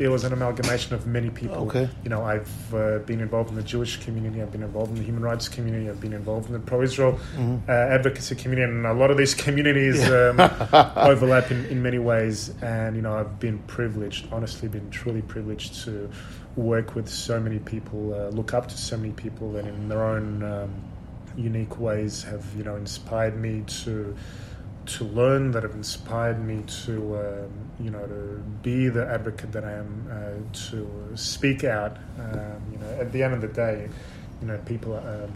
it 0.00 0.08
was 0.08 0.24
an 0.24 0.32
amalgamation 0.32 0.94
of 0.94 1.06
many 1.06 1.28
people. 1.28 1.66
Okay. 1.68 1.86
You 2.02 2.08
know, 2.08 2.24
I've 2.24 2.74
uh, 2.74 3.00
been 3.00 3.20
involved 3.20 3.50
in 3.50 3.56
the 3.56 3.62
Jewish 3.62 3.98
community. 3.98 4.40
I've 4.40 4.50
been 4.50 4.62
involved 4.62 4.92
in 4.92 4.96
the 4.96 5.04
human 5.04 5.22
rights 5.22 5.46
community. 5.46 5.90
I've 5.90 6.00
been 6.00 6.14
involved 6.14 6.46
in 6.46 6.54
the 6.54 6.58
pro-Israel 6.58 7.20
uh, 7.68 7.70
advocacy 7.70 8.34
community, 8.34 8.72
and 8.72 8.86
a 8.86 8.94
lot 8.94 9.10
of 9.10 9.18
these 9.18 9.34
communities 9.44 10.02
um, 10.08 10.40
overlap 10.96 11.50
in, 11.50 11.66
in 11.66 11.82
many 11.82 11.98
ways. 11.98 12.50
And 12.62 12.96
you 12.96 13.02
know, 13.02 13.14
I've 13.14 13.38
been 13.38 13.58
privileged, 13.60 14.32
honestly, 14.32 14.68
been 14.68 14.90
truly 14.90 15.20
privileged 15.20 15.84
to 15.84 16.10
work 16.56 16.94
with 16.94 17.06
so 17.06 17.38
many 17.38 17.58
people, 17.58 18.14
uh, 18.14 18.28
look 18.30 18.54
up 18.54 18.68
to 18.68 18.78
so 18.78 18.96
many 18.96 19.12
people, 19.12 19.56
and 19.56 19.68
in 19.68 19.88
their 19.90 20.02
own 20.02 20.42
um, 20.42 20.74
unique 21.36 21.78
ways 21.78 22.22
have 22.22 22.44
you 22.56 22.64
know 22.64 22.76
inspired 22.76 23.36
me 23.36 23.64
to 23.66 24.16
to 24.86 25.04
learn, 25.04 25.50
that 25.52 25.62
have 25.62 25.72
inspired 25.74 26.44
me 26.44 26.62
to 26.84 27.16
um, 27.18 27.70
you 27.78 27.90
know 27.90 28.06
to 28.06 28.42
be 28.62 28.88
the 28.88 29.06
advocate 29.06 29.52
that 29.52 29.64
I 29.64 29.72
am, 29.72 30.06
uh, 30.10 30.56
to 30.68 31.16
speak 31.16 31.64
out. 31.64 31.96
Um, 32.18 32.62
you 32.72 32.78
know, 32.78 32.90
at 33.00 33.12
the 33.12 33.22
end 33.22 33.34
of 33.34 33.40
the 33.40 33.48
day, 33.48 33.88
you 34.40 34.48
know, 34.48 34.58
people 34.66 34.94
um, 34.96 35.32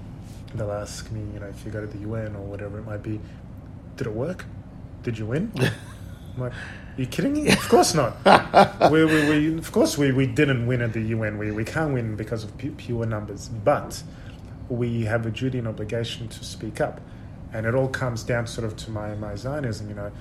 they'll 0.55 0.73
ask 0.73 1.11
me, 1.11 1.21
you 1.33 1.41
know, 1.41 1.47
if 1.47 1.65
you 1.65 1.71
go 1.71 1.81
to 1.81 1.87
the 1.87 1.99
UN 1.99 2.37
or 2.37 2.43
whatever 2.43 2.79
it 2.79 2.87
might 2.87 3.03
be, 3.03 3.21
did 3.97 4.07
it 4.07 4.13
work? 4.13 4.45
Did 5.03 5.19
you 5.19 5.27
win? 5.27 5.53
I'm 6.35 6.41
like, 6.41 6.53
are 6.53 7.01
you 7.01 7.07
kidding 7.07 7.35
me? 7.35 7.49
Of 7.51 7.69
course 7.69 7.95
not. 7.95 8.17
we, 8.91 9.05
we, 9.05 9.29
we, 9.29 9.59
of 9.59 9.71
course, 9.73 9.99
we, 9.99 10.13
we 10.13 10.27
didn't 10.27 10.67
win 10.67 10.81
at 10.81 10.93
the 10.93 11.01
UN. 11.01 11.39
We, 11.39 11.51
we 11.51 11.65
can't 11.65 11.93
win 11.93 12.17
because 12.17 12.45
of 12.45 12.57
pu- 12.59 12.73
pure 12.73 13.07
numbers. 13.07 13.49
But 13.49 14.03
we 14.69 15.03
have 15.05 15.27
a 15.27 15.31
duty 15.31 15.59
and 15.59 15.69
obligation 15.69 16.29
to 16.29 16.45
speak 16.45 16.81
up. 16.81 17.01
And 17.55 17.65
it 17.67 17.75
all 17.75 17.89
comes 17.89 18.23
down 18.25 18.47
sort 18.47 18.67
of 18.67 18.77
to 18.77 18.91
my, 18.91 19.15
my 19.15 19.35
Zionism, 19.37 19.89
you 19.89 19.95
know. 19.95 20.13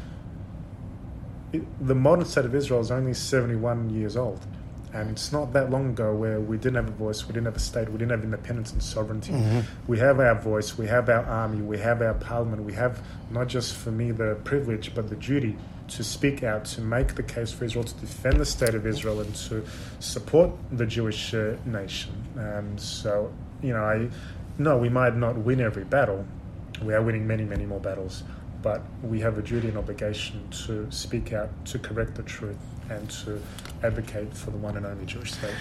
it, 1.51 1.88
the 1.88 1.95
modern 1.95 2.25
state 2.25 2.45
of 2.45 2.55
Israel 2.55 2.79
is 2.79 2.91
only 2.91 3.13
71 3.13 3.89
years 3.89 4.15
old. 4.15 4.39
And 4.93 5.09
it's 5.09 5.31
not 5.31 5.51
that 5.53 5.71
long 5.71 5.89
ago 5.89 6.13
where 6.13 6.39
we 6.39 6.55
didn't 6.57 6.75
have 6.75 6.88
a 6.88 6.91
voice, 6.91 7.25
we 7.27 7.34
didn't 7.34 7.45
have 7.47 7.55
a 7.55 7.59
state, 7.59 7.89
we 7.89 7.97
didn't 7.97 8.11
have 8.11 8.23
independence 8.23 8.71
and 8.73 8.84
sovereignty. 8.84 9.34
We 9.88 9.97
have 9.97 10.19
our 10.19 10.36
voice, 10.36 10.77
we 10.77 10.86
have 10.86 11.09
our 11.09 11.25
army, 11.25 11.61
we 11.63 11.79
have 11.79 12.03
our 12.03 12.13
parliament, 12.13 12.61
we 12.63 12.73
have 12.73 13.01
not 13.31 13.47
just 13.47 13.73
for 13.75 13.89
me 13.91 14.11
the 14.11 14.38
privilege, 14.43 14.93
but 14.93 15.09
the 15.09 15.15
duty 15.15 15.55
to 15.88 16.03
speak 16.03 16.43
out, 16.43 16.65
to 16.65 16.81
make 16.81 17.15
the 17.15 17.23
case 17.23 17.51
for 17.51 17.65
Israel, 17.65 17.84
to 17.86 17.95
defend 17.95 18.39
the 18.39 18.45
state 18.45 18.75
of 18.75 18.86
Israel, 18.86 19.19
and 19.21 19.34
to 19.36 19.65
support 19.99 20.51
the 20.71 20.86
Jewish 20.86 21.34
uh, 21.34 21.55
nation. 21.65 22.13
Um, 22.38 22.77
so, 22.77 23.34
you 23.63 23.73
know, 23.73 23.84
I 23.84 24.09
no, 24.59 24.77
we 24.77 24.89
might 24.89 25.15
not 25.15 25.36
win 25.39 25.59
every 25.59 25.84
battle. 25.86 26.23
We 26.82 26.93
are 26.93 27.01
winning 27.01 27.28
many, 27.28 27.43
many 27.43 27.65
more 27.65 27.80
battles, 27.80 28.24
but 28.61 28.82
we 29.03 29.19
have 29.19 29.38
a 29.38 29.41
duty 29.41 29.67
and 29.67 29.78
obligation 29.78 30.47
to 30.65 30.89
speak 30.91 31.34
out, 31.34 31.49
to 31.67 31.80
correct 31.80 32.15
the 32.15 32.24
truth, 32.24 32.57
and 32.89 33.09
to 33.09 33.41
advocate 33.84 34.36
for 34.36 34.51
the 34.51 34.57
one 34.57 34.76
and 34.78 34.86
only 34.86 35.05
Jewish 35.05 35.32
state. 35.34 35.53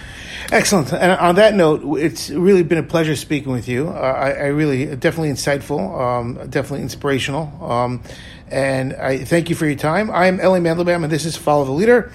Excellent. 0.51 0.91
And 0.93 1.11
on 1.13 1.35
that 1.35 1.53
note, 1.53 1.97
it's 1.97 2.29
really 2.29 2.63
been 2.63 2.77
a 2.77 2.83
pleasure 2.83 3.15
speaking 3.15 3.51
with 3.51 3.67
you. 3.67 3.89
Uh, 3.89 3.91
I, 3.91 4.29
I 4.31 4.45
really, 4.47 4.85
definitely 4.95 5.29
insightful, 5.29 5.99
um, 5.99 6.49
definitely 6.49 6.81
inspirational. 6.81 7.51
Um, 7.63 8.01
and 8.49 8.93
I 8.93 9.23
thank 9.23 9.49
you 9.49 9.55
for 9.55 9.65
your 9.65 9.75
time. 9.75 10.11
I'm 10.11 10.39
Ellie 10.39 10.59
Mandelbaum, 10.59 11.03
and 11.03 11.11
this 11.11 11.25
is 11.25 11.37
Follow 11.37 11.65
the 11.65 11.71
Leader. 11.71 12.11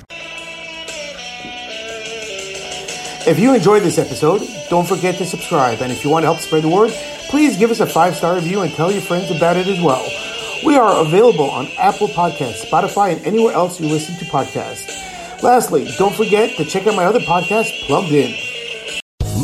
If 3.27 3.39
you 3.39 3.55
enjoyed 3.55 3.83
this 3.83 3.99
episode, 3.99 4.43
don't 4.71 4.87
forget 4.87 5.17
to 5.17 5.27
subscribe. 5.27 5.83
And 5.83 5.93
if 5.93 6.05
you 6.05 6.11
want 6.11 6.23
to 6.23 6.29
help 6.29 6.41
spread 6.41 6.63
the 6.63 6.71
word, 6.71 6.93
please 7.29 7.57
give 7.57 7.71
us 7.71 7.81
a 7.81 7.87
five 7.87 8.17
star 8.17 8.35
review 8.35 8.63
and 8.63 8.73
tell 8.73 8.91
your 8.91 9.03
friends 9.03 9.31
about 9.31 9.57
it 9.57 9.67
as 9.67 9.81
well. 9.81 10.05
We 10.65 10.77
are 10.77 11.05
available 11.05 11.51
on 11.51 11.69
Apple 11.79 12.09
Podcasts, 12.09 12.65
Spotify, 12.65 13.17
and 13.17 13.25
anywhere 13.25 13.55
else 13.55 13.81
you 13.81 13.89
listen 13.89 14.17
to 14.17 14.25
podcasts. 14.25 15.43
Lastly, 15.43 15.89
don't 15.99 16.15
forget 16.15 16.57
to 16.57 16.65
check 16.65 16.87
out 16.87 16.97
my 16.97 17.05
other 17.05 17.21
podcast, 17.21 17.87
Plugged 17.87 18.11
In. 18.11 18.48